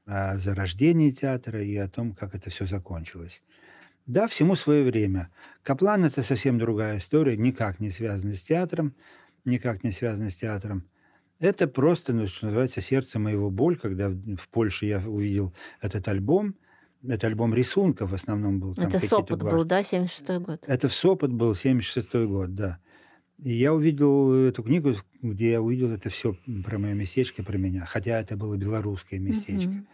о 0.10 0.38
зарождении 0.38 1.12
театра 1.12 1.64
и 1.64 1.76
о 1.78 1.88
том, 1.88 2.14
как 2.14 2.34
это 2.34 2.50
все 2.50 2.66
закончилось. 2.66 3.44
Да, 4.06 4.28
всему 4.28 4.56
свое 4.56 4.84
время. 4.84 5.30
Каплан– 5.64 6.06
это 6.06 6.24
совсем 6.24 6.58
другая 6.58 6.98
история, 6.98 7.38
никак 7.38 7.80
не 7.80 7.92
связана 7.92 8.34
с 8.34 8.42
театром, 8.42 8.96
никак 9.46 9.84
не 9.84 9.92
связана 9.92 10.30
с 10.30 10.36
театром. 10.36 10.84
Это 11.40 11.68
просто, 11.68 12.12
ну, 12.14 12.28
что 12.28 12.48
называется, 12.48 12.82
сердце 12.82 13.20
моего 13.20 13.50
боль, 13.50 13.78
когда 13.78 14.10
в 14.10 14.50
Польше 14.52 14.86
я 14.88 15.00
увидел 15.00 15.54
этот 15.82 16.08
альбом. 16.08 16.56
Это 17.08 17.28
альбом 17.28 17.54
рисунков 17.54 18.12
в 18.12 18.14
основном 18.14 18.60
был. 18.60 18.76
Там 18.76 18.88
это 18.88 19.00
Сопот 19.00 19.42
был, 19.42 19.64
да, 19.64 19.82
76-й 19.82 20.40
год? 20.40 20.66
Это 20.68 20.90
в 20.90 20.94
Сопот 20.94 21.32
был, 21.32 21.54
76-й 21.54 22.28
год, 22.28 22.56
да. 22.56 22.80
И 23.42 23.54
я 23.54 23.74
увидел 23.74 24.34
эту 24.34 24.64
книгу, 24.64 24.96
где 25.22 25.52
я 25.52 25.62
увидел 25.62 25.92
это 25.94 26.10
все 26.10 26.36
про 26.66 26.78
мое 26.78 26.94
местечко, 26.94 27.42
про 27.42 27.58
меня, 27.58 27.86
хотя 27.86 28.20
это 28.20 28.36
было 28.36 28.58
белорусское 28.58 29.18
местечко. 29.18 29.70
Mm-hmm. 29.70 29.86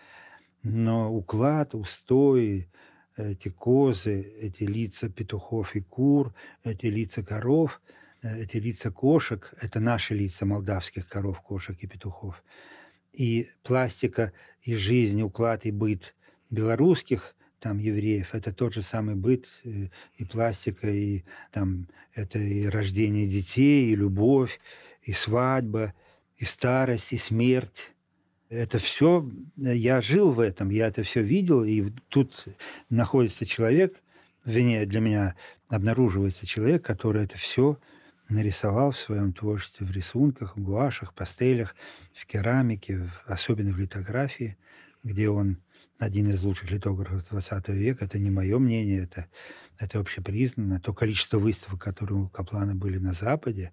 Но 0.63 1.13
уклад, 1.13 1.75
устой, 1.75 2.71
эти 3.17 3.49
козы, 3.49 4.21
эти 4.41 4.63
лица 4.63 5.09
петухов 5.09 5.75
и 5.75 5.81
кур, 5.81 6.33
эти 6.63 6.87
лица 6.87 7.23
коров, 7.23 7.81
э, 8.21 8.43
эти 8.43 8.57
лица 8.57 8.91
кошек, 8.91 9.53
это 9.61 9.79
наши 9.79 10.15
лица 10.15 10.45
молдавских 10.45 11.07
коров, 11.07 11.41
кошек 11.41 11.77
и 11.81 11.87
петухов. 11.87 12.43
И 13.13 13.49
пластика, 13.63 14.33
и 14.61 14.75
жизнь, 14.75 15.21
уклад, 15.21 15.65
и 15.65 15.71
быт 15.71 16.15
белорусских 16.49 17.35
там 17.59 17.79
евреев, 17.79 18.35
это 18.35 18.53
тот 18.53 18.73
же 18.73 18.81
самый 18.81 19.15
быт 19.15 19.47
э, 19.63 19.87
и 20.17 20.25
пластика, 20.25 20.89
и 20.89 21.23
там 21.51 21.87
это 22.13 22.37
и 22.37 22.67
рождение 22.67 23.27
детей, 23.27 23.91
и 23.91 23.95
любовь, 23.95 24.59
и 25.01 25.13
свадьба, 25.13 25.93
и 26.37 26.45
старость, 26.45 27.13
и 27.13 27.17
смерть. 27.17 27.94
Это 28.49 28.77
все, 28.77 29.27
я 29.57 30.01
жил 30.01 30.31
в 30.31 30.39
этом, 30.39 30.69
я 30.69 30.87
это 30.87 31.01
все 31.03 31.21
видел, 31.23 31.63
и 31.63 31.89
тут 32.09 32.45
находится 32.89 33.45
человек, 33.45 34.03
вернее, 34.45 34.85
для 34.85 34.99
меня 34.99 35.35
обнаруживается 35.67 36.45
человек, 36.45 36.85
который 36.85 37.23
это 37.23 37.37
все 37.37 37.79
нарисовал 38.29 38.91
в 38.91 38.97
своем 38.97 39.33
творчестве, 39.33 39.85
в 39.85 39.91
рисунках, 39.91 40.57
в 40.57 40.61
гуашах, 40.61 41.13
пастелях, 41.13 41.75
в 42.13 42.25
керамике, 42.25 43.09
особенно 43.25 43.71
в 43.71 43.79
литографии, 43.79 44.57
где 45.03 45.29
он 45.29 45.57
один 45.97 46.29
из 46.29 46.43
лучших 46.43 46.71
литографов 46.71 47.27
20 47.29 47.69
века. 47.69 48.05
Это 48.05 48.19
не 48.19 48.29
мое 48.29 48.59
мнение, 48.59 49.03
это, 49.03 49.27
это 49.79 49.99
общепризнанно. 49.99 50.79
То 50.79 50.93
количество 50.93 51.39
выставок, 51.39 51.81
которые 51.81 52.19
у 52.19 52.29
Каплана 52.29 52.75
были 52.75 52.97
на 52.97 53.11
Западе, 53.11 53.71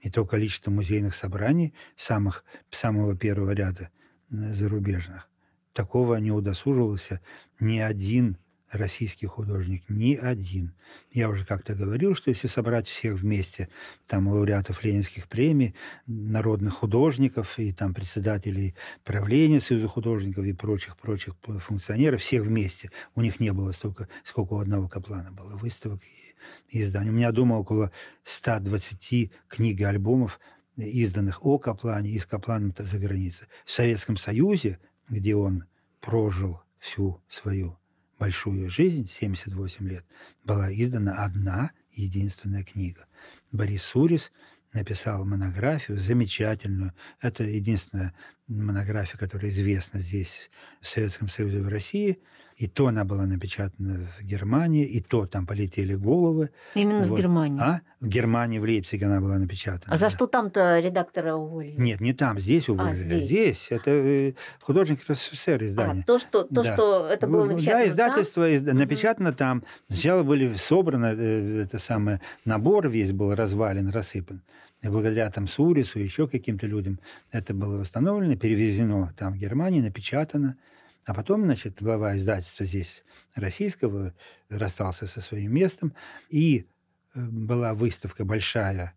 и 0.00 0.10
то 0.10 0.24
количество 0.24 0.70
музейных 0.70 1.14
собраний 1.14 1.74
самых, 1.94 2.44
самого 2.70 3.16
первого 3.16 3.50
ряда 3.50 3.90
э, 3.90 3.99
зарубежных, 4.30 5.28
такого 5.72 6.16
не 6.16 6.30
удосуживался 6.30 7.20
ни 7.58 7.78
один 7.78 8.36
российский 8.72 9.26
художник, 9.26 9.82
ни 9.88 10.14
один. 10.14 10.74
Я 11.10 11.28
уже 11.28 11.44
как-то 11.44 11.74
говорил, 11.74 12.14
что 12.14 12.30
если 12.30 12.46
собрать 12.46 12.86
всех 12.86 13.18
вместе, 13.18 13.68
там 14.06 14.28
лауреатов 14.28 14.84
ленинских 14.84 15.28
премий, 15.28 15.74
народных 16.06 16.74
художников 16.74 17.58
и 17.58 17.72
там 17.72 17.94
председателей 17.94 18.74
правления 19.04 19.60
Союза 19.60 19.88
художников 19.88 20.44
и 20.44 20.52
прочих-прочих 20.52 21.34
функционеров, 21.60 22.20
всех 22.20 22.44
вместе, 22.44 22.90
у 23.14 23.22
них 23.22 23.40
не 23.40 23.52
было 23.52 23.72
столько, 23.72 24.08
сколько 24.24 24.54
у 24.54 24.58
одного 24.58 24.88
Каплана 24.88 25.32
было 25.32 25.56
выставок 25.56 26.00
и, 26.02 26.78
и 26.78 26.82
изданий. 26.82 27.10
У 27.10 27.14
меня 27.14 27.32
дома 27.32 27.54
около 27.54 27.90
120 28.24 29.32
книг 29.48 29.80
и 29.80 29.84
альбомов, 29.84 30.38
изданных 30.86 31.44
о 31.44 31.58
Каплане 31.58 32.10
и 32.10 32.18
с 32.18 32.26
Капланом 32.26 32.74
за 32.76 32.98
границей. 32.98 33.48
В 33.64 33.70
Советском 33.70 34.16
Союзе, 34.16 34.78
где 35.08 35.34
он 35.34 35.64
прожил 36.00 36.60
всю 36.78 37.20
свою 37.28 37.78
большую 38.18 38.70
жизнь, 38.70 39.08
78 39.08 39.88
лет, 39.88 40.04
была 40.44 40.72
издана 40.72 41.24
одна 41.24 41.72
единственная 41.90 42.64
книга. 42.64 43.06
Борис 43.52 43.82
Сурис 43.82 44.30
написал 44.72 45.24
монографию 45.24 45.98
замечательную. 45.98 46.92
Это 47.20 47.44
единственная 47.44 48.14
монография, 48.46 49.18
которая 49.18 49.50
известна 49.50 50.00
здесь, 50.00 50.50
в 50.80 50.86
Советском 50.88 51.28
Союзе, 51.28 51.62
в 51.62 51.68
России– 51.68 52.18
и 52.60 52.66
то 52.66 52.88
она 52.88 53.04
была 53.04 53.24
напечатана 53.24 54.00
в 54.18 54.22
Германии, 54.22 54.84
и 54.84 55.00
то 55.00 55.24
там 55.24 55.46
полетели 55.46 55.94
головы. 55.94 56.50
Именно 56.74 57.06
вот. 57.06 57.16
в 57.16 57.18
Германии? 57.18 57.58
А? 57.58 57.80
В 58.00 58.06
Германии, 58.06 58.58
в 58.58 58.64
Лейпциге 58.64 59.06
она 59.06 59.18
была 59.18 59.38
напечатана. 59.38 59.94
А 59.94 59.96
за 59.96 60.06
да. 60.06 60.10
что 60.10 60.26
там-то 60.26 60.78
редактора 60.78 61.36
уволили? 61.36 61.80
Нет, 61.80 62.02
не 62.02 62.12
там, 62.12 62.38
здесь 62.38 62.68
а, 62.68 62.72
уволили. 62.72 62.92
А, 62.92 62.94
здесь? 62.96 63.24
здесь. 63.24 63.66
Это 63.70 63.90
э, 63.90 64.32
художник 64.60 64.98
РСФСР 65.08 65.64
издание. 65.64 66.02
А, 66.02 66.06
то, 66.06 66.18
что, 66.18 66.42
то, 66.44 66.62
да. 66.62 66.74
что 66.74 67.08
это 67.08 67.26
было 67.26 67.46
напечатано 67.46 67.82
Да, 67.82 67.88
издательство 67.88 68.46
там? 68.46 68.76
напечатано 68.76 69.30
угу. 69.30 69.38
там. 69.38 69.62
Сначала 69.86 70.22
были 70.22 70.54
собраны, 70.56 71.14
э, 71.16 71.62
это 71.62 71.78
самое, 71.78 72.20
набор 72.44 72.90
весь 72.90 73.12
был 73.12 73.34
развален, 73.34 73.88
рассыпан. 73.88 74.42
И 74.82 74.88
благодаря 74.88 75.30
там 75.30 75.48
Сурису, 75.48 75.98
еще 75.98 76.28
каким-то 76.28 76.66
людям 76.66 77.00
это 77.32 77.54
было 77.54 77.78
восстановлено, 77.78 78.36
перевезено 78.36 79.14
там 79.16 79.32
в 79.32 79.38
Германии, 79.38 79.80
напечатано. 79.80 80.58
А 81.06 81.14
потом, 81.14 81.44
значит, 81.44 81.82
глава 81.82 82.16
издательства 82.16 82.66
здесь 82.66 83.04
российского 83.34 84.14
расстался 84.48 85.06
со 85.06 85.20
своим 85.20 85.54
местом, 85.54 85.94
и 86.28 86.66
э, 87.14 87.20
была 87.20 87.74
выставка 87.74 88.24
большая 88.24 88.94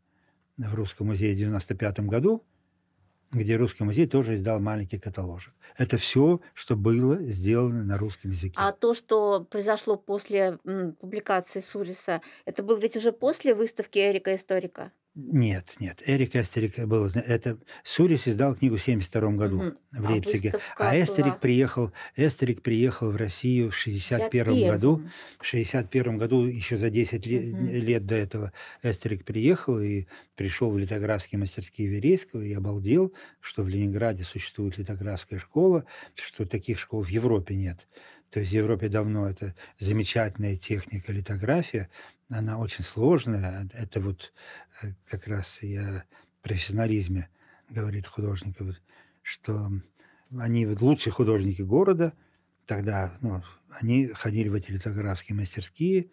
в 0.58 0.74
Русском 0.76 1.08
музее 1.08 1.34
в 1.34 1.38
95 1.38 2.02
году, 2.02 2.44
где 3.32 3.56
Русский 3.56 3.84
музей 3.84 4.06
тоже 4.06 4.36
издал 4.36 4.60
маленький 4.60 5.00
каталожек. 5.00 5.54
Это 5.78 5.98
все, 5.98 6.40
что 6.54 6.76
было 6.76 7.18
сделано 7.24 7.84
на 7.84 7.98
русском 7.98 8.32
языке. 8.32 8.56
А 8.58 8.72
то, 8.72 8.94
что 8.94 9.44
произошло 9.44 9.98
после 9.98 10.60
публикации 11.00 11.62
Суриса, 11.62 12.22
это 12.46 12.62
было 12.64 12.78
ведь 12.78 12.96
уже 12.96 13.12
после 13.12 13.56
выставки 13.56 13.98
Эрика 13.98 14.36
Историка? 14.36 14.92
Нет, 15.16 15.76
нет. 15.80 16.02
Эрик 16.08 16.36
Эстерик 16.36 16.80
был... 16.88 17.06
Это 17.06 17.60
Сурис 17.84 18.28
издал 18.28 18.56
книгу 18.56 18.78
в 18.78 18.82
72 18.82 19.32
году 19.34 19.58
угу. 19.58 19.78
в 19.92 20.10
Лейпциге. 20.10 20.54
А, 20.76 20.90
а 20.90 21.00
Эстерик 21.00 21.40
приехал, 21.40 21.94
Эстерик 22.16 22.64
приехал 22.64 23.12
в 23.12 23.16
Россию 23.16 23.70
в 23.70 23.76
61 23.76 24.68
году. 24.68 25.04
В 25.40 25.46
61 25.46 26.18
году, 26.18 26.46
еще 26.46 26.78
за 26.78 26.90
10 26.90 27.28
лет, 27.28 27.54
угу. 27.54 27.64
лет 27.64 28.06
до 28.08 28.16
этого, 28.16 28.54
Эстерик 28.82 29.24
приехал 29.24 29.80
и 29.80 30.08
пришел 30.36 30.72
в 30.72 30.80
литографские 30.80 31.38
мастерские 31.38 31.90
Верейского 31.90 32.42
и 32.42 32.54
обалдел, 32.54 33.14
что 33.40 33.62
в 33.62 33.70
Ленинграде 33.70 34.24
существует 34.24 34.80
литографская 34.80 35.38
школа, 35.38 35.86
что 36.16 36.48
таких 36.48 36.80
школ 36.80 37.04
в 37.04 37.10
Европе 37.10 37.54
нет. 37.54 37.88
То 38.34 38.40
есть 38.40 38.52
в 38.52 38.56
Европе 38.56 38.90
давно 38.90 39.30
это 39.30 39.54
замечательная 39.78 40.56
техника 40.56 41.12
литография, 41.14 41.92
она 42.30 42.58
очень 42.58 42.84
сложная. 42.84 43.70
Это 43.74 44.02
вот 44.02 44.34
э, 44.82 44.94
как 45.08 45.28
раз 45.28 45.62
я 45.62 46.04
профессионализме 46.42 47.30
говорит 47.70 48.08
художник, 48.08 48.56
что 49.22 49.72
они 50.36 50.66
вот 50.66 50.82
лучшие 50.82 51.14
художники 51.14 51.62
города, 51.62 52.14
тогда 52.66 53.16
ну, 53.22 53.44
они 53.80 54.08
ходили 54.08 54.50
в 54.50 54.56
эти 54.56 54.72
литографские 54.72 55.36
мастерские, 55.36 56.10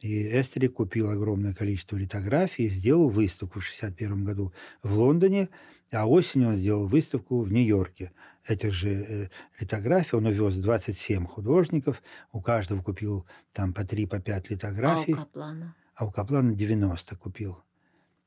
и 0.00 0.28
Эстери 0.40 0.66
купил 0.66 1.10
огромное 1.10 1.54
количество 1.54 1.96
литографий 1.96 2.66
и 2.66 2.68
сделал 2.68 3.08
выставку 3.08 3.60
в 3.60 3.64
1961 3.64 4.24
году 4.24 4.52
в 4.82 4.98
Лондоне, 4.98 5.48
а 5.92 6.06
осенью 6.06 6.48
он 6.48 6.56
сделал 6.56 6.86
выставку 6.86 7.42
в 7.42 7.52
Нью-Йорке. 7.52 8.12
Этих 8.46 8.72
же 8.74 8.90
э, 8.90 9.28
литографий 9.58 10.18
он 10.18 10.26
увез 10.26 10.56
27 10.56 11.26
художников, 11.26 12.02
у 12.32 12.40
каждого 12.40 12.82
купил 12.82 13.26
там 13.52 13.72
по 13.72 13.84
3, 13.84 14.06
по 14.06 14.20
5 14.20 14.50
литографий. 14.50 15.14
А 15.14 15.16
у 15.16 15.24
Каплана? 15.24 15.76
А 15.94 16.04
у 16.06 16.10
Каплана 16.10 16.54
90 16.54 17.16
купил. 17.16 17.62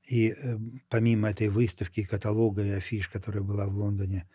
И 0.03 0.29
э, 0.29 0.57
помимо 0.89 1.29
этой 1.29 1.49
выставки, 1.49 2.03
каталога 2.03 2.63
и 2.63 2.69
афиш, 2.69 3.09
которая 3.09 3.43
была 3.43 3.67
в 3.67 3.77
Лондоне, 3.77 4.27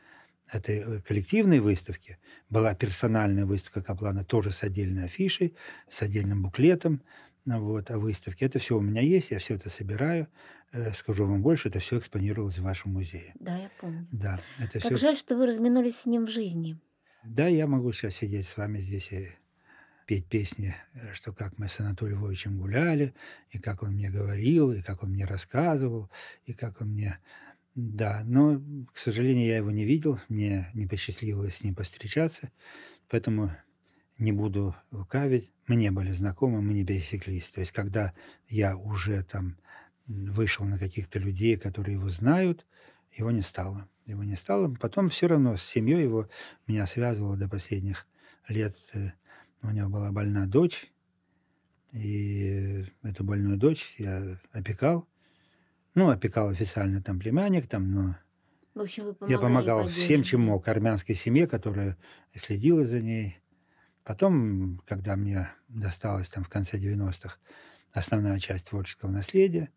этой 0.54 0.78
э, 0.78 1.00
коллективной 1.00 1.60
выставки, 1.60 2.18
была 2.48 2.74
персональная 2.74 3.44
выставка 3.44 3.82
Каплана 3.82 4.24
тоже 4.24 4.50
с 4.50 4.62
отдельной 4.62 5.04
афишей, 5.04 5.54
с 5.88 6.02
отдельным 6.02 6.42
буклетом 6.42 7.02
вот, 7.44 7.90
о 7.90 7.98
выставке. 7.98 8.46
Это 8.46 8.58
все 8.58 8.76
у 8.76 8.80
меня 8.80 9.00
есть, 9.00 9.30
я 9.30 9.38
все 9.38 9.54
это 9.54 9.70
собираю. 9.70 10.28
Э, 10.72 10.92
скажу 10.94 11.26
вам 11.26 11.42
больше, 11.42 11.68
это 11.68 11.80
все 11.80 11.98
экспонировалось 11.98 12.58
в 12.58 12.62
вашем 12.62 12.92
музее. 12.92 13.32
Да, 13.38 13.56
я 13.56 13.70
помню. 13.78 14.06
Да, 14.10 14.40
это 14.58 14.80
Как 14.80 14.92
все... 14.92 14.96
жаль, 14.96 15.16
что 15.18 15.36
вы 15.36 15.46
разминулись 15.46 16.00
с 16.00 16.06
ним 16.06 16.26
в 16.26 16.30
жизни. 16.30 16.78
Да, 17.24 17.46
я 17.46 17.66
могу 17.66 17.92
сейчас 17.92 18.14
сидеть 18.14 18.46
с 18.46 18.56
вами 18.56 18.78
здесь 18.78 19.12
и 19.12 19.28
петь 20.06 20.26
песни, 20.26 20.74
э, 20.94 21.12
что 21.12 21.32
как 21.32 21.58
мы 21.58 21.68
с 21.68 21.78
Анатолием 21.80 22.20
Львовичем 22.20 22.58
гуляли, 22.58 23.14
и 23.50 23.58
как 23.58 23.82
он 23.82 23.92
мне 23.92 24.10
говорил, 24.10 24.72
и 24.72 24.82
как 24.82 25.02
он 25.02 25.10
мне 25.10 25.24
рассказывал, 25.24 26.10
и 26.46 26.52
как 26.52 26.80
он 26.80 26.88
мне... 26.88 27.18
Да, 27.74 28.22
но, 28.24 28.60
к 28.92 28.98
сожалению, 28.98 29.46
я 29.46 29.56
его 29.56 29.70
не 29.70 29.84
видел, 29.84 30.20
мне 30.28 30.70
не 30.74 30.86
посчастливилось 30.86 31.56
с 31.56 31.64
ним 31.64 31.74
повстречаться, 31.74 32.52
поэтому 33.08 33.50
не 34.18 34.32
буду 34.32 34.76
лукавить. 34.90 35.50
Мы 35.66 35.76
не 35.76 35.90
были 35.90 36.10
знакомы, 36.10 36.60
мы 36.60 36.74
не 36.74 36.84
пересеклись. 36.84 37.48
То 37.50 37.60
есть, 37.60 37.72
когда 37.72 38.12
я 38.48 38.76
уже 38.76 39.24
там 39.24 39.56
вышел 40.06 40.66
на 40.66 40.78
каких-то 40.78 41.18
людей, 41.18 41.56
которые 41.56 41.94
его 41.94 42.08
знают, 42.08 42.66
его 43.12 43.30
не 43.30 43.42
стало. 43.42 43.88
Его 44.04 44.22
не 44.24 44.36
стало. 44.36 44.74
Потом 44.74 45.08
все 45.08 45.28
равно 45.28 45.56
с 45.56 45.62
семьей 45.62 46.02
его 46.02 46.28
меня 46.66 46.86
связывало 46.86 47.36
до 47.36 47.48
последних 47.48 48.06
лет 48.48 48.76
э, 48.94 49.12
у 49.62 49.70
него 49.70 49.88
была 49.88 50.10
больна 50.10 50.46
дочь, 50.46 50.92
и 51.92 52.84
эту 53.02 53.22
больную 53.22 53.56
дочь 53.56 53.94
я 53.98 54.38
опекал. 54.52 55.06
Ну, 55.94 56.10
опекал 56.10 56.48
официально 56.48 57.02
там 57.02 57.18
племянник, 57.18 57.68
там, 57.68 57.90
но 57.90 58.16
В 58.74 58.80
общем, 58.80 59.14
вы 59.20 59.30
я 59.30 59.38
помогал 59.38 59.86
всем, 59.86 60.22
чем 60.22 60.42
мог, 60.42 60.66
армянской 60.68 61.14
семье, 61.14 61.46
которая 61.46 61.98
следила 62.34 62.84
за 62.84 63.00
ней. 63.00 63.38
Потом, 64.04 64.80
когда 64.86 65.16
мне 65.16 65.50
досталась 65.68 66.28
там 66.30 66.44
в 66.44 66.48
конце 66.48 66.78
90-х 66.78 67.38
основная 67.92 68.38
часть 68.38 68.68
творческого 68.68 69.10
наследия, 69.10 69.70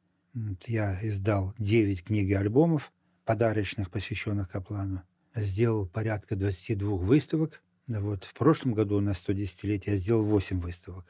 я 0.66 0.98
издал 1.02 1.54
9 1.60 2.06
книг 2.06 2.30
и 2.30 2.34
альбомов 2.34 2.92
подарочных, 3.26 3.92
посвященных 3.92 4.50
Каплану. 4.50 5.04
Сделал 5.36 5.86
порядка 5.88 6.36
22 6.36 6.96
выставок. 6.98 7.62
Вот. 7.88 8.24
В 8.24 8.34
прошлом 8.34 8.74
году 8.74 9.00
на 9.02 9.12
110-летие 9.12 9.92
я 9.92 9.98
сделал 9.98 10.24
8 10.24 10.60
выставок. 10.60 11.06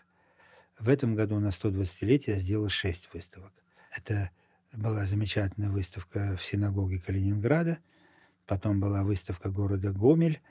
В 0.80 0.90
этом 0.90 1.16
году 1.16 1.40
на 1.40 1.50
120-летие 1.50 2.34
я 2.34 2.36
сделал 2.36 2.70
6 2.70 3.10
выставок. 3.14 3.54
Это 3.96 4.32
была 4.78 5.06
замечательная 5.06 5.70
выставка 5.70 6.36
в 6.38 6.44
синагоге 6.44 7.00
Калининграда. 7.00 7.80
Потом 8.46 8.80
была 8.80 9.04
выставка 9.04 9.50
города 9.50 9.92
Гомель, 9.92 10.42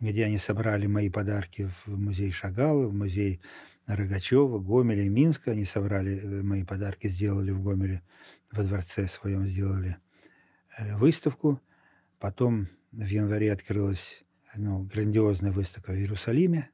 где 0.00 0.24
они 0.24 0.38
собрали 0.38 0.86
мои 0.86 1.10
подарки 1.10 1.70
в 1.84 1.98
музей 1.98 2.30
Шагала, 2.32 2.86
в 2.86 2.94
музей 2.94 3.40
Рогачева, 3.86 4.58
Гомеля 4.58 5.04
и 5.04 5.08
Минска. 5.08 5.52
Они 5.52 5.64
собрали 5.64 6.18
э, 6.18 6.42
мои 6.42 6.64
подарки, 6.64 7.08
сделали 7.08 7.50
в 7.50 7.62
Гомеле, 7.62 8.02
во 8.50 8.62
дворце 8.64 9.06
своем 9.06 9.46
сделали 9.46 9.98
э, 10.78 10.96
выставку. 10.96 11.60
Потом 12.18 12.68
в 12.92 13.06
январе 13.06 13.52
открылась 13.52 14.24
ну, 14.56 14.82
грандиозная 14.82 15.52
выставка 15.52 15.92
в 15.92 15.96
Иерусалиме 15.96 16.70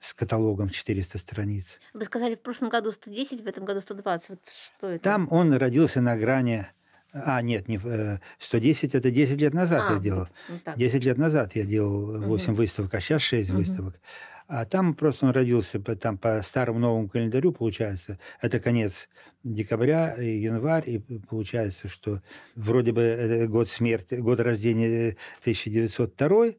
с 0.00 0.14
каталогом 0.14 0.68
в 0.68 0.72
400 0.72 1.18
страниц. 1.18 1.80
Вы 1.94 2.04
сказали, 2.04 2.34
в 2.34 2.40
прошлом 2.40 2.68
году 2.68 2.92
110, 2.92 3.42
в 3.42 3.46
этом 3.46 3.64
году 3.64 3.80
120. 3.80 4.28
Вот 4.30 4.38
что 4.46 4.88
это? 4.90 5.02
Там 5.04 5.28
он 5.30 5.52
родился 5.54 6.00
на 6.00 6.16
грани... 6.16 6.66
А, 7.12 7.40
нет, 7.40 7.68
не, 7.68 7.80
э, 7.82 8.18
110– 8.38 8.94
это 8.94 9.10
10 9.10 9.38
лет 9.40 9.54
назад 9.54 9.82
А, 9.88 9.94
я 9.94 9.98
делал. 9.98 10.20
вот, 10.20 10.30
ну 10.50 10.58
так. 10.62 10.76
10 10.76 11.04
лет 11.04 11.16
назад 11.18 11.56
я 11.56 11.64
делал 11.64 12.20
8 12.20 12.52
Мгм. 12.52 12.54
выставок, 12.54 12.94
а 12.94 13.00
сейчас 13.00 13.22
6 13.22 13.48
Мгм. 13.48 13.58
выставок. 13.58 14.00
А 14.46 14.64
там 14.64 14.94
просто 14.94 15.26
он 15.26 15.32
родился 15.32 15.78
там, 15.96 16.16
по 16.16 16.40
старому 16.42 16.78
новому 16.78 17.08
календарю, 17.08 17.52
получается. 17.52 18.18
Это 18.40 18.60
конец 18.60 19.08
декабря, 19.42 20.14
и 20.14 20.38
январь, 20.38 20.88
и 20.88 20.98
получается, 20.98 21.88
что 21.88 22.22
вроде 22.54 22.92
бы 22.92 23.02
э, 23.02 23.46
год 23.46 23.68
смерти, 23.68 24.14
год 24.16 24.40
рождения 24.40 25.16
1902, 25.40 26.52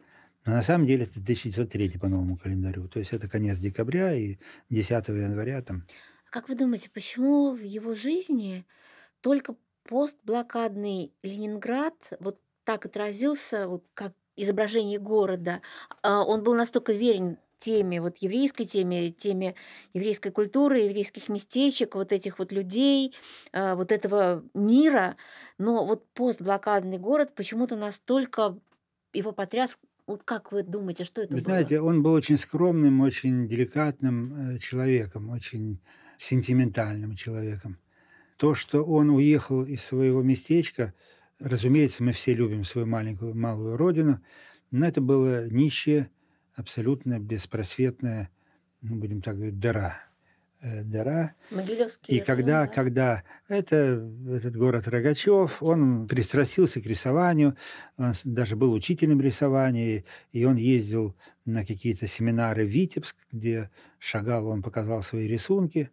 но 0.45 0.53
на 0.53 0.61
самом 0.61 0.85
деле 0.87 1.03
это 1.03 1.19
1903 1.19 1.97
по 1.99 2.07
новому 2.07 2.37
календарю. 2.37 2.87
То 2.87 2.99
есть 2.99 3.13
это 3.13 3.27
конец 3.29 3.57
декабря 3.57 4.13
и 4.13 4.37
10 4.69 5.09
января 5.09 5.61
там. 5.61 5.85
А 6.27 6.31
Как 6.31 6.49
вы 6.49 6.55
думаете, 6.55 6.89
почему 6.89 7.51
в 7.51 7.61
его 7.63 7.93
жизни 7.93 8.65
только 9.21 9.55
постблокадный 9.83 11.13
Ленинград 11.23 11.95
вот 12.19 12.41
так 12.63 12.85
отразился, 12.85 13.67
вот 13.67 13.85
как 13.93 14.13
изображение 14.35 14.99
города? 14.99 15.61
А 16.03 16.23
Он 16.23 16.43
был 16.43 16.55
настолько 16.55 16.93
верен 16.93 17.37
теме, 17.59 18.01
вот 18.01 18.17
еврейской 18.19 18.65
теме, 18.65 19.11
теме 19.11 19.55
еврейской 19.93 20.31
культуры, 20.31 20.79
еврейских 20.79 21.29
местечек, 21.29 21.95
вот 21.95 22.11
этих 22.11 22.39
вот 22.39 22.51
людей, 22.51 23.15
а, 23.53 23.75
вот 23.75 23.91
этого 23.91 24.43
мира. 24.53 25.17
Но 25.57 25.85
вот 25.85 26.07
постблокадный 26.13 26.97
город 26.97 27.35
почему-то 27.35 27.75
настолько 27.75 28.57
его 29.13 29.31
потряс. 29.31 29.77
Вот 30.09 30.23
как 30.23 30.51
вы 30.51 30.63
думаете, 30.63 31.03
что 31.03 31.21
это 31.21 31.29
Вы 31.35 31.35
было? 31.35 31.43
знаете, 31.43 31.79
он 31.79 32.01
был 32.01 32.13
очень 32.13 32.35
скромным, 32.37 33.01
очень 33.01 33.47
деликатным 33.47 34.55
э, 34.55 34.57
человеком, 34.57 35.29
очень 35.29 35.81
сентиментальным 36.17 37.13
человеком. 37.13 37.77
То, 38.37 38.55
что 38.55 38.83
он 38.83 39.11
уехал 39.11 39.63
из 39.63 39.83
своего 39.83 40.23
местечка, 40.23 40.95
разумеется, 41.37 42.03
мы 42.03 42.13
все 42.13 42.33
любим 42.33 42.63
свою 42.63 42.87
маленькую 42.87 43.35
малую 43.35 43.77
родину, 43.77 44.19
но 44.71 44.87
это 44.87 44.99
было 44.99 45.47
нищее, 45.47 46.09
абсолютно 46.55 47.19
беспросветная, 47.19 48.31
ну, 48.81 48.95
будем 48.95 49.21
так 49.21 49.35
говорить, 49.35 49.59
дыра. 49.59 50.08
Э, 50.61 50.83
Дыра, 50.83 51.35
Могилевский 51.51 52.17
и 52.17 52.19
район, 52.19 52.25
когда, 52.25 52.65
да? 52.65 52.67
когда 52.67 53.23
это, 53.47 54.11
этот 54.27 54.57
город 54.57 54.89
Рогачев, 54.89 55.63
он 55.63 56.05
пристрастился 56.05 56.81
к 56.81 56.85
рисованию, 56.85 57.55
он 57.95 58.11
даже 58.25 58.57
был 58.57 58.73
учителем 58.73 59.21
рисования, 59.21 60.03
и 60.33 60.43
он 60.43 60.57
ездил 60.57 61.15
на 61.45 61.65
какие-то 61.65 62.07
семинары 62.07 62.65
в 62.65 62.69
Витебск, 62.69 63.15
где 63.31 63.71
Шагал, 63.99 64.47
он 64.47 64.61
показал 64.61 65.01
свои 65.01 65.29
рисунки, 65.29 65.91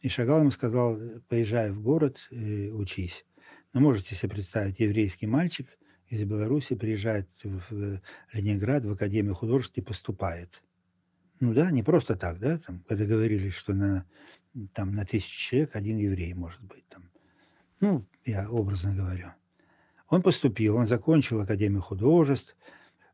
и 0.00 0.08
Шагал 0.08 0.40
ему 0.40 0.52
сказал, 0.52 0.96
поезжай 1.28 1.72
в 1.72 1.82
город 1.82 2.28
учись. 2.30 3.24
Ну, 3.72 3.80
можете 3.80 4.14
себе 4.14 4.30
представить, 4.30 4.78
еврейский 4.78 5.26
мальчик 5.26 5.66
из 6.08 6.22
Беларуси 6.22 6.76
приезжает 6.76 7.28
в 7.42 8.00
Ленинград, 8.32 8.84
в 8.84 8.92
Академию 8.92 9.34
художеств 9.34 9.76
и 9.76 9.82
поступает. 9.82 10.62
Ну 11.40 11.52
да, 11.52 11.70
не 11.70 11.82
просто 11.82 12.16
так, 12.16 12.38
да, 12.38 12.58
там, 12.58 12.84
когда 12.88 13.04
говорили, 13.04 13.50
что 13.50 13.74
на, 13.74 14.06
там, 14.72 14.92
на 14.92 15.04
тысячу 15.04 15.38
человек 15.38 15.76
один 15.76 15.98
еврей 15.98 16.32
может 16.34 16.62
быть. 16.62 16.86
Там. 16.88 17.10
Ну, 17.80 18.06
я 18.24 18.50
образно 18.50 18.94
говорю. 18.94 19.28
Он 20.08 20.22
поступил, 20.22 20.76
он 20.76 20.86
закончил 20.86 21.40
Академию 21.40 21.82
художеств, 21.82 22.56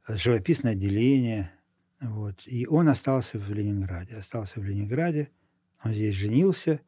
э, 0.06 0.16
живописное 0.16 0.72
отделение, 0.72 1.50
вот, 2.00 2.42
и 2.46 2.66
он 2.66 2.88
остался 2.88 3.38
в 3.38 3.50
Ленинграде. 3.50 4.16
Остался 4.16 4.60
в 4.60 4.64
Ленинграде, 4.64 5.30
он 5.82 5.92
здесь 5.92 6.14
женился, 6.14 6.80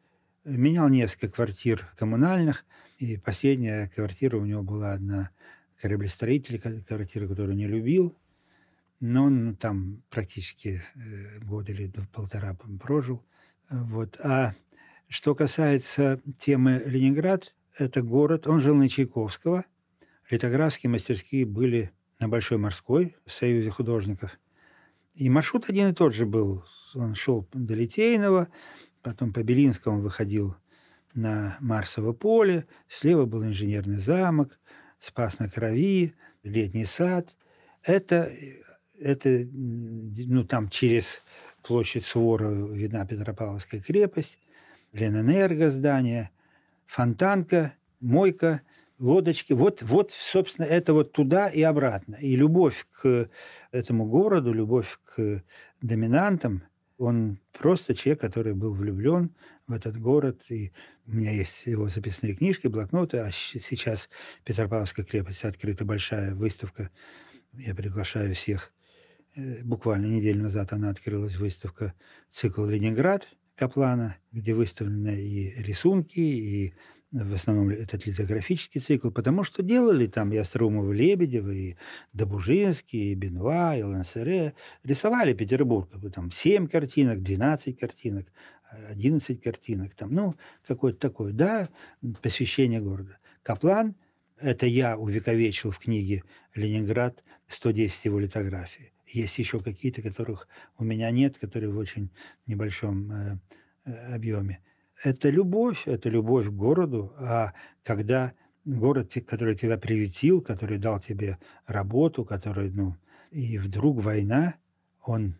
менял 0.44 0.88
несколько 0.88 1.28
квартир 1.28 1.88
коммунальных, 1.96 2.64
и 2.98 3.16
последняя 3.16 3.88
квартира 3.88 4.36
у 4.36 4.44
него 4.44 4.62
была 4.62 4.92
одна 4.92 5.30
кораблестроитель, 5.80 6.60
квартира, 6.60 7.26
которую 7.26 7.56
не 7.56 7.66
любил, 7.66 8.16
но 9.02 9.24
он 9.24 9.56
там 9.56 10.00
практически 10.10 10.80
э, 10.94 11.40
год 11.40 11.68
или 11.68 11.92
полтора 12.12 12.56
прожил. 12.80 13.24
Э, 13.68 13.82
Вот. 13.82 14.18
А 14.20 14.54
что 15.08 15.34
касается 15.34 16.20
темы 16.38 16.80
Ленинград, 16.86 17.56
это 17.76 18.00
город, 18.00 18.46
он 18.46 18.60
жил 18.60 18.76
на 18.76 18.88
Чайковского, 18.88 19.64
литографские 20.30 20.88
мастерские 20.88 21.46
были 21.46 21.90
на 22.20 22.28
Большой 22.28 22.58
Морской 22.58 23.16
в 23.26 23.32
Союзе 23.32 23.70
художников. 23.70 24.38
И 25.14 25.28
маршрут 25.28 25.68
один 25.68 25.88
и 25.88 25.94
тот 25.94 26.14
же 26.14 26.24
был. 26.24 26.64
Он 26.94 27.16
шел 27.16 27.48
до 27.52 27.74
Литейного, 27.74 28.48
потом 29.02 29.32
по 29.32 29.42
Белинскому 29.42 30.00
выходил 30.00 30.54
на 31.12 31.56
Марсово 31.58 32.12
поле, 32.12 32.66
слева 32.86 33.26
был 33.26 33.44
инженерный 33.44 33.98
замок, 33.98 34.60
Спас 35.00 35.40
на 35.40 35.48
Крови, 35.48 36.14
летний 36.44 36.84
сад. 36.84 37.36
Это, 37.82 38.32
это 39.02 39.46
ну, 39.52 40.44
там 40.44 40.68
через 40.68 41.22
площадь 41.62 42.04
Суворова 42.04 42.72
видна 42.72 43.06
Петропавловская 43.06 43.80
крепость, 43.80 44.38
Ленэнерго 44.92 45.70
здание, 45.70 46.30
Фонтанка, 46.86 47.74
Мойка, 48.00 48.62
лодочки. 48.98 49.52
Вот, 49.52 49.82
вот, 49.82 50.10
собственно, 50.12 50.66
это 50.66 50.92
вот 50.92 51.12
туда 51.12 51.48
и 51.48 51.62
обратно. 51.62 52.16
И 52.16 52.36
любовь 52.36 52.86
к 52.90 53.28
этому 53.70 54.06
городу, 54.06 54.52
любовь 54.52 54.98
к 55.04 55.42
доминантам, 55.80 56.62
он 56.98 57.38
просто 57.52 57.94
человек, 57.94 58.20
который 58.20 58.54
был 58.54 58.72
влюблен 58.72 59.34
в 59.66 59.72
этот 59.72 59.98
город. 59.98 60.44
И 60.50 60.72
у 61.06 61.12
меня 61.12 61.32
есть 61.32 61.66
его 61.66 61.88
записные 61.88 62.34
книжки, 62.34 62.68
блокноты. 62.68 63.18
А 63.18 63.30
сейчас 63.32 64.08
в 64.40 64.44
Петропавловской 64.44 65.04
крепости 65.04 65.46
открыта 65.46 65.84
большая 65.84 66.34
выставка. 66.34 66.90
Я 67.54 67.74
приглашаю 67.74 68.34
всех. 68.34 68.72
Э, 69.34 69.62
буквально 69.64 70.06
неделю 70.06 70.42
назад 70.42 70.72
она 70.72 70.90
открылась 70.90 71.36
выставка 71.36 71.94
«Цикл 72.28 72.66
Ленинград» 72.66 73.26
Каплана, 73.56 74.16
где 74.30 74.54
выставлены 74.54 75.20
и 75.20 75.62
рисунки, 75.62 76.20
и 76.20 76.74
в 77.12 77.34
основном 77.34 77.68
этот 77.68 78.06
литографический 78.06 78.80
цикл, 78.80 79.10
потому 79.10 79.44
что 79.44 79.62
делали 79.62 80.06
там 80.06 80.32
и 80.32 80.38
Остроумов, 80.38 80.90
и 80.90 80.96
Лебедева, 80.96 81.50
и 81.50 81.76
Добужинский, 82.14 83.12
и 83.12 83.14
Бенуа, 83.14 83.76
и 83.76 83.82
Лансере, 83.82 84.54
рисовали 84.82 85.34
Петербург, 85.34 85.90
там 86.14 86.32
7 86.32 86.68
картинок, 86.68 87.22
12 87.22 87.78
картинок, 87.78 88.26
11 88.88 89.42
картинок, 89.42 89.94
там, 89.94 90.14
ну, 90.14 90.34
какой-то 90.66 90.98
такой, 90.98 91.32
да, 91.32 91.68
посвящение 92.22 92.80
города. 92.80 93.18
Каплан, 93.42 93.94
это 94.38 94.66
я 94.66 94.96
увековечил 94.96 95.70
в 95.70 95.78
книге 95.78 96.24
«Ленинград», 96.54 97.22
110 97.48 98.06
его 98.06 98.18
литографий. 98.18 98.91
Есть 99.06 99.38
еще 99.38 99.60
какие-то, 99.60 100.02
которых 100.02 100.48
у 100.78 100.84
меня 100.84 101.10
нет, 101.10 101.38
которые 101.38 101.70
в 101.70 101.78
очень 101.78 102.10
небольшом 102.46 103.10
э, 103.12 103.38
э 103.84 104.14
объеме 104.14 104.60
это 105.02 105.30
любовь, 105.30 105.86
это 105.86 106.08
любовь 106.08 106.46
к 106.46 106.52
городу, 106.52 107.12
а 107.18 107.52
когда 107.82 108.32
город, 108.64 109.12
который 109.26 109.56
тебя 109.56 109.76
приютил, 109.76 110.40
который 110.40 110.78
дал 110.78 111.00
тебе 111.00 111.38
работу, 111.66 112.24
который, 112.24 112.70
ну, 112.70 112.96
и 113.30 113.58
вдруг 113.58 114.02
война, 114.02 114.54
он 115.02 115.36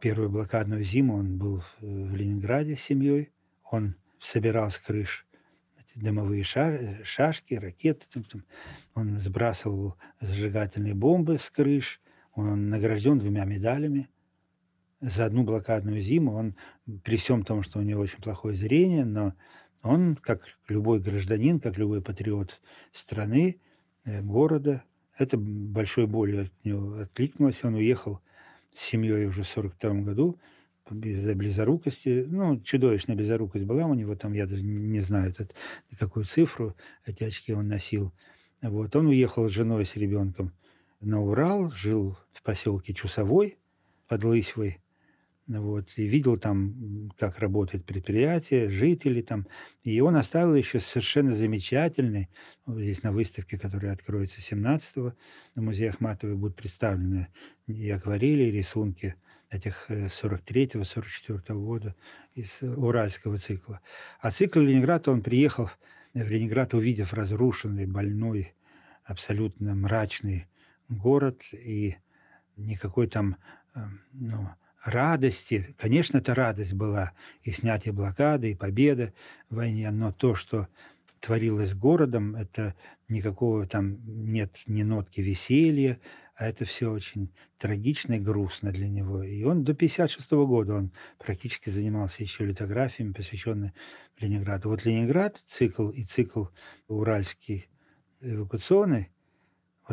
первую 0.00 0.30
блокадную 0.30 0.84
зиму 0.84 1.16
он 1.16 1.38
был 1.38 1.62
в 1.80 2.14
Ленинграде 2.14 2.76
с 2.76 2.82
семьей, 2.82 3.32
он 3.70 3.96
собирал 4.20 4.70
с 4.70 4.78
крыш 4.78 5.26
дымовые 5.96 6.44
шашки, 6.44 7.54
ракеты, 7.54 8.06
там, 8.10 8.24
там. 8.24 8.44
он 8.94 9.18
сбрасывал 9.20 9.96
зажигательные 10.20 10.94
бомбы 10.94 11.38
с 11.38 11.50
крыш, 11.50 12.00
он 12.34 12.68
награжден 12.68 13.18
двумя 13.18 13.44
медалями– 13.44 14.08
за 15.02 15.26
одну 15.26 15.42
блокадную 15.42 16.00
зиму 16.00 16.34
он, 16.34 16.54
при 17.02 17.16
всем 17.16 17.42
том, 17.44 17.64
что 17.64 17.80
у 17.80 17.82
него 17.82 18.02
очень 18.02 18.22
плохое 18.22 18.54
зрение, 18.54 19.04
но 19.04 19.34
он, 19.82 20.14
как 20.14 20.46
любой 20.68 21.00
гражданин, 21.00 21.58
как 21.58 21.76
любой 21.76 22.00
патриот 22.00 22.60
страны, 22.92 23.60
э, 24.04 24.22
города, 24.22 24.84
это 25.18 25.36
большой 25.36 26.06
болью 26.06 26.42
от 26.42 26.64
него 26.64 27.00
откликнулось. 27.00 27.64
Он 27.64 27.74
уехал 27.74 28.20
с 28.72 28.80
семьей 28.80 29.26
уже 29.26 29.42
в 29.42 29.48
42 29.48 30.02
году 30.02 30.38
из-за 30.88 31.34
близорукости. 31.34 32.24
Ну, 32.28 32.60
чудовищная 32.60 33.16
близорукость 33.16 33.64
была 33.64 33.86
у 33.86 33.94
него 33.94 34.14
там, 34.14 34.34
я 34.34 34.46
даже 34.46 34.62
не 34.62 35.00
знаю, 35.00 35.30
этот, 35.30 35.52
какую 35.98 36.26
цифру 36.26 36.76
эти 37.04 37.24
очки 37.24 37.52
он 37.52 37.66
носил. 37.66 38.12
Вот. 38.62 38.94
Он 38.94 39.08
уехал 39.08 39.48
с 39.48 39.52
женой, 39.52 39.84
с 39.84 39.96
ребенком 39.96 40.52
на 41.02 41.20
Урал, 41.20 41.70
жил 41.72 42.16
в 42.32 42.42
поселке 42.42 42.94
Чусовой 42.94 43.58
под 44.08 44.24
Лысьвой. 44.24 44.78
Вот, 45.48 45.92
и 45.96 46.04
видел 46.04 46.38
там, 46.38 47.10
как 47.18 47.40
работает 47.40 47.84
предприятие, 47.84 48.70
жители 48.70 49.22
там. 49.22 49.46
И 49.82 50.00
он 50.00 50.16
оставил 50.16 50.54
еще 50.54 50.78
совершенно 50.78 51.34
замечательный, 51.34 52.28
вот 52.64 52.80
здесь 52.80 53.02
на 53.02 53.12
выставке, 53.12 53.58
которая 53.58 53.92
откроется 53.92 54.40
17-го, 54.40 55.14
на 55.56 55.62
музее 55.62 55.90
Ахматовой 55.90 56.36
будут 56.36 56.56
представлены 56.56 57.28
и 57.66 57.90
акварели, 57.90 58.44
и 58.44 58.52
рисунки 58.52 59.16
этих 59.50 59.90
43-го, 59.90 60.80
э, 60.80 60.82
44-го 60.82 61.60
года 61.60 61.96
из 62.34 62.62
уральского 62.62 63.36
цикла. 63.36 63.80
А 64.20 64.30
цикл 64.30 64.60
Ленинград, 64.60 65.08
он 65.08 65.22
приехал 65.22 65.68
в 66.14 66.28
Ленинград, 66.28 66.72
увидев 66.72 67.12
разрушенный, 67.12 67.86
больной, 67.86 68.54
абсолютно 69.04 69.74
мрачный 69.74 70.46
город, 70.98 71.42
и 71.52 71.96
никакой 72.56 73.06
там, 73.06 73.36
э, 73.74 73.80
ну, 74.12 74.48
радости. 74.84 75.74
Конечно, 75.78 76.18
это 76.18 76.34
радость 76.34 76.74
была 76.74 77.12
и 77.42 77.50
снятие 77.50 77.92
блокады, 77.92 78.50
и 78.50 78.56
победа 78.56 79.12
в 79.48 79.56
войне, 79.56 79.90
но 79.90 80.12
то, 80.12 80.34
что 80.34 80.68
творилось 81.20 81.70
с 81.70 81.74
городом, 81.74 82.34
это 82.34 82.74
никакого 83.08 83.66
там 83.66 83.98
нет 84.04 84.62
ни 84.66 84.82
нотки 84.82 85.20
веселья, 85.20 86.00
а 86.34 86.48
это 86.48 86.64
все 86.64 86.90
очень 86.90 87.32
трагично 87.58 88.14
и 88.14 88.18
грустно 88.18 88.72
для 88.72 88.88
него. 88.88 89.22
И 89.22 89.44
он 89.44 89.62
до 89.62 89.74
56 89.74 90.30
года 90.32 90.74
он 90.74 90.92
практически 91.18 91.70
занимался 91.70 92.22
еще 92.22 92.44
литографиями, 92.44 93.12
посвященными 93.12 93.72
Ленинграду. 94.18 94.70
Вот 94.70 94.84
Ленинград, 94.84 95.40
цикл 95.46 95.90
и 95.90 96.02
цикл 96.02 96.46
уральский 96.88 97.68
эвакуационный, 98.20 99.11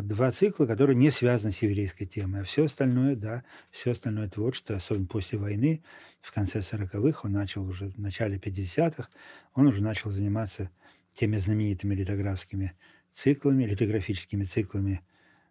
вот 0.00 0.08
два 0.08 0.32
цикла, 0.32 0.66
которые 0.66 0.96
не 0.96 1.10
связаны 1.10 1.52
с 1.52 1.62
еврейской 1.62 2.06
темой. 2.06 2.40
А 2.40 2.44
все 2.44 2.64
остальное, 2.64 3.16
да, 3.16 3.44
все 3.70 3.92
остальное 3.92 4.28
творчество, 4.28 4.76
особенно 4.76 5.06
после 5.06 5.38
войны, 5.38 5.82
в 6.20 6.32
конце 6.32 6.60
40-х, 6.60 7.20
он 7.24 7.32
начал 7.32 7.66
уже 7.66 7.88
в 7.90 7.98
начале 7.98 8.38
50-х, 8.38 9.08
он 9.54 9.66
уже 9.66 9.82
начал 9.82 10.10
заниматься 10.10 10.70
теми 11.14 11.36
знаменитыми 11.36 11.94
литографскими 11.94 12.72
циклами, 13.12 13.64
литографическими 13.64 14.44
циклами, 14.44 15.02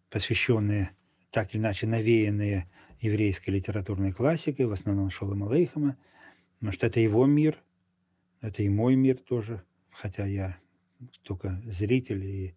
посвященные 0.09 0.91
так 1.31 1.53
или 1.53 1.61
иначе 1.61 1.85
навеянные 1.85 2.69
еврейской 2.99 3.51
литературной 3.51 4.13
классикой, 4.13 4.65
в 4.65 4.71
основном 4.71 5.09
Шолома 5.11 5.45
Лейхама, 5.45 5.97
потому 6.55 6.73
что 6.73 6.87
это 6.87 6.99
его 6.99 7.25
мир, 7.25 7.57
это 8.41 8.63
и 8.63 8.69
мой 8.69 8.95
мир 8.95 9.17
тоже, 9.17 9.61
хотя 9.91 10.25
я 10.25 10.57
только 11.23 11.61
зритель 11.65 12.23
и 12.25 12.55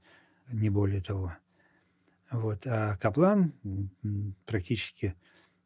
не 0.50 0.70
более 0.70 1.00
того. 1.00 1.36
Вот. 2.32 2.66
А 2.66 2.96
Каплан 2.96 3.52
практически 4.46 5.14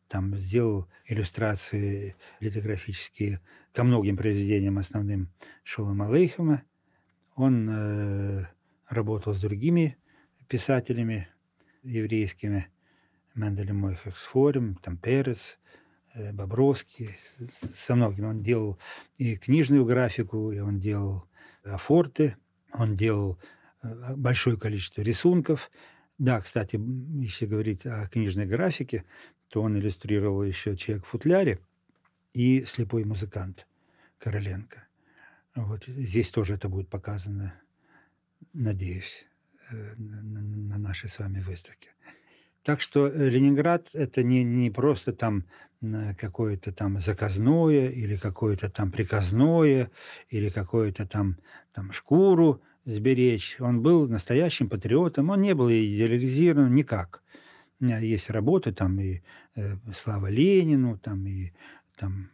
там 0.08 0.36
сделал 0.36 0.88
иллюстрации 1.04 2.16
литографические 2.40 3.40
ко 3.72 3.84
многим 3.84 4.16
произведениям 4.16 4.78
основным 4.78 5.28
Шолома 5.62 6.08
Алейхема. 6.08 6.62
Он 7.36 7.68
э, 7.70 8.46
работал 8.88 9.34
с 9.34 9.40
другими 9.40 9.96
писателями 10.48 11.28
еврейскими, 11.82 12.68
Менделем 13.34 13.78
Мойхексфорем, 13.78 14.76
там 14.76 14.96
Перец, 14.96 15.60
э, 16.14 16.32
Бобровский, 16.32 17.10
со 17.74 17.94
многими. 17.94 18.26
Он 18.26 18.42
делал 18.42 18.78
и 19.18 19.36
книжную 19.36 19.84
графику, 19.84 20.50
и 20.50 20.58
он 20.58 20.80
делал 20.80 21.28
афорты, 21.62 22.36
он 22.72 22.96
делал 22.96 23.38
э, 23.82 24.16
большое 24.16 24.56
количество 24.56 25.02
рисунков– 25.02 25.70
да, 26.18 26.40
кстати, 26.40 26.80
если 27.20 27.46
говорить 27.46 27.86
о 27.86 28.08
книжной 28.08 28.46
графике, 28.46 29.04
то 29.48 29.62
он 29.62 29.78
иллюстрировал 29.78 30.42
еще 30.42 30.76
«Человек 30.76 31.04
в 31.04 31.08
футляре» 31.08 31.60
и 32.32 32.64
«Слепой 32.64 33.04
музыкант» 33.04 33.66
Короленко. 34.18 34.86
Вот 35.54 35.84
здесь 35.84 36.30
тоже 36.30 36.54
это 36.54 36.68
будет 36.68 36.88
показано, 36.88 37.54
надеюсь, 38.52 39.26
э, 39.70 39.94
на 39.96 40.78
нашей 40.78 41.08
с 41.08 41.18
вами 41.18 41.40
выставке. 41.40 41.90
Так 42.62 42.80
что 42.80 43.08
э, 43.08 43.28
Ленинград– 43.28 43.90
это 43.92 44.22
не, 44.22 44.42
не 44.42 44.70
просто 44.70 45.12
там 45.12 45.44
какое-то 46.18 46.72
там 46.72 46.98
заказное 46.98 47.88
или 47.90 48.16
какое-то 48.16 48.70
там 48.70 48.90
приказное 48.90 49.90
или 50.30 50.48
какое-то 50.48 51.06
там, 51.06 51.36
там 51.72 51.92
шкуру 51.92 52.62
сберечь. 52.86 53.56
Он 53.60 53.82
был 53.82 54.08
настоящим 54.08 54.70
патриотом, 54.70 55.30
он 55.30 55.42
не 55.42 55.54
был 55.54 55.68
идеализирован 55.68 56.74
никак. 56.74 57.22
У 57.78 57.84
меня 57.84 57.98
есть 57.98 58.30
работы, 58.30 58.72
там 58.72 58.98
и 58.98 59.20
э, 59.54 59.76
«Слава 59.92 60.28
Ленину», 60.28 60.96
там 60.96 61.26
и 61.26 61.52
там 61.98 62.30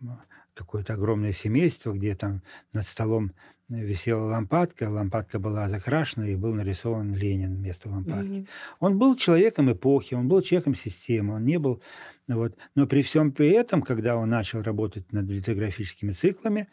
какое-то 0.55 0.94
огромное 0.94 1.32
семейство, 1.32 1.92
где 1.92 2.14
там 2.14 2.42
над 2.74 2.86
столом 2.86 3.32
висела 3.68 4.26
лампадка, 4.26 4.90
лампадка 4.90 5.38
была 5.38 5.68
закрашена, 5.68 6.28
и 6.28 6.36
был 6.36 6.53
нарисован 6.55 7.14
Ленин 7.14 7.57
вместо 7.57 7.88
лампадки. 7.88 8.28
Mm-hmm. 8.28 8.48
Он 8.80 8.98
был 8.98 9.16
человеком 9.16 9.72
эпохи, 9.72 10.14
он 10.14 10.28
был 10.28 10.42
человеком 10.42 10.74
системы, 10.74 11.34
он 11.34 11.44
не 11.44 11.59
был... 11.59 11.82
Вот. 12.28 12.57
Но 12.74 12.86
при 12.86 13.03
всем 13.03 13.32
при 13.32 13.50
этом, 13.50 13.82
когда 13.82 14.16
он 14.16 14.28
начал 14.28 14.62
работать 14.62 15.11
над 15.12 15.26
литографическими 15.26 16.11
циклами, 16.11 16.68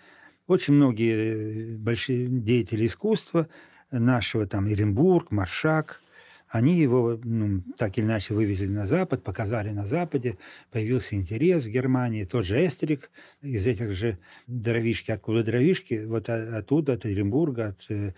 очень 0.50 0.74
многие 0.74 1.74
э, 1.74 1.78
большие 1.78 2.28
деятели 2.28 2.86
искусства 2.86 3.48
нашего, 3.92 4.46
там, 4.46 4.68
Иренбург, 4.70 5.32
Маршак, 5.32 6.02
они 6.50 6.80
его 6.80 7.20
ну, 7.24 7.62
так 7.78 7.98
или 7.98 8.06
иначе 8.06 8.34
вывезли 8.34 8.68
на 8.68 8.88
Запад, 8.88 9.24
показали 9.24 9.70
на 9.70 9.86
Западе, 9.86 10.38
появился 10.72 11.16
интерес 11.16 11.64
в 11.64 11.70
Германии. 11.70 12.26
Тот 12.26 12.46
же 12.46 12.66
Эстерик 12.66 13.12
из 13.42 13.68
этих 13.68 13.96
же 13.96 14.18
дровишки, 14.48 15.12
откуда 15.12 15.44
дровишки, 15.44 16.06
вот 16.06 16.28
оттуда, 16.30 16.94
от 16.94 17.06
Оренбурга. 17.06 17.68
От, 17.68 17.92
э, 17.92 18.14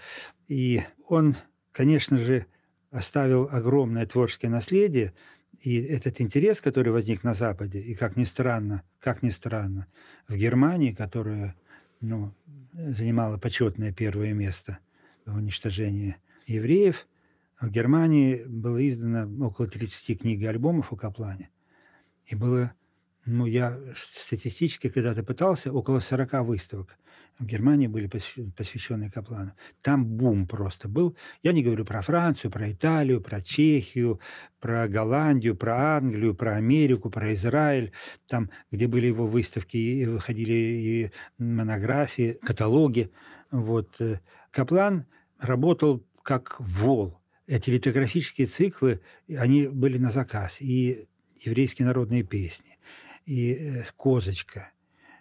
и 0.48 0.82
он, 1.08 1.36
конечно 1.74 2.18
же, 2.18 2.46
оставил 2.90 3.50
огромное 3.52 4.06
творческое 4.06 4.50
наследие, 4.50 5.14
и 5.62 5.82
этот 5.82 6.22
интерес, 6.22 6.62
который 6.62 6.92
возник 6.92 7.24
на 7.24 7.34
Западе, 7.34 7.80
и 7.80 7.94
как 7.94 8.16
ни 8.16 8.24
странно, 8.24 8.84
как 9.00 9.22
ни 9.22 9.30
странно, 9.30 9.88
в 10.28 10.36
Германии, 10.36 10.94
которая 10.94 11.56
ну, 12.02 12.34
занимала 12.74 13.38
почетное 13.38 13.93
первое 13.93 14.34
место 14.34 14.80
в 15.26 15.36
уничтожении 15.36 16.18
евреев, 16.47 17.08
в 17.60 17.70
Германии 17.70 18.43
было 18.45 18.88
издано 18.89 19.47
около 19.47 19.68
30 19.68 20.20
книг 20.20 20.41
и 20.41 20.45
альбомов 20.45 20.91
о 20.91 20.95
Каплане. 20.95 21.49
И 22.26 22.36
было, 22.36 22.74
ну, 23.26 23.46
я 23.46 23.80
статистически 23.96 24.90
когда-то 24.90 25.24
пытался, 25.24 25.72
около 25.72 26.00
40 26.00 26.46
выставок 26.46 26.98
в 27.42 27.46
Германии 27.46 27.88
были 27.88 28.08
посвящены 28.08 29.10
Каплану. 29.10 29.54
Там 29.82 30.06
бум 30.06 30.48
просто 30.48 30.88
был. 30.88 31.16
Я 31.42 31.54
не 31.54 31.64
говорю 31.64 31.86
про 31.86 32.02
Францию, 32.02 32.52
про 32.52 32.72
Италию, 32.72 33.20
про 33.20 33.42
Чехию, 33.42 34.20
про 34.60 34.88
Голландию, 34.88 35.56
про 35.56 35.98
Англию, 35.98 36.36
про 36.36 36.56
Америку, 36.56 37.10
про 37.10 37.34
Израиль, 37.34 37.94
там, 38.28 38.52
где 38.70 38.88
были 38.88 39.08
его 39.08 39.26
выставки, 39.26 39.78
и 39.78 40.06
выходили 40.06 40.54
и 40.54 41.12
монографии, 41.40 42.38
каталоги. 42.44 43.12
Вот. 43.50 44.00
Э, 44.00 44.20
Каплан 44.52 45.06
работал 45.40 46.06
как 46.22 46.60
вол 46.60 47.20
эти 47.48 47.72
литографические 47.72 48.48
циклы, 48.48 49.02
они 49.28 49.68
были 49.68 49.98
на 49.98 50.12
заказ. 50.12 50.62
И 50.62 51.08
еврейские 51.38 51.88
народные 51.88 52.24
песни, 52.24 52.78
и 53.26 53.54
э, 53.54 53.84
«Козочка», 53.96 54.72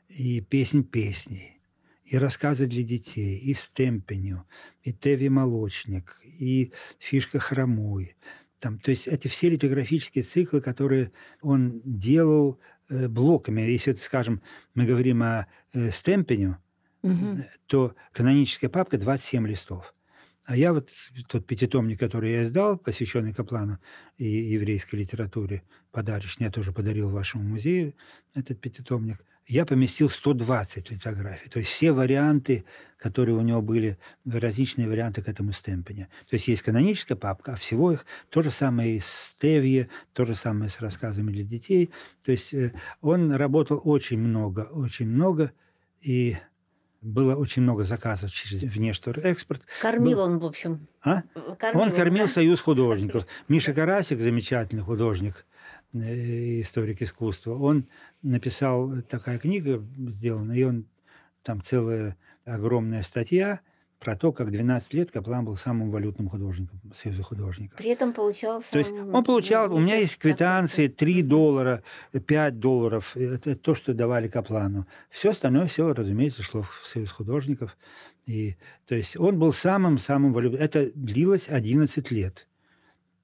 и 0.08 0.40
«Песнь 0.40 0.84
песней», 0.84 1.60
и 2.04 2.16
рассказы 2.16 2.66
для 2.66 2.82
детей, 2.82 3.38
и 3.38 3.54
«Стемпеню», 3.54 4.44
и 4.82 4.92
«Теви 4.92 5.28
молочник», 5.28 6.20
и 6.24 6.72
«Фишка 6.98 7.38
хромой». 7.38 8.16
Там, 8.58 8.78
то 8.78 8.90
есть 8.90 9.08
эти 9.08 9.28
все 9.28 9.48
литографические 9.48 10.22
циклы, 10.22 10.60
которые 10.60 11.12
он 11.40 11.80
делал 11.84 12.60
э, 12.88 13.08
блоками. 13.08 13.62
Если, 13.62 13.94
скажем, 13.94 14.42
мы 14.74 14.84
говорим 14.84 15.22
о 15.22 15.46
э, 15.72 15.90
«Стемпеню», 15.90 16.58
угу. 17.02 17.44
то 17.66 17.94
каноническая 18.12 18.70
папка 18.70 18.98
27 18.98 19.46
листов. 19.46 19.94
А 20.46 20.56
я 20.56 20.72
вот 20.72 20.90
тот 21.28 21.46
пятитомник, 21.46 22.00
который 22.00 22.32
я 22.32 22.42
издал, 22.42 22.78
посвященный 22.78 23.34
Каплану 23.34 23.78
и 24.16 24.26
еврейской 24.26 24.96
литературе, 24.96 25.62
подарочный, 25.92 26.46
я 26.46 26.50
тоже 26.50 26.72
подарил 26.72 27.10
вашему 27.10 27.44
музею 27.44 27.94
этот 28.34 28.60
пятитомник, 28.60 29.18
я 29.46 29.66
поместил 29.66 30.08
120 30.08 30.90
литографий. 30.92 31.50
То 31.50 31.58
есть 31.58 31.70
все 31.70 31.90
варианты, 31.92 32.64
которые 32.96 33.36
у 33.36 33.40
него 33.40 33.60
были, 33.60 33.98
различные 34.24 34.88
варианты 34.88 35.22
к 35.22 35.28
этому 35.28 35.52
стемпене. 35.52 36.08
То 36.28 36.34
есть 36.34 36.46
есть 36.46 36.62
каноническая 36.62 37.16
папка, 37.16 37.52
а 37.52 37.56
всего 37.56 37.92
их 37.92 38.06
то 38.28 38.42
же 38.42 38.50
самое 38.50 38.96
и 38.96 39.00
с 39.00 39.36
Тевье, 39.40 39.88
то 40.12 40.24
же 40.24 40.36
самое 40.36 40.70
с 40.70 40.80
рассказами 40.80 41.32
для 41.32 41.42
детей. 41.42 41.90
То 42.24 42.30
есть 42.30 42.54
э, 42.54 42.72
он 43.00 43.32
работал 43.32 43.80
очень 43.82 44.18
много, 44.18 44.60
очень 44.70 45.08
много, 45.08 45.52
и 46.00 46.36
было 47.00 47.34
очень 47.34 47.62
много 47.62 47.84
заказов 47.84 48.30
через 48.30 48.62
внешторг-экспорт. 48.62 49.62
Кормил 49.80 50.18
Был... 50.18 50.24
он, 50.24 50.38
в 50.38 50.44
общем. 50.44 50.86
А? 51.02 51.22
Кормил 51.58 51.82
он 51.82 51.92
кормил 51.92 52.26
да? 52.26 52.32
Союз 52.32 52.60
художников. 52.60 53.26
Миша 53.48 53.72
Карасик, 53.72 54.18
замечательный 54.18 54.82
художник, 54.82 55.46
э, 55.94 56.60
историк 56.60 57.00
искусства, 57.02 57.54
он 57.54 57.88
написал, 58.22 59.02
такая 59.02 59.38
книга 59.38 59.82
сделана, 60.08 60.52
и 60.52 60.62
он 60.62 60.86
там 61.42 61.62
целая 61.62 62.16
огромная 62.44 63.02
статья 63.02 63.60
про 64.00 64.16
то, 64.16 64.32
как 64.32 64.50
12 64.50 64.94
лет 64.94 65.10
Каплан 65.10 65.44
был 65.44 65.56
самым 65.56 65.90
валютным 65.90 66.28
художником 66.28 66.80
Союза 66.94 67.22
художников. 67.22 67.78
При 67.78 67.90
этом 67.90 68.14
получал 68.14 68.62
То 68.62 68.78
есть 68.78 68.90
он 68.90 69.22
получал, 69.22 69.72
у 69.72 69.78
меня 69.78 69.96
есть 69.96 70.16
квитанции 70.16 70.88
3 70.88 71.22
доллара, 71.22 71.82
5 72.12 72.58
долларов, 72.58 73.14
это 73.16 73.54
то, 73.54 73.74
что 73.74 73.92
давали 73.92 74.26
Каплану. 74.28 74.86
Все 75.10 75.30
остальное, 75.30 75.66
все, 75.66 75.92
разумеется, 75.92 76.42
шло 76.42 76.62
в 76.62 76.82
Союз 76.84 77.10
художников. 77.12 77.76
И, 78.24 78.56
то 78.86 78.94
есть 78.94 79.18
он 79.18 79.38
был 79.38 79.52
самым-самым 79.52 80.32
валютным. 80.32 80.62
Это 80.62 80.90
длилось 80.94 81.48
11 81.48 82.10
лет 82.10 82.48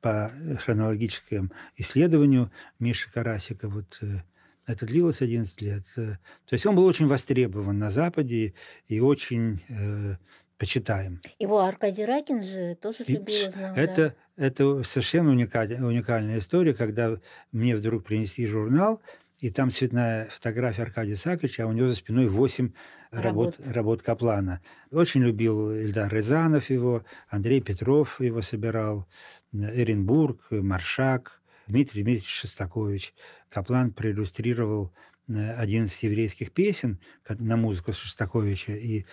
по 0.02 0.30
хронологическому 0.60 1.50
исследованию 1.76 2.52
Миши 2.78 3.10
Карасика. 3.10 3.68
Вот, 3.68 3.98
э, 4.02 4.22
это 4.66 4.84
длилось 4.84 5.22
11 5.22 5.62
лет. 5.62 5.84
Э, 5.96 6.16
то 6.44 6.52
есть 6.52 6.66
он 6.66 6.76
был 6.76 6.84
очень 6.84 7.06
востребован 7.06 7.78
на 7.78 7.90
Западе 7.90 8.54
и 8.88 9.00
очень 9.00 9.62
э, 9.68 10.16
почитаем. 10.58 11.20
Его 11.38 11.60
Аркадий 11.60 12.04
Ракин 12.04 12.42
же 12.44 12.76
тоже 12.76 13.04
и 13.04 13.12
любил, 13.12 13.50
знал. 13.50 13.74
Это, 13.76 14.14
да. 14.36 14.46
это 14.46 14.82
совершенно 14.82 15.30
уникальная, 15.30 15.82
уникальная 15.82 16.38
история, 16.38 16.74
когда 16.74 17.16
мне 17.52 17.76
вдруг 17.76 18.04
принесли 18.04 18.46
журнал, 18.46 19.00
и 19.38 19.50
там 19.50 19.70
цветная 19.70 20.28
фотография 20.30 20.82
Аркадия 20.82 21.16
Саковича, 21.16 21.64
а 21.64 21.66
у 21.66 21.72
него 21.72 21.88
за 21.88 21.94
спиной 21.94 22.28
8 22.28 22.72
работ, 23.10 23.56
работ, 23.58 23.74
работ 23.74 24.02
Каплана. 24.02 24.62
Очень 24.90 25.22
любил 25.22 25.72
Ильдар 25.72 26.12
Рязанов 26.12 26.70
его, 26.70 27.04
Андрей 27.28 27.60
Петров 27.60 28.20
его 28.20 28.40
собирал, 28.40 29.06
Эренбург, 29.52 30.46
Маршак, 30.50 31.42
Дмитрий 31.66 32.02
Дмитриевич 32.02 32.30
Шостакович. 32.30 33.14
Каплан 33.50 33.92
проиллюстрировал 33.92 34.92
один 35.28 35.86
из 35.86 35.98
еврейских 36.02 36.52
песен 36.52 37.00
на 37.28 37.56
музыку 37.56 37.92
Шостаковича, 37.92 38.72
и 38.72 39.04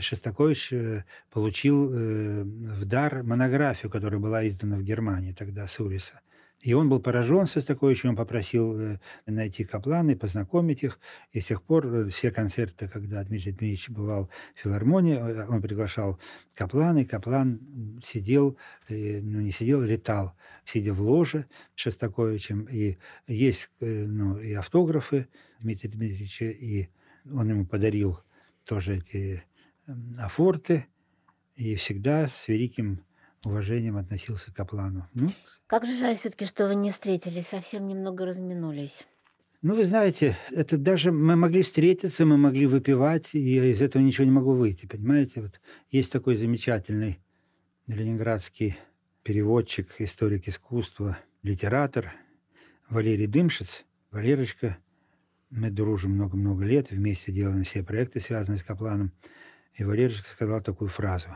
Шостакович 0.00 0.72
э, 0.72 1.04
получил 1.30 1.92
э, 1.92 2.42
в 2.44 2.84
дар 2.84 3.24
монографию, 3.24 3.90
которая 3.90 4.20
была 4.20 4.46
издана 4.46 4.76
в 4.76 4.82
Германии 4.82 5.32
тогда, 5.32 5.66
Суриса. 5.66 6.20
И 6.62 6.72
он 6.72 6.88
был 6.88 7.00
поражен 7.00 7.46
Шостаковичем, 7.46 8.10
он 8.10 8.16
попросил 8.16 8.78
э, 8.78 9.00
найти 9.26 9.64
Каплана 9.64 10.12
и 10.12 10.14
познакомить 10.14 10.84
их. 10.84 11.00
И 11.32 11.40
с 11.40 11.46
тех 11.46 11.62
пор 11.62 12.08
все 12.10 12.30
концерты, 12.30 12.88
когда 12.88 13.24
Дмитрий 13.24 13.50
Дмитриевич 13.50 13.90
бывал 13.90 14.30
в 14.54 14.60
филармонии, 14.60 15.16
он 15.16 15.60
приглашал 15.60 16.20
Каплана, 16.54 17.00
и 17.00 17.04
Каплан 17.04 17.98
сидел, 18.02 18.56
ну 18.88 19.40
не 19.40 19.50
сидел, 19.50 19.82
летал, 19.82 20.34
сидя 20.64 20.94
в 20.94 21.00
ложе 21.00 21.46
с 21.74 21.80
Шостаковичем. 21.80 22.68
И 22.70 22.98
есть 23.26 23.70
ну, 23.80 24.38
и 24.38 24.52
автографы 24.54 25.26
Дмитрия 25.60 25.90
Дмитриевича, 25.90 26.46
и 26.46 26.88
он 27.30 27.48
ему 27.48 27.66
подарил 27.66 28.20
тоже 28.64 28.96
эти 28.98 29.42
афорты, 30.18 30.86
и 31.54 31.74
всегда 31.76 32.28
с 32.28 32.48
великим 32.48 33.04
уважением 33.44 33.96
относился 33.96 34.52
к 34.52 34.56
Каплану. 34.56 35.08
Ну, 35.14 35.30
как 35.66 35.86
же 35.86 35.96
жаль 35.98 36.16
все-таки, 36.16 36.46
что 36.46 36.68
вы 36.68 36.74
не 36.74 36.90
встретились, 36.90 37.48
совсем 37.48 37.86
немного 37.86 38.26
разминулись. 38.26 39.06
Ну, 39.62 39.74
вы 39.74 39.84
знаете, 39.84 40.36
это 40.50 40.76
даже 40.76 41.12
мы 41.12 41.34
могли 41.34 41.62
встретиться, 41.62 42.26
мы 42.26 42.36
могли 42.36 42.66
выпивать, 42.66 43.34
и 43.34 43.70
из 43.70 43.80
этого 43.82 44.02
ничего 44.02 44.24
не 44.24 44.30
могло 44.30 44.54
выйти, 44.54 44.86
понимаете? 44.86 45.42
Вот 45.42 45.60
есть 45.88 46.12
такой 46.12 46.36
замечательный 46.36 47.20
ленинградский 47.86 48.76
переводчик, 49.22 49.88
историк 49.98 50.46
искусства, 50.46 51.18
литератор 51.42 52.12
Валерий 52.90 53.26
Дымшиц. 53.26 53.84
Валерочка 54.10 54.78
мы 55.50 55.70
дружим 55.70 56.12
много-много 56.12 56.64
лет, 56.64 56.90
вместе 56.90 57.32
делаем 57.32 57.64
все 57.64 57.82
проекты, 57.82 58.20
связанные 58.20 58.58
с 58.58 58.62
Капланом. 58.62 59.12
И 59.74 59.84
Валерий 59.84 60.16
сказал 60.16 60.60
такую 60.62 60.88
фразу, 60.88 61.28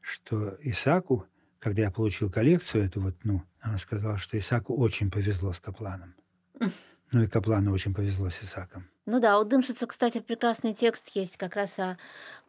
что 0.00 0.56
Исаку, 0.60 1.26
когда 1.58 1.82
я 1.82 1.90
получил 1.90 2.30
коллекцию 2.30 2.84
эту 2.84 3.00
вот, 3.00 3.16
ну, 3.22 3.42
она 3.60 3.78
сказала, 3.78 4.18
что 4.18 4.38
Исаку 4.38 4.74
очень 4.76 5.10
повезло 5.10 5.52
с 5.52 5.60
Капланом. 5.60 6.14
Ну 7.12 7.22
и 7.22 7.26
Каплану 7.26 7.72
очень 7.72 7.92
повезло 7.92 8.30
с 8.30 8.42
Исаком. 8.42 8.84
Ну 9.06 9.18
да, 9.18 9.40
у 9.40 9.44
Дымшица, 9.44 9.86
кстати, 9.86 10.20
прекрасный 10.20 10.74
текст 10.74 11.10
есть 11.14 11.36
как 11.36 11.56
раз 11.56 11.76
о 11.78 11.98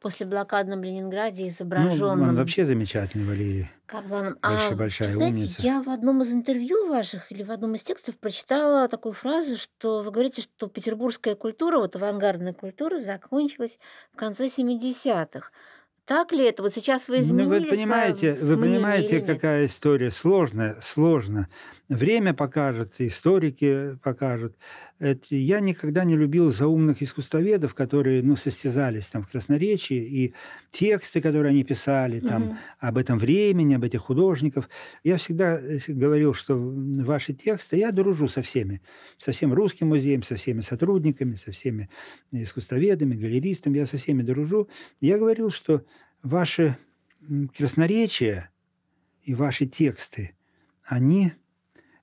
послеблокадном 0.01 0.83
Ленинграде 0.83 1.47
изображенном. 1.47 2.19
Ну, 2.19 2.29
он 2.29 2.35
вообще 2.35 2.65
замечательный, 2.65 3.25
Валерий. 3.25 3.67
Капланом. 3.87 4.37
Большая, 4.41 4.71
а, 4.71 4.75
большая 4.75 5.11
знаете, 5.11 5.35
умница. 5.35 5.61
Я 5.61 5.81
в 5.81 5.89
одном 5.89 6.21
из 6.21 6.31
интервью 6.31 6.87
ваших 6.87 7.31
или 7.31 7.41
в 7.41 7.51
одном 7.51 7.75
из 7.75 7.81
текстов 7.81 8.17
прочитала 8.17 8.87
такую 8.87 9.13
фразу, 9.13 9.57
что 9.57 10.03
вы 10.03 10.11
говорите, 10.11 10.43
что 10.43 10.67
петербургская 10.67 11.35
культура, 11.35 11.77
вот 11.77 11.95
авангардная 11.95 12.53
культура, 12.53 12.99
закончилась 12.99 13.79
в 14.13 14.17
конце 14.17 14.47
70-х. 14.47 15.49
Так 16.05 16.31
ли 16.31 16.43
это? 16.43 16.61
Вот 16.63 16.73
сейчас 16.73 17.07
вы 17.07 17.19
изменили 17.19 17.43
Ну, 17.43 17.49
вы 17.49 17.65
понимаете, 17.67 18.33
вы 18.33 18.57
понимаете, 18.57 19.21
какая 19.21 19.65
история 19.65 20.11
сложная, 20.11 20.77
сложно. 20.81 21.47
Время 21.91 22.33
покажет, 22.33 22.93
историки 22.99 23.97
покажут. 24.01 24.55
Это, 24.97 25.35
я 25.35 25.59
никогда 25.59 26.05
не 26.05 26.15
любил 26.15 26.49
заумных 26.49 27.01
искусствоведов, 27.01 27.73
которые 27.73 28.23
ну, 28.23 28.37
состязались 28.37 29.07
там, 29.07 29.23
в 29.23 29.29
красноречии, 29.29 29.97
и 29.97 30.33
тексты, 30.69 31.19
которые 31.19 31.49
они 31.49 31.65
писали 31.65 32.21
там, 32.21 32.43
угу. 32.43 32.57
об 32.79 32.97
этом 32.97 33.19
времени, 33.19 33.73
об 33.73 33.83
этих 33.83 33.99
художников. 33.99 34.69
Я 35.03 35.17
всегда 35.17 35.59
э, 35.59 35.79
говорил, 35.85 36.33
что 36.33 36.55
ваши 36.55 37.33
тексты, 37.33 37.75
я 37.75 37.91
дружу 37.91 38.29
со 38.29 38.41
всеми, 38.41 38.81
со 39.17 39.33
всем 39.33 39.53
русским 39.53 39.89
музеем, 39.89 40.23
со 40.23 40.37
всеми 40.37 40.61
сотрудниками, 40.61 41.33
со 41.33 41.51
всеми 41.51 41.89
искусствоведами, 42.31 43.15
галеристами, 43.15 43.79
я 43.79 43.85
со 43.85 43.97
всеми 43.97 44.21
дружу. 44.21 44.69
Я 45.01 45.17
говорил, 45.17 45.51
что 45.51 45.83
ваши 46.23 46.77
красноречия 47.57 48.49
и 49.23 49.35
ваши 49.35 49.65
тексты, 49.65 50.37
они, 50.85 51.33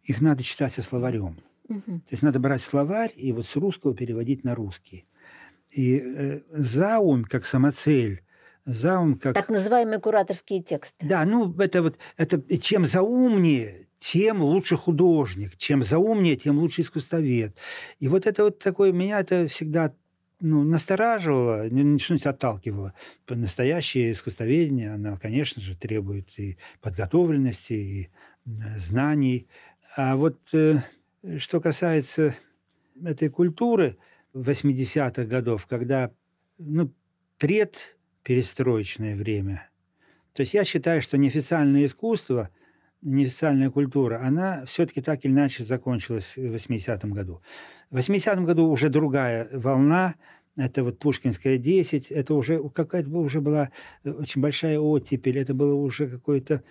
их 0.09 0.23
надо 0.23 0.43
читать 0.43 0.73
со 0.73 0.83
словарем. 0.83 1.39
Угу. 1.69 1.83
То 1.83 2.11
есть 2.11 2.23
надо 2.23 2.39
брать 2.39 2.63
словарь 2.63 3.13
и 3.15 3.31
вот 3.33 3.47
с 3.47 3.57
русского 3.57 3.95
переводить 3.95 4.43
на 4.43 4.55
русский. 4.55 5.07
И 5.71 6.03
э, 6.03 6.41
заум 6.51 7.25
как 7.25 7.45
самоцель, 7.45 8.23
заум 8.65 9.19
как... 9.19 9.35
Так 9.35 9.51
называемые 9.51 10.01
кураторские 10.01 10.63
тексты. 10.63 11.07
Да, 11.07 11.27
ну 11.27 11.55
это 11.59 11.83
вот, 11.83 11.99
это 12.17 12.41
чем 12.59 12.87
заумнее, 12.87 13.87
тем 13.99 14.41
лучше 14.41 14.77
художник, 14.77 15.59
чем 15.59 15.83
заумнее, 15.83 16.37
тем 16.37 16.59
лучше 16.59 16.81
искусствовед. 16.81 17.55
И 18.01 18.09
вот 18.09 18.27
это 18.27 18.45
вот 18.45 18.59
такое, 18.61 18.93
меня 18.93 19.21
это 19.21 19.47
всегда 19.47 19.93
ну, 20.41 20.63
настораживало, 20.63 21.67
что-нибудь 21.67 22.27
отталкивало. 22.27 22.95
Настоящее 23.29 24.13
искусствоведение, 24.13 24.95
оно, 24.95 25.19
конечно 25.21 25.61
же, 25.61 25.77
требует 25.77 26.39
и 26.39 26.57
подготовленности, 26.81 27.73
и 27.75 28.11
знаний. 28.77 29.49
А 29.97 30.16
вот 30.16 30.39
э, 30.53 30.82
что 31.39 31.61
касается 31.61 32.34
этой 33.05 33.28
культуры 33.28 33.97
80-х 34.34 35.24
годов, 35.24 35.66
когда 35.66 36.12
ну, 36.59 36.93
предперестроечное 37.39 39.16
время, 39.16 39.68
то 40.34 40.43
есть 40.43 40.55
я 40.55 40.64
считаю, 40.64 41.03
что 41.03 41.18
неофициальное 41.18 41.86
искусство, 41.86 42.51
неофициальная 43.03 43.70
культура, 43.70 44.20
она 44.22 44.64
все-таки 44.66 45.01
так 45.01 45.24
или 45.24 45.32
иначе 45.32 45.64
закончилась 45.64 46.36
в 46.36 46.55
80-м 46.55 47.12
году. 47.12 47.43
В 47.91 47.99
80-м 47.99 48.45
году 48.45 48.68
уже 48.68 48.89
другая 48.89 49.49
волна, 49.53 50.14
это 50.57 50.82
вот 50.82 50.99
Пушкинская 50.99 51.59
10, 51.59 52.11
это 52.11 52.34
уже 52.34 52.68
какая-то 52.70 53.09
уже 53.11 53.41
была 53.41 53.70
очень 54.05 54.41
большая 54.41 54.78
оттепель, 54.78 55.39
это 55.39 55.55
было 55.55 55.74
уже 55.74 56.09
какое-то 56.09 56.62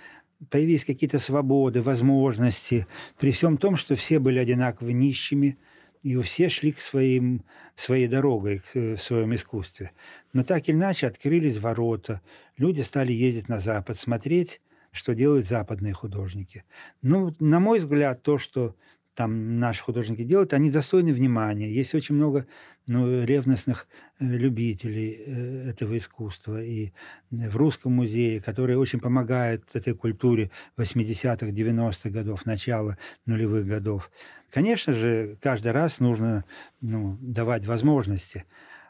появились 0.50 0.86
какие-то 0.86 1.20
свободы, 1.20 1.82
возможности, 1.82 2.88
при 3.20 3.32
всем 3.32 3.58
том, 3.58 3.76
что 3.76 3.96
все 3.96 4.20
были 4.20 4.40
одинаково 4.40 4.90
нищими, 4.90 5.58
и 6.04 6.16
все 6.22 6.50
шли 6.50 6.72
к 6.72 6.80
своим, 6.80 7.44
своей 7.76 8.08
дорогой, 8.08 8.60
к 8.60 8.76
э, 8.76 8.98
своему 8.98 9.36
искусстве. 9.36 9.92
Но 10.34 10.44
так 10.44 10.70
или 10.70 10.76
иначе 10.76 11.08
открылись 11.08 11.58
ворота, 11.58 12.22
люди 12.58 12.82
стали 12.82 13.14
ездить 13.14 13.50
на 13.50 13.60
Запад, 13.60 13.98
смотреть, 13.98 14.62
что 14.92 15.14
делают 15.16 15.46
западные 15.46 15.94
художники. 15.94 16.64
Ну, 17.02 17.34
на 17.40 17.60
мой 17.60 17.80
взгляд, 17.80 18.24
то, 18.24 18.38
что 18.38 18.76
там 19.18 19.60
наши 19.60 19.82
художники 19.82 20.24
делают, 20.24 20.54
они 20.54 20.70
достойны 20.70 21.12
внимания. 21.12 21.74
Есть 21.74 21.96
очень 21.96 22.14
много 22.14 22.46
ну, 22.86 23.24
ревностных 23.24 23.88
э, 24.20 24.26
любителей 24.26 25.18
э, 25.26 25.70
этого 25.72 25.98
искусства. 25.98 26.64
И 26.64 26.92
в 27.32 27.58
Русском 27.58 27.94
музее, 27.94 28.40
которые 28.40 28.78
очень 28.78 29.00
помогают 29.00 29.64
этой 29.74 29.96
культуре 29.96 30.52
80-х, 30.78 31.48
90-х 31.48 32.12
годов, 32.12 32.46
начала 32.46 32.96
нулевых 33.26 33.66
годов. 33.66 34.12
Конечно 34.52 34.94
же, 34.94 35.36
каждый 35.42 35.72
раз 35.72 36.00
нужно 36.00 36.46
ну, 36.80 37.18
давать 37.20 37.66
возможности. 37.66 38.46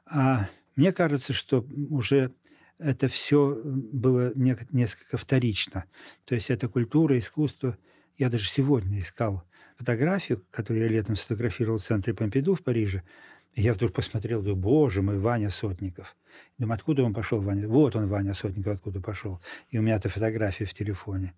А 0.06 0.50
мне 0.76 0.92
кажется, 0.92 1.32
что 1.32 1.66
уже 1.90 2.34
это 2.80 3.08
все 3.08 3.62
было 3.64 4.34
несколько 4.36 5.16
вторично. 5.16 5.86
То 6.26 6.36
есть 6.36 6.50
эта 6.50 6.68
культура, 6.68 7.18
искусство. 7.18 7.78
Я 8.18 8.30
даже 8.30 8.50
сегодня 8.50 9.00
искал 9.00 9.47
фотографию, 9.78 10.44
которую 10.52 10.86
я 10.86 10.90
летом 10.90 11.16
сфотографировал 11.16 11.78
в 11.78 11.84
центре 11.84 12.14
Помпиду 12.14 12.56
в 12.56 12.64
Париже, 12.64 13.04
и 13.54 13.62
я 13.62 13.74
вдруг 13.74 13.94
посмотрел, 13.94 14.42
думаю, 14.42 14.56
боже 14.56 15.02
мой, 15.02 15.18
Ваня 15.18 15.50
Сотников. 15.50 16.16
Думаю, 16.58 16.76
откуда 16.76 17.04
он 17.04 17.14
пошел, 17.14 17.42
Ваня? 17.42 17.68
Вот 17.68 17.96
он, 17.96 18.08
Ваня 18.08 18.34
Сотников, 18.34 18.76
откуда 18.76 19.02
пошел. 19.02 19.42
И 19.70 19.80
у 19.80 19.82
меня 19.82 19.96
эта 19.96 20.10
фотография 20.10 20.66
в 20.66 20.74
телефоне. 20.74 21.34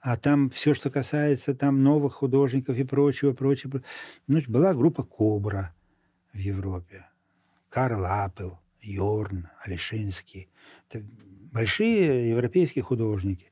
А 0.00 0.16
там 0.16 0.50
все, 0.50 0.74
что 0.74 0.90
касается 0.90 1.54
там 1.54 1.82
новых 1.82 2.14
художников 2.14 2.76
и 2.76 2.84
прочего, 2.84 3.32
прочего. 3.32 3.82
Ну, 4.26 4.40
была 4.46 4.74
группа 4.74 5.02
«Кобра» 5.02 5.74
в 6.32 6.38
Европе. 6.38 7.06
Карл 7.70 8.04
Аппел, 8.04 8.60
Йорн, 8.82 9.48
Алишинский. 9.64 10.48
Это 10.88 11.04
большие 11.52 12.28
европейские 12.28 12.84
художники. 12.84 13.50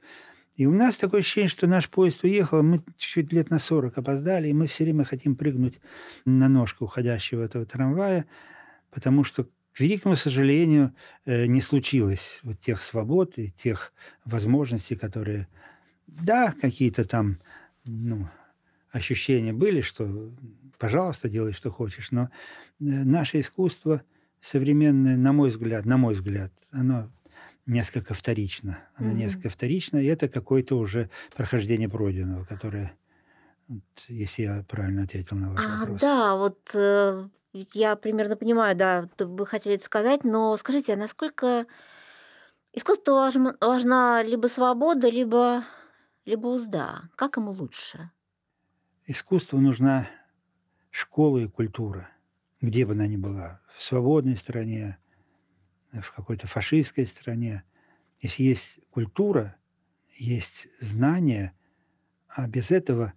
И 0.56 0.66
у 0.66 0.72
нас 0.72 0.96
такое 0.96 1.20
ощущение, 1.20 1.48
что 1.48 1.66
наш 1.66 1.88
поезд 1.88 2.22
уехал, 2.22 2.62
мы 2.62 2.82
чуть-чуть 2.96 3.32
лет 3.32 3.50
на 3.50 3.58
40 3.58 3.98
опоздали, 3.98 4.48
и 4.48 4.52
мы 4.52 4.66
все 4.66 4.84
время 4.84 5.04
хотим 5.04 5.34
прыгнуть 5.34 5.80
на 6.24 6.48
ножку 6.48 6.84
уходящего 6.84 7.42
этого 7.42 7.66
трамвая, 7.66 8.26
потому 8.92 9.24
что, 9.24 9.44
к 9.44 9.80
великому 9.80 10.14
сожалению, 10.14 10.94
э, 11.24 11.46
не 11.46 11.60
случилось 11.60 12.40
вот 12.44 12.60
тех 12.60 12.80
свобод 12.80 13.36
и 13.38 13.50
тех 13.50 13.92
возможностей, 14.24 14.94
которые, 14.94 15.48
да, 16.06 16.54
какие-то 16.60 17.04
там 17.04 17.40
ну, 17.84 18.28
ощущения 18.92 19.52
были, 19.52 19.80
что 19.80 20.32
пожалуйста, 20.78 21.28
делай, 21.28 21.52
что 21.52 21.70
хочешь, 21.70 22.12
но 22.12 22.24
э, 22.24 22.28
наше 22.78 23.40
искусство 23.40 24.02
современное, 24.40 25.16
на 25.16 25.32
мой 25.32 25.50
взгляд, 25.50 25.84
на 25.84 25.96
мой 25.96 26.14
взгляд, 26.14 26.52
оно 26.70 27.10
несколько 27.66 28.14
вторично. 28.14 28.78
Она 28.96 29.10
угу. 29.10 29.18
несколько 29.18 29.48
вторична, 29.48 29.98
и 29.98 30.06
это 30.06 30.28
какое-то 30.28 30.76
уже 30.76 31.10
прохождение 31.34 31.88
пройденного, 31.88 32.44
которое, 32.44 32.96
вот, 33.68 33.82
если 34.08 34.42
я 34.42 34.64
правильно 34.68 35.04
ответил 35.04 35.36
на 35.36 35.52
ваш 35.52 35.64
а, 35.64 35.80
вопрос. 35.80 36.00
Да, 36.00 36.36
вот 36.36 36.70
э, 36.74 37.28
я 37.72 37.96
примерно 37.96 38.36
понимаю, 38.36 38.76
да, 38.76 39.08
вы 39.18 39.46
хотели 39.46 39.76
это 39.76 39.84
сказать, 39.84 40.24
но 40.24 40.56
скажите, 40.56 40.94
а 40.94 40.96
насколько 40.96 41.66
искусство 42.72 43.12
важно, 43.12 43.56
важна 43.60 44.22
либо 44.22 44.48
свобода, 44.48 45.08
либо, 45.08 45.64
либо 46.24 46.48
узда? 46.48 47.08
Как 47.16 47.36
ему 47.36 47.52
лучше? 47.52 48.10
Искусству 49.06 49.58
нужна 49.58 50.08
школа 50.90 51.38
и 51.38 51.48
культура, 51.48 52.08
где 52.60 52.86
бы 52.86 52.92
она 52.92 53.06
ни 53.06 53.16
была, 53.16 53.60
в 53.76 53.82
свободной 53.82 54.36
стране, 54.36 54.98
в 56.02 56.12
какой-то 56.12 56.46
фашистской 56.46 57.06
стране. 57.06 57.64
Если 58.20 58.42
есть 58.42 58.80
культура, 58.90 59.56
есть 60.14 60.68
знания, 60.80 61.52
а 62.28 62.46
без 62.46 62.70
этого 62.70 63.12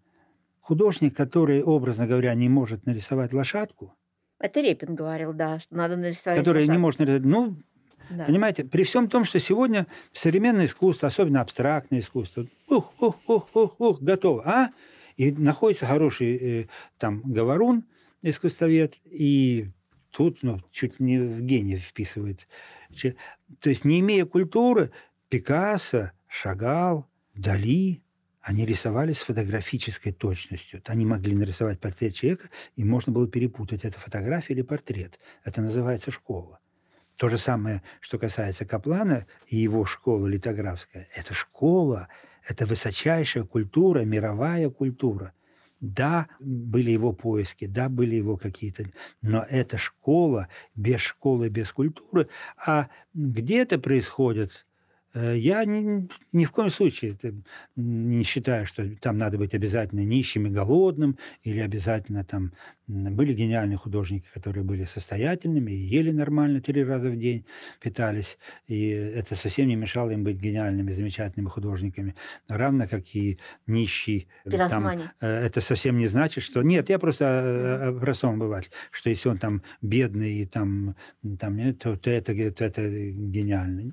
художник, 0.59 1.15
который, 1.15 1.63
образно 1.63 2.07
говоря, 2.07 2.34
не 2.34 2.49
может 2.49 2.86
нарисовать 2.86 3.34
лошадку, 3.34 3.93
это 4.39 4.61
Репин 4.61 4.93
говорил, 4.95 5.34
да, 5.34 5.59
что 5.59 5.75
надо 5.75 5.95
нарисовать. 5.97 6.38
Который 6.38 6.59
лошадку. 6.59 6.71
не 6.71 6.78
может 6.78 6.99
нарисовать. 6.99 7.25
Ну, 7.25 7.55
да. 8.09 8.25
понимаете, 8.25 8.63
при 8.65 8.84
всем 8.84 9.09
том, 9.09 9.25
что 9.25 9.39
сегодня 9.39 9.88
современное 10.13 10.65
искусство, 10.65 11.07
особенно 11.07 11.41
абстрактное 11.41 12.01
искусство, 12.01 12.45
ух, 12.69 12.93
ух, 13.01 13.15
ух, 13.28 13.55
ух, 13.55 13.80
ух, 13.80 14.01
готово, 14.01 14.43
а? 14.45 14.69
И 15.15 15.32
находится 15.32 15.88
хороший 15.88 16.38
э, 16.38 16.67
там 16.99 17.21
говорун, 17.23 17.86
искусствовед, 18.21 18.99
и 19.05 19.71
тут 20.18 20.39
ну, 20.41 20.59
чуть 20.72 20.99
не 20.99 21.20
в 21.20 21.41
гений 21.41 21.78
вписывает. 21.78 22.47
То 23.61 23.70
есть 23.70 23.86
не 23.86 23.99
имея 23.99 24.26
культуры, 24.26 24.91
Пикассо, 25.30 26.11
Шагал, 26.28 27.07
Дали, 27.36 28.01
они 28.41 28.65
рисовали 28.65 29.13
с 29.13 29.22
фотографической 29.22 30.11
точностью. 30.11 30.82
Они 30.88 31.05
могли 31.05 31.36
нарисовать 31.36 31.80
портрет 31.80 32.15
человека, 32.15 32.49
и 32.76 32.84
можно 32.84 33.13
было 33.13 33.28
перепутать, 33.28 33.86
это 33.86 33.99
фотография 33.99 34.55
или 34.55 34.63
портрет. 34.63 35.20
Это 35.43 35.61
называется 35.61 36.09
школа. 36.09 36.59
То 37.20 37.30
же 37.30 37.38
самое, 37.38 37.84
что 37.99 38.18
касается 38.18 38.65
Каплана 38.65 39.28
и 39.45 39.57
его 39.57 39.86
школы 39.86 40.32
литографская. 40.32 41.07
Это 41.13 41.36
школа, 41.36 42.07
это 42.43 42.65
высочайшая 42.65 43.43
культура, 43.43 43.99
мировая 43.99 44.72
культура. 44.72 45.34
Да, 45.80 46.28
были 46.39 46.91
его 46.91 47.13
поиски, 47.13 47.65
да, 47.65 47.89
были 47.89 48.15
его 48.15 48.38
какие-то... 48.38 48.86
Но 49.21 49.45
это 49.49 49.78
школа, 49.78 50.47
без 50.75 51.01
школы, 51.01 51.49
без 51.49 51.71
культуры. 51.71 52.30
А 52.57 52.89
где 53.13 53.61
это 53.61 53.80
происходит, 53.80 54.66
я 55.36 55.65
ни, 55.65 56.07
ни 56.32 56.45
в 56.45 56.51
коем 56.51 56.70
случае 56.70 57.18
не 57.76 58.24
считаю, 58.24 58.65
что 58.65 58.88
там 59.01 59.18
надо 59.18 59.38
быть 59.38 59.53
обязательно 59.53 60.01
нищим 60.01 60.47
и 60.47 60.49
голодным, 60.49 61.18
или 61.43 61.59
обязательно 61.59 62.24
там... 62.24 62.53
Были 62.89 63.34
гениальные 63.34 63.78
художники, 63.78 64.28
которые 64.34 64.63
были 64.63 64.86
состоятельными 64.86 65.72
и 65.72 65.76
ели 65.76 66.11
нормально 66.11 66.61
три 66.61 66.86
раза 66.86 67.09
в 67.09 67.18
день, 67.18 67.45
питались. 67.82 68.38
И 68.68 68.88
это 68.88 69.36
совсем 69.36 69.68
не 69.68 69.76
мешало 69.76 70.11
им 70.11 70.24
быть 70.24 70.38
гениальными, 70.38 70.93
замечательными 70.93 71.49
художниками. 71.49 72.15
Равно 72.47 72.88
как 72.88 73.03
и 73.13 73.39
нищий. 73.65 74.30
Там, 74.49 75.11
э, 75.20 75.28
это 75.28 75.59
совсем 75.59 75.97
не 75.97 76.07
значит, 76.07 76.45
что... 76.45 76.63
Нет, 76.63 76.89
я 76.89 76.97
просто 76.97 77.97
простом 77.99 78.36
обыватель, 78.36 78.72
что 78.91 79.09
если 79.09 79.28
он 79.28 79.38
там 79.38 79.63
бедный, 79.82 80.43
и 80.43 80.45
там, 80.45 80.95
там 81.39 81.74
то, 81.76 81.97
то, 81.97 82.09
это, 82.09 82.34
то 82.53 82.63
это 82.63 82.89
гениально. 82.89 83.91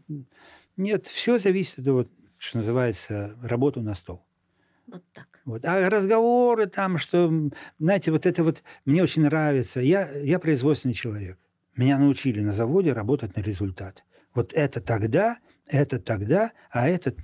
Нет, 0.76 1.06
все 1.06 1.38
зависит 1.38 1.80
от, 1.80 1.86
вот, 1.86 2.10
что 2.38 2.58
называется, 2.58 3.36
работу 3.42 3.80
на 3.80 3.94
стол. 3.94 4.24
Вот 4.86 5.02
так. 5.12 5.28
Вот. 5.44 5.64
А 5.64 5.88
разговоры 5.88 6.66
там, 6.66 6.98
что, 6.98 7.32
знаете, 7.78 8.10
вот 8.10 8.26
это 8.26 8.44
вот 8.44 8.62
мне 8.84 9.02
очень 9.02 9.22
нравится. 9.22 9.80
Я, 9.80 10.10
я 10.10 10.38
производственный 10.38 10.94
человек. 10.94 11.38
Меня 11.76 11.98
научили 11.98 12.40
на 12.40 12.52
заводе 12.52 12.92
работать 12.92 13.36
на 13.36 13.40
результат. 13.40 14.04
Вот 14.34 14.52
это 14.52 14.80
тогда, 14.80 15.38
это 15.66 15.98
тогда, 15.98 16.52
а 16.70 16.88
это 16.88 17.14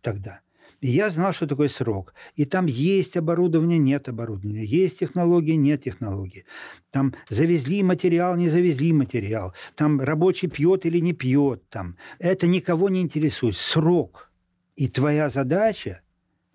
тогда. 0.00 0.40
И 0.80 0.88
я 0.88 1.10
знал, 1.10 1.32
что 1.32 1.46
такое 1.46 1.68
срок. 1.68 2.14
И 2.34 2.44
там 2.44 2.66
есть 2.66 3.16
оборудование, 3.16 3.78
нет 3.78 4.08
оборудования. 4.08 4.64
Есть 4.64 4.98
технологии, 4.98 5.54
нет 5.54 5.82
технологии. 5.82 6.44
Там 6.90 7.14
завезли 7.28 7.82
материал, 7.82 8.36
не 8.36 8.48
завезли 8.48 8.92
материал. 8.92 9.54
Там 9.74 10.00
рабочий 10.00 10.48
пьет 10.48 10.86
или 10.86 10.98
не 10.98 11.12
пьет. 11.12 11.68
Там. 11.68 11.96
Это 12.18 12.46
никого 12.46 12.88
не 12.88 13.00
интересует. 13.00 13.56
Срок. 13.56 14.30
И 14.76 14.88
твоя 14.88 15.28
задача 15.28 16.02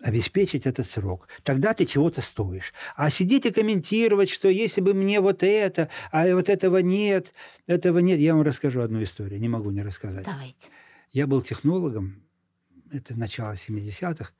обеспечить 0.02 0.66
этот 0.66 0.86
срок. 0.86 1.28
Тогда 1.42 1.74
ты 1.74 1.86
чего-то 1.86 2.20
стоишь. 2.20 2.72
А 2.96 3.10
сидеть 3.10 3.46
и 3.46 3.50
комментировать, 3.50 4.30
что 4.30 4.48
если 4.48 4.80
бы 4.80 4.94
мне 4.94 5.20
вот 5.20 5.42
это, 5.42 5.88
а 6.10 6.32
вот 6.34 6.48
этого 6.48 6.78
нет, 6.78 7.34
этого 7.66 7.98
нет. 7.98 8.18
Я 8.18 8.34
вам 8.34 8.42
расскажу 8.42 8.80
одну 8.80 9.02
историю, 9.02 9.40
не 9.40 9.48
могу 9.48 9.70
не 9.70 9.82
рассказать. 9.82 10.24
Давайте. 10.24 10.68
Я 11.12 11.26
был 11.26 11.42
технологом 11.42 12.22
это 12.92 13.18
начало 13.18 13.52
70-х. 13.52 14.32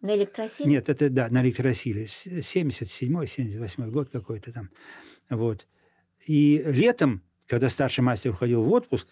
На 0.00 0.14
электросиле? 0.14 0.70
Нет, 0.70 0.88
это, 0.88 1.10
да, 1.10 1.28
на 1.28 1.42
электросиле. 1.42 2.04
77-й, 2.04 3.26
78 3.26 3.90
год 3.90 4.10
какой-то 4.10 4.52
там. 4.52 4.70
Вот. 5.30 5.66
И 6.26 6.62
летом, 6.66 7.22
когда 7.46 7.68
старший 7.68 8.04
мастер 8.04 8.30
уходил 8.30 8.62
в 8.62 8.72
отпуск, 8.72 9.08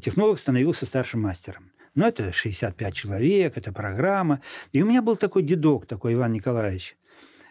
технолог 0.00 0.38
становился 0.38 0.86
старшим 0.86 1.22
мастером. 1.22 1.72
Но 1.94 2.06
это 2.06 2.32
65 2.32 2.94
человек, 2.94 3.56
это 3.56 3.72
программа. 3.72 4.40
И 4.72 4.82
у 4.82 4.86
меня 4.86 5.02
был 5.02 5.16
такой 5.16 5.42
дедок, 5.42 5.86
такой 5.86 6.14
Иван 6.14 6.32
Николаевич. 6.32 6.96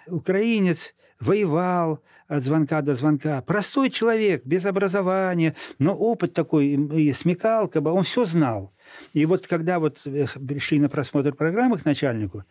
Украинец, 0.07 0.95
воевал 1.19 2.03
от 2.27 2.43
звонка 2.43 2.81
до 2.81 2.95
звонка. 2.95 3.41
Простой 3.41 3.89
человек, 3.89 4.45
без 4.45 4.65
образования, 4.65 5.55
но 5.79 5.95
опыт 5.95 6.33
такой, 6.33 6.67
и 6.67 7.13
смекалка, 7.13 7.79
он 7.79 8.03
все 8.03 8.25
знал. 8.25 8.73
И 9.13 9.25
вот 9.25 9.47
когда 9.47 9.79
вот 9.79 9.99
пришли 10.03 10.79
на 10.79 10.89
просмотр 10.89 11.33
программы 11.33 11.77
к 11.77 11.85
начальнику, 11.85 12.43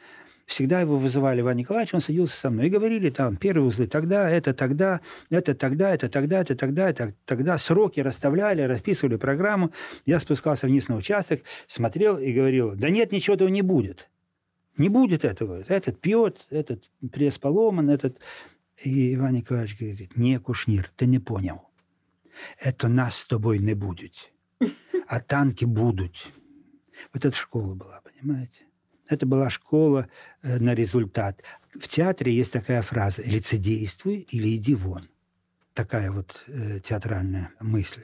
всегда 0.50 0.80
его 0.80 0.98
вызывали 0.98 1.40
Иван 1.40 1.56
Николаевич, 1.56 1.94
он 1.94 2.00
садился 2.00 2.36
со 2.36 2.50
мной 2.50 2.66
и 2.66 2.70
говорили 2.70 3.10
там 3.10 3.36
первые 3.36 3.66
узлы 3.66 3.86
тогда, 3.86 4.28
это 4.28 4.52
тогда, 4.52 5.00
это 5.30 5.54
тогда, 5.54 5.94
это 5.94 6.08
тогда, 6.08 6.40
это 6.40 6.56
тогда, 6.56 6.90
это 6.90 7.14
тогда. 7.24 7.56
Сроки 7.56 8.00
расставляли, 8.00 8.62
расписывали 8.62 9.16
программу. 9.16 9.70
Я 10.06 10.18
спускался 10.18 10.66
вниз 10.66 10.88
на 10.88 10.96
участок, 10.96 11.42
смотрел 11.68 12.18
и 12.18 12.32
говорил, 12.32 12.74
да 12.74 12.90
нет, 12.90 13.12
ничего 13.12 13.36
этого 13.36 13.48
не 13.48 13.62
будет. 13.62 14.10
Не 14.76 14.88
будет 14.88 15.24
этого. 15.24 15.62
Этот 15.68 16.00
пьет, 16.00 16.46
этот 16.50 16.84
пресс 17.12 17.38
поломан, 17.38 17.90
этот... 17.90 18.18
И 18.82 19.14
Иван 19.14 19.34
Николаевич 19.34 19.78
говорит, 19.78 20.16
не, 20.16 20.38
Кушнир, 20.38 20.90
ты 20.96 21.04
не 21.04 21.18
понял. 21.18 21.68
Это 22.58 22.88
нас 22.88 23.18
с 23.18 23.26
тобой 23.26 23.58
не 23.58 23.74
будет 23.74 24.32
а 25.10 25.18
танки 25.18 25.64
будут. 25.64 26.14
Вот 27.12 27.24
эта 27.24 27.36
школа 27.36 27.74
была, 27.74 28.00
понимаете? 28.00 28.62
Это 29.08 29.26
была 29.26 29.50
школа 29.50 30.08
э, 30.42 30.60
на 30.60 30.72
результат. 30.72 31.42
В 31.74 31.88
театре 31.88 32.32
есть 32.32 32.52
такая 32.52 32.80
фраза 32.82 33.22
«лицедействуй 33.22 34.18
или 34.30 34.54
иди 34.54 34.76
вон». 34.76 35.08
Такая 35.74 36.12
вот 36.12 36.44
э, 36.46 36.78
театральная 36.78 37.50
мысль. 37.58 38.02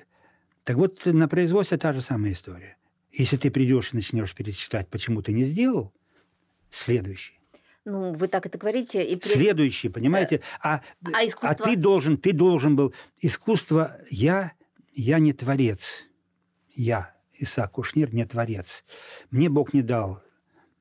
Так 0.65 0.79
вот, 0.79 1.07
на 1.07 1.29
производстве 1.29 1.79
та 1.79 1.93
же 1.93 2.01
самая 2.01 2.33
история. 2.33 2.77
Если 3.13 3.37
ты 3.37 3.53
придешь 3.53 3.93
и 3.93 3.97
начнешь 3.97 4.35
перечислять, 4.35 4.89
почему 4.89 5.23
ты 5.23 5.33
не 5.33 5.45
сделал, 5.45 5.95
следующий. 6.71 7.39
Ну, 7.85 8.15
вы 8.15 8.27
так 8.27 8.47
это 8.47 8.59
говорите. 8.59 9.05
И 9.05 9.15
при... 9.15 9.29
Следующий, 9.29 9.91
понимаете? 9.91 10.41
А, 10.61 10.83
а, 11.05 11.25
искусство... 11.25 11.51
а 11.51 11.55
ты 11.55 11.77
должен, 11.77 12.17
ты 12.17 12.33
должен 12.33 12.75
был... 12.75 12.93
Искусство... 13.21 13.97
Я, 14.11 14.55
я 14.93 15.21
не 15.21 15.33
творец 15.33 16.07
я, 16.77 17.15
Исаак 17.35 17.73
Кушнир, 17.73 18.15
не 18.15 18.25
творец. 18.25 18.85
Мне 19.31 19.49
Бог 19.49 19.75
не 19.75 19.83
дал 19.83 20.23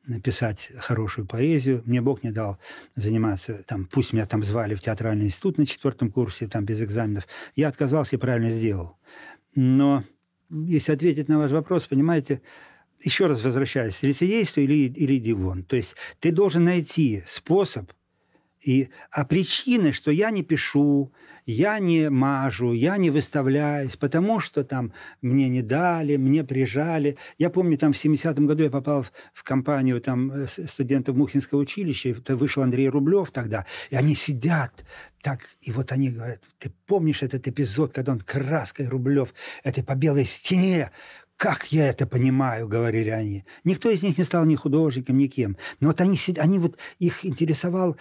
написать 0.08 0.72
хорошую 0.78 1.28
поэзию. 1.28 1.82
Мне 1.86 2.02
Бог 2.02 2.24
не 2.24 2.32
дал 2.32 2.60
заниматься, 2.96 3.64
там, 3.68 3.86
пусть 3.86 4.14
меня 4.14 4.26
там 4.26 4.44
звали 4.44 4.76
в 4.76 4.82
театральный 4.82 5.26
институт 5.26 5.58
на 5.58 5.66
четвертом 5.66 6.12
курсе, 6.12 6.48
там, 6.48 6.66
без 6.66 6.82
экзаменов. 6.82 7.28
Я 7.56 7.70
отказался 7.70 8.16
и 8.16 8.20
правильно 8.20 8.52
сделал. 8.52 8.98
Но 9.56 10.04
если 10.50 10.94
ответить 10.94 11.28
на 11.28 11.40
ваш 11.40 11.52
вопрос, 11.52 11.88
понимаете, 11.88 12.42
еще 13.02 13.28
раз 13.28 13.44
возвращаясь, 13.44 14.02
лицедейство 14.04 14.62
или, 14.62 14.88
или 14.88 15.18
дивон. 15.18 15.64
То 15.64 15.76
есть 15.76 15.96
ты 16.20 16.32
должен 16.32 16.66
найти 16.66 17.24
способ, 17.26 17.92
и, 18.66 18.90
а 19.12 19.26
причины, 19.26 19.92
что 19.92 20.12
я 20.12 20.32
не 20.32 20.42
пишу, 20.42 21.14
я 21.46 21.78
не 21.78 22.10
мажу, 22.10 22.74
я 22.74 22.98
не 22.98 23.12
выставляюсь, 23.12 23.96
потому 23.96 24.40
что 24.40 24.64
там 24.64 24.92
мне 25.22 25.48
не 25.48 25.62
дали, 25.62 26.18
мне 26.18 26.44
прижали. 26.44 27.18
Я 27.38 27.52
помню, 27.52 27.78
там 27.78 27.94
в 27.94 28.04
70-м 28.04 28.48
году 28.48 28.64
я 28.64 28.72
попал 28.72 29.04
в, 29.04 29.12
в 29.34 29.44
компанию 29.44 30.02
там 30.02 30.32
э, 30.32 30.48
студентов 30.48 31.16
Мухинского 31.16 31.60
училища, 31.60 32.10
это 32.10 32.36
вышел 32.36 32.64
Андрей 32.64 32.90
Рублев 32.90 33.30
тогда, 33.30 33.68
и 33.92 33.96
они 33.96 34.16
сидят 34.16 34.84
так, 35.22 35.42
и 35.62 35.72
вот 35.72 35.92
они 35.92 36.10
говорят, 36.10 36.42
ты 36.58 36.72
помнишь 36.88 37.24
этот 37.24 37.48
эпизод, 37.48 37.94
когда 37.94 38.12
он 38.14 38.20
краской 38.20 38.88
Рублев, 38.88 39.34
это 39.64 39.84
по 39.84 39.96
белой 39.96 40.26
стене 40.26 40.92
как 41.38 41.72
я 41.72 41.90
это 41.90 42.08
понимаю, 42.08 42.68
говорили 42.68 43.10
они. 43.10 43.46
Никто 43.64 43.90
из 43.90 44.04
них 44.04 44.18
не 44.18 44.24
стал 44.24 44.46
ни 44.46 44.56
художником, 44.56 45.18
ни 45.18 45.28
кем. 45.28 45.58
Но 45.80 45.90
вот 45.90 46.00
они, 46.00 46.18
они 46.38 46.60
вот, 46.60 46.78
их 46.98 47.26
интересовал 47.26 47.98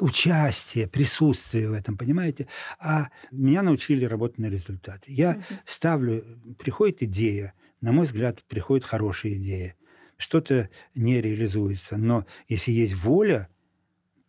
участие, 0.00 0.86
присутствие 0.86 1.68
в 1.68 1.72
этом, 1.72 1.96
понимаете? 1.96 2.46
А 2.78 3.08
меня 3.32 3.62
научили 3.62 4.04
работать 4.04 4.38
на 4.38 4.46
результат. 4.46 5.02
Я 5.06 5.30
угу. 5.30 5.42
ставлю, 5.64 6.24
приходит 6.58 7.02
идея, 7.02 7.52
на 7.80 7.92
мой 7.92 8.06
взгляд, 8.06 8.44
приходит 8.44 8.84
хорошая 8.84 9.32
идея. 9.34 9.74
Что-то 10.16 10.70
не 10.94 11.20
реализуется. 11.20 11.96
Но 11.96 12.26
если 12.48 12.70
есть 12.70 12.94
воля, 12.94 13.48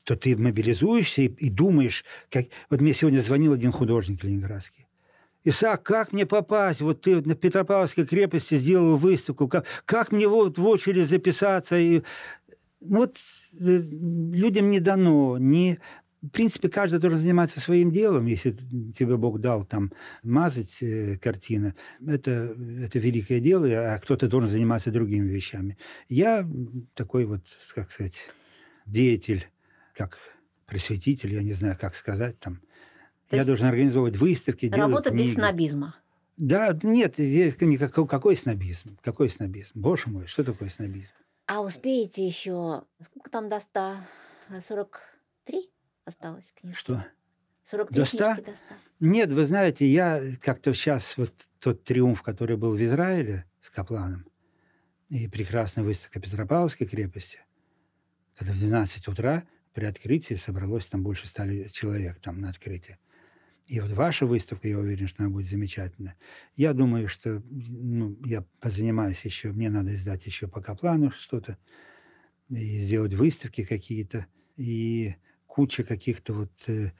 то 0.03 0.15
ты 0.15 0.35
мобилизуешься 0.35 1.21
и, 1.21 1.27
и 1.27 1.49
думаешь, 1.49 2.03
как... 2.29 2.47
Вот 2.69 2.81
мне 2.81 2.93
сегодня 2.93 3.19
звонил 3.21 3.53
один 3.53 3.71
художник 3.71 4.23
ленинградский. 4.23 4.86
Исаак, 5.47 5.83
как 5.83 6.11
мне 6.11 6.25
попасть? 6.25 6.81
Вот 6.81 7.01
ты 7.01 7.21
на 7.21 7.33
Петропавловской 7.33 8.05
крепости 8.05 8.55
сделал 8.55 8.97
выставку. 8.97 9.47
Как, 9.47 9.65
как 9.85 10.11
мне 10.11 10.27
вот 10.27 10.57
в 10.57 10.67
очередь 10.67 11.07
записаться? 11.07 11.77
И, 11.77 12.01
вот 12.81 13.17
э, 13.53 13.55
людям 13.57 14.69
не 14.69 14.81
дано 14.81 15.37
ни 15.37 15.79
в 16.21 16.29
принципе, 16.29 16.67
каждый 16.67 16.99
должен 16.99 17.19
заниматься 17.19 17.61
своим 17.61 17.91
делом, 17.91 18.25
если 18.25 18.51
тебе 18.91 19.15
Бог 19.15 19.39
дал 19.39 19.63
там 19.63 19.93
мазать 20.23 20.81
э, 20.81 21.17
картины. 21.17 21.75
Это, 22.05 22.53
это 22.81 22.99
великое 22.99 23.39
дело, 23.39 23.67
а 23.93 23.99
кто-то 23.99 24.27
должен 24.27 24.49
заниматься 24.49 24.91
другими 24.91 25.29
вещами. 25.29 25.77
Я 26.09 26.45
такой 26.95 27.25
вот, 27.25 27.43
как 27.73 27.91
сказать, 27.91 28.29
деятель, 28.85 29.47
как 29.93 30.17
просветитель, 30.65 31.33
я 31.33 31.43
не 31.43 31.53
знаю, 31.53 31.77
как 31.79 31.95
сказать 31.95 32.37
там, 32.39 32.59
то 33.29 33.35
я 33.35 33.45
должен 33.45 33.67
организовывать 33.67 34.17
выставки, 34.17 34.67
Работа 34.67 35.11
без 35.11 35.33
снобизма. 35.33 35.95
Да, 36.37 36.77
нет, 36.83 37.15
здесь 37.17 37.59
никакой, 37.61 38.07
какой 38.07 38.37
снобизм? 38.37 38.97
Какой 39.01 39.29
снобизм? 39.29 39.71
Боже 39.73 40.09
мой, 40.09 40.27
что 40.27 40.43
такое 40.43 40.69
снобизм? 40.69 41.11
А 41.47 41.61
успеете 41.61 42.25
еще, 42.25 42.83
сколько 43.01 43.29
там 43.29 43.49
до 43.49 43.59
100? 43.59 43.97
43 44.61 45.69
осталось 46.05 46.53
книжки? 46.53 46.79
Что? 46.79 47.05
43 47.63 47.99
до 47.99 48.05
100? 48.05 48.17
до 48.17 48.55
100? 48.55 48.65
Нет, 48.99 49.31
вы 49.31 49.45
знаете, 49.45 49.87
я 49.87 50.21
как-то 50.41 50.73
сейчас, 50.73 51.17
вот 51.17 51.33
тот 51.59 51.83
триумф, 51.83 52.21
который 52.21 52.55
был 52.55 52.75
в 52.75 52.81
Израиле 52.81 53.45
с 53.61 53.69
Капланом, 53.69 54.25
и 55.09 55.27
прекрасная 55.27 55.83
выставка 55.83 56.19
Петропавловской 56.19 56.85
крепости, 56.85 57.39
когда 58.37 58.53
в 58.53 58.59
12 58.59 59.07
утра 59.07 59.43
при 59.73 59.85
открытии 59.85 60.35
собралось 60.35 60.87
там 60.87 61.03
больше 61.03 61.27
ста 61.27 61.45
человек 61.71 62.19
там 62.19 62.41
на 62.41 62.49
открытии. 62.49 62.97
И 63.67 63.81
вот 63.81 63.91
ваша 63.91 64.25
выставка, 64.25 64.67
я 64.69 64.79
уверен, 64.79 65.07
что 65.07 65.23
она 65.23 65.31
будет 65.31 65.47
замечательная. 65.47 66.15
Я 66.55 66.73
думаю, 66.73 67.09
что 67.09 67.43
ну, 67.49 68.17
я 68.25 68.45
позанимаюсь 68.61 69.23
еще, 69.25 69.51
мне 69.51 69.69
надо 69.69 69.93
издать 69.93 70.25
еще 70.25 70.47
по 70.47 70.61
Каплану 70.61 71.11
что-то, 71.11 71.57
и 72.49 72.79
сделать 72.79 73.13
выставки 73.13 73.65
какие-то, 73.65 74.25
и 74.55 75.15
куча 75.47 75.83
каких-то 75.83 76.33
вот 76.33 76.51
э, 76.67 76.91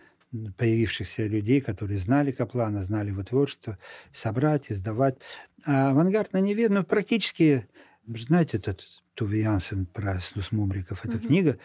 появившихся 0.58 1.26
людей, 1.28 1.62
которые 1.62 2.00
знали 2.00 2.32
Каплана, 2.32 2.84
знали 2.84 3.10
его 3.10 3.24
творчество, 3.24 3.78
собрать, 4.12 4.70
издавать. 4.70 5.18
А 5.64 5.92
«Авангард 5.92 6.34
на 6.34 6.42
Неве», 6.42 6.68
ну, 6.68 6.84
практически, 6.84 7.66
знаете, 8.06 8.58
этот 8.58 8.84
Туве 9.14 9.42
Янсен 9.42 9.86
про 9.86 10.20
Снус 10.20 10.52
Мумриков, 10.52 11.06
эта 11.06 11.18
угу. 11.18 11.28
книга, 11.28 11.60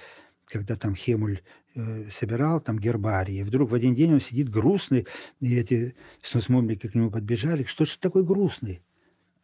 когда 0.46 0.76
там 0.76 0.94
Хемуль 0.94 1.40
э, 1.74 2.08
собирал 2.10 2.60
там 2.60 2.78
гербарий, 2.78 3.40
и 3.40 3.42
вдруг 3.42 3.70
в 3.70 3.74
один 3.74 3.94
день 3.94 4.14
он 4.14 4.20
сидит 4.20 4.48
грустный, 4.48 5.06
и 5.40 5.56
эти 5.56 5.94
снусмомлики 6.22 6.88
к 6.88 6.94
нему 6.94 7.10
подбежали, 7.10 7.64
что 7.64 7.84
же 7.84 7.98
такой 7.98 8.24
грустный? 8.24 8.82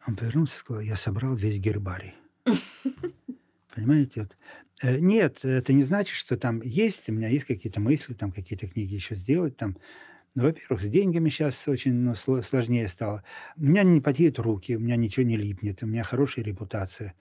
Он 0.07 0.15
повернулся 0.15 0.55
и 0.55 0.59
сказал, 0.59 0.81
я 0.81 0.95
собрал 0.95 1.35
весь 1.35 1.59
гербарий. 1.59 2.13
Понимаете? 3.75 4.21
Вот. 4.21 4.37
Э, 4.81 4.99
нет, 4.99 5.43
это 5.43 5.73
не 5.73 5.83
значит, 5.83 6.15
что 6.15 6.37
там 6.37 6.61
есть, 6.61 7.09
у 7.09 7.13
меня 7.13 7.27
есть 7.27 7.45
какие-то 7.45 7.81
мысли, 7.81 8.13
там 8.13 8.31
какие-то 8.31 8.67
книги 8.67 8.95
еще 8.95 9.15
сделать, 9.15 9.57
там, 9.57 9.77
ну, 10.35 10.43
во-первых, 10.43 10.81
с 10.81 10.87
деньгами 10.87 11.29
сейчас 11.29 11.67
очень 11.67 11.93
ну, 11.93 12.15
сложнее 12.15 12.87
стало. 12.87 13.23
У 13.57 13.63
меня 13.63 13.83
не 13.83 13.99
потеют 13.99 14.39
руки, 14.39 14.75
у 14.75 14.79
меня 14.79 14.95
ничего 14.95 15.25
не 15.25 15.37
липнет, 15.37 15.83
у 15.83 15.87
меня 15.87 16.03
хорошая 16.03 16.45
репутация. 16.45 17.13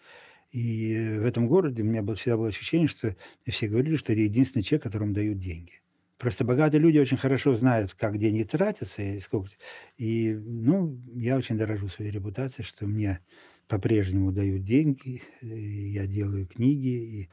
И 0.51 1.19
в 1.21 1.27
этом 1.27 1.47
городе 1.47 1.83
у 1.83 1.87
меня 1.87 2.03
было, 2.03 2.17
всегда 2.17 2.37
было 2.37 2.49
ощущение, 2.49 2.89
что 2.89 3.15
все 3.47 3.69
говорили, 3.69 3.97
что 3.97 4.13
это 4.13 4.23
единственный 4.23 4.63
человек, 4.63 4.85
которому 4.85 5.13
дают 5.13 5.39
деньги. 5.39 5.83
Просто 6.17 6.45
богатые 6.45 6.81
люди 6.81 6.99
очень 6.99 7.17
хорошо 7.17 7.55
знают, 7.55 7.95
как 7.95 8.19
деньги 8.19 8.43
тратятся 8.43 9.03
и 9.03 9.21
сколько. 9.21 9.51
И, 9.97 10.35
ну, 10.35 10.99
я 11.15 11.37
очень 11.37 11.57
дорожу 11.57 11.89
своей 11.89 12.11
репутацией, 12.11 12.65
что 12.67 12.87
мне 12.87 13.21
по-прежнему 13.69 14.33
дают 14.33 14.65
деньги, 14.65 15.23
я 15.43 16.07
делаю 16.07 16.47
книги, 16.47 17.29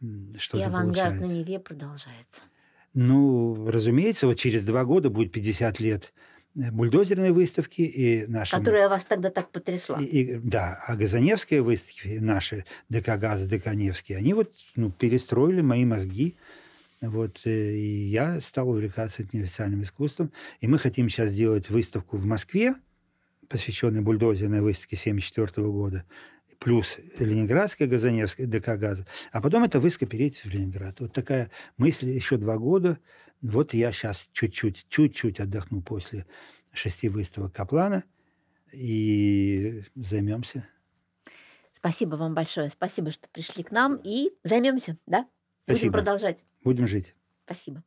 и 0.00 0.38
что-то 0.38 0.62
И 0.62 0.66
авангард 0.66 1.14
получается. 1.14 1.34
на 1.34 1.38
Неве 1.40 1.58
продолжается. 1.58 2.42
Ну, 2.94 3.68
разумеется, 3.68 4.26
вот 4.26 4.34
через 4.34 4.64
два 4.64 4.84
года 4.84 5.10
будет 5.10 5.32
50 5.32 5.80
лет 5.80 6.12
бульдозерной 6.58 7.30
выставки 7.30 7.82
и 7.82 8.26
наши... 8.26 8.56
Которая 8.56 8.88
вас 8.88 9.04
тогда 9.04 9.30
так 9.30 9.50
потрясла. 9.50 10.00
И, 10.00 10.04
и, 10.04 10.34
да, 10.36 10.82
а 10.86 10.96
Газаневские 10.96 11.62
выставки, 11.62 12.18
наши 12.20 12.64
ДК 12.88 13.16
ГАЗа, 13.16 13.48
ДК 13.48 13.74
Невские, 13.74 14.18
они 14.18 14.34
вот 14.34 14.52
ну, 14.74 14.90
перестроили 14.90 15.60
мои 15.60 15.84
мозги. 15.84 16.36
Вот, 17.00 17.42
э, 17.44 17.50
и 17.50 18.06
я 18.06 18.40
стал 18.40 18.70
увлекаться 18.70 19.24
неофициальным 19.32 19.82
искусством. 19.82 20.32
И 20.60 20.66
мы 20.66 20.78
хотим 20.78 21.08
сейчас 21.08 21.30
сделать 21.30 21.70
выставку 21.70 22.16
в 22.16 22.24
Москве, 22.24 22.74
посвященную 23.48 24.02
бульдозерной 24.02 24.60
выставке 24.60 24.96
1974 24.96 25.68
года, 25.68 26.04
плюс 26.58 26.96
Ленинградская 27.20 27.86
Газаневская 27.86 28.48
ДК 28.48 28.76
ГАЗа, 28.76 29.06
а 29.30 29.40
потом 29.40 29.62
эта 29.62 29.78
выставка 29.78 30.06
перейти 30.06 30.48
в 30.48 30.52
Ленинград. 30.52 30.98
Вот 30.98 31.12
такая 31.12 31.52
мысль 31.76 32.10
еще 32.10 32.36
два 32.36 32.58
года– 32.58 32.98
вот 33.40 33.74
я 33.74 33.92
сейчас 33.92 34.28
чуть-чуть, 34.32 34.86
чуть-чуть 34.88 35.40
отдохну 35.40 35.82
после 35.82 36.26
шести 36.72 37.08
выставок 37.08 37.52
Каплана 37.52 38.04
и 38.72 39.84
займемся. 39.94 40.68
Спасибо 41.72 42.16
вам 42.16 42.34
большое. 42.34 42.70
Спасибо, 42.70 43.10
что 43.10 43.28
пришли 43.28 43.62
к 43.62 43.70
нам 43.70 44.00
и 44.02 44.30
займемся, 44.42 44.96
да? 45.06 45.28
Спасибо. 45.64 45.92
Будем 45.92 45.92
продолжать. 45.92 46.38
Будем 46.64 46.86
жить. 46.88 47.14
Спасибо. 47.44 47.84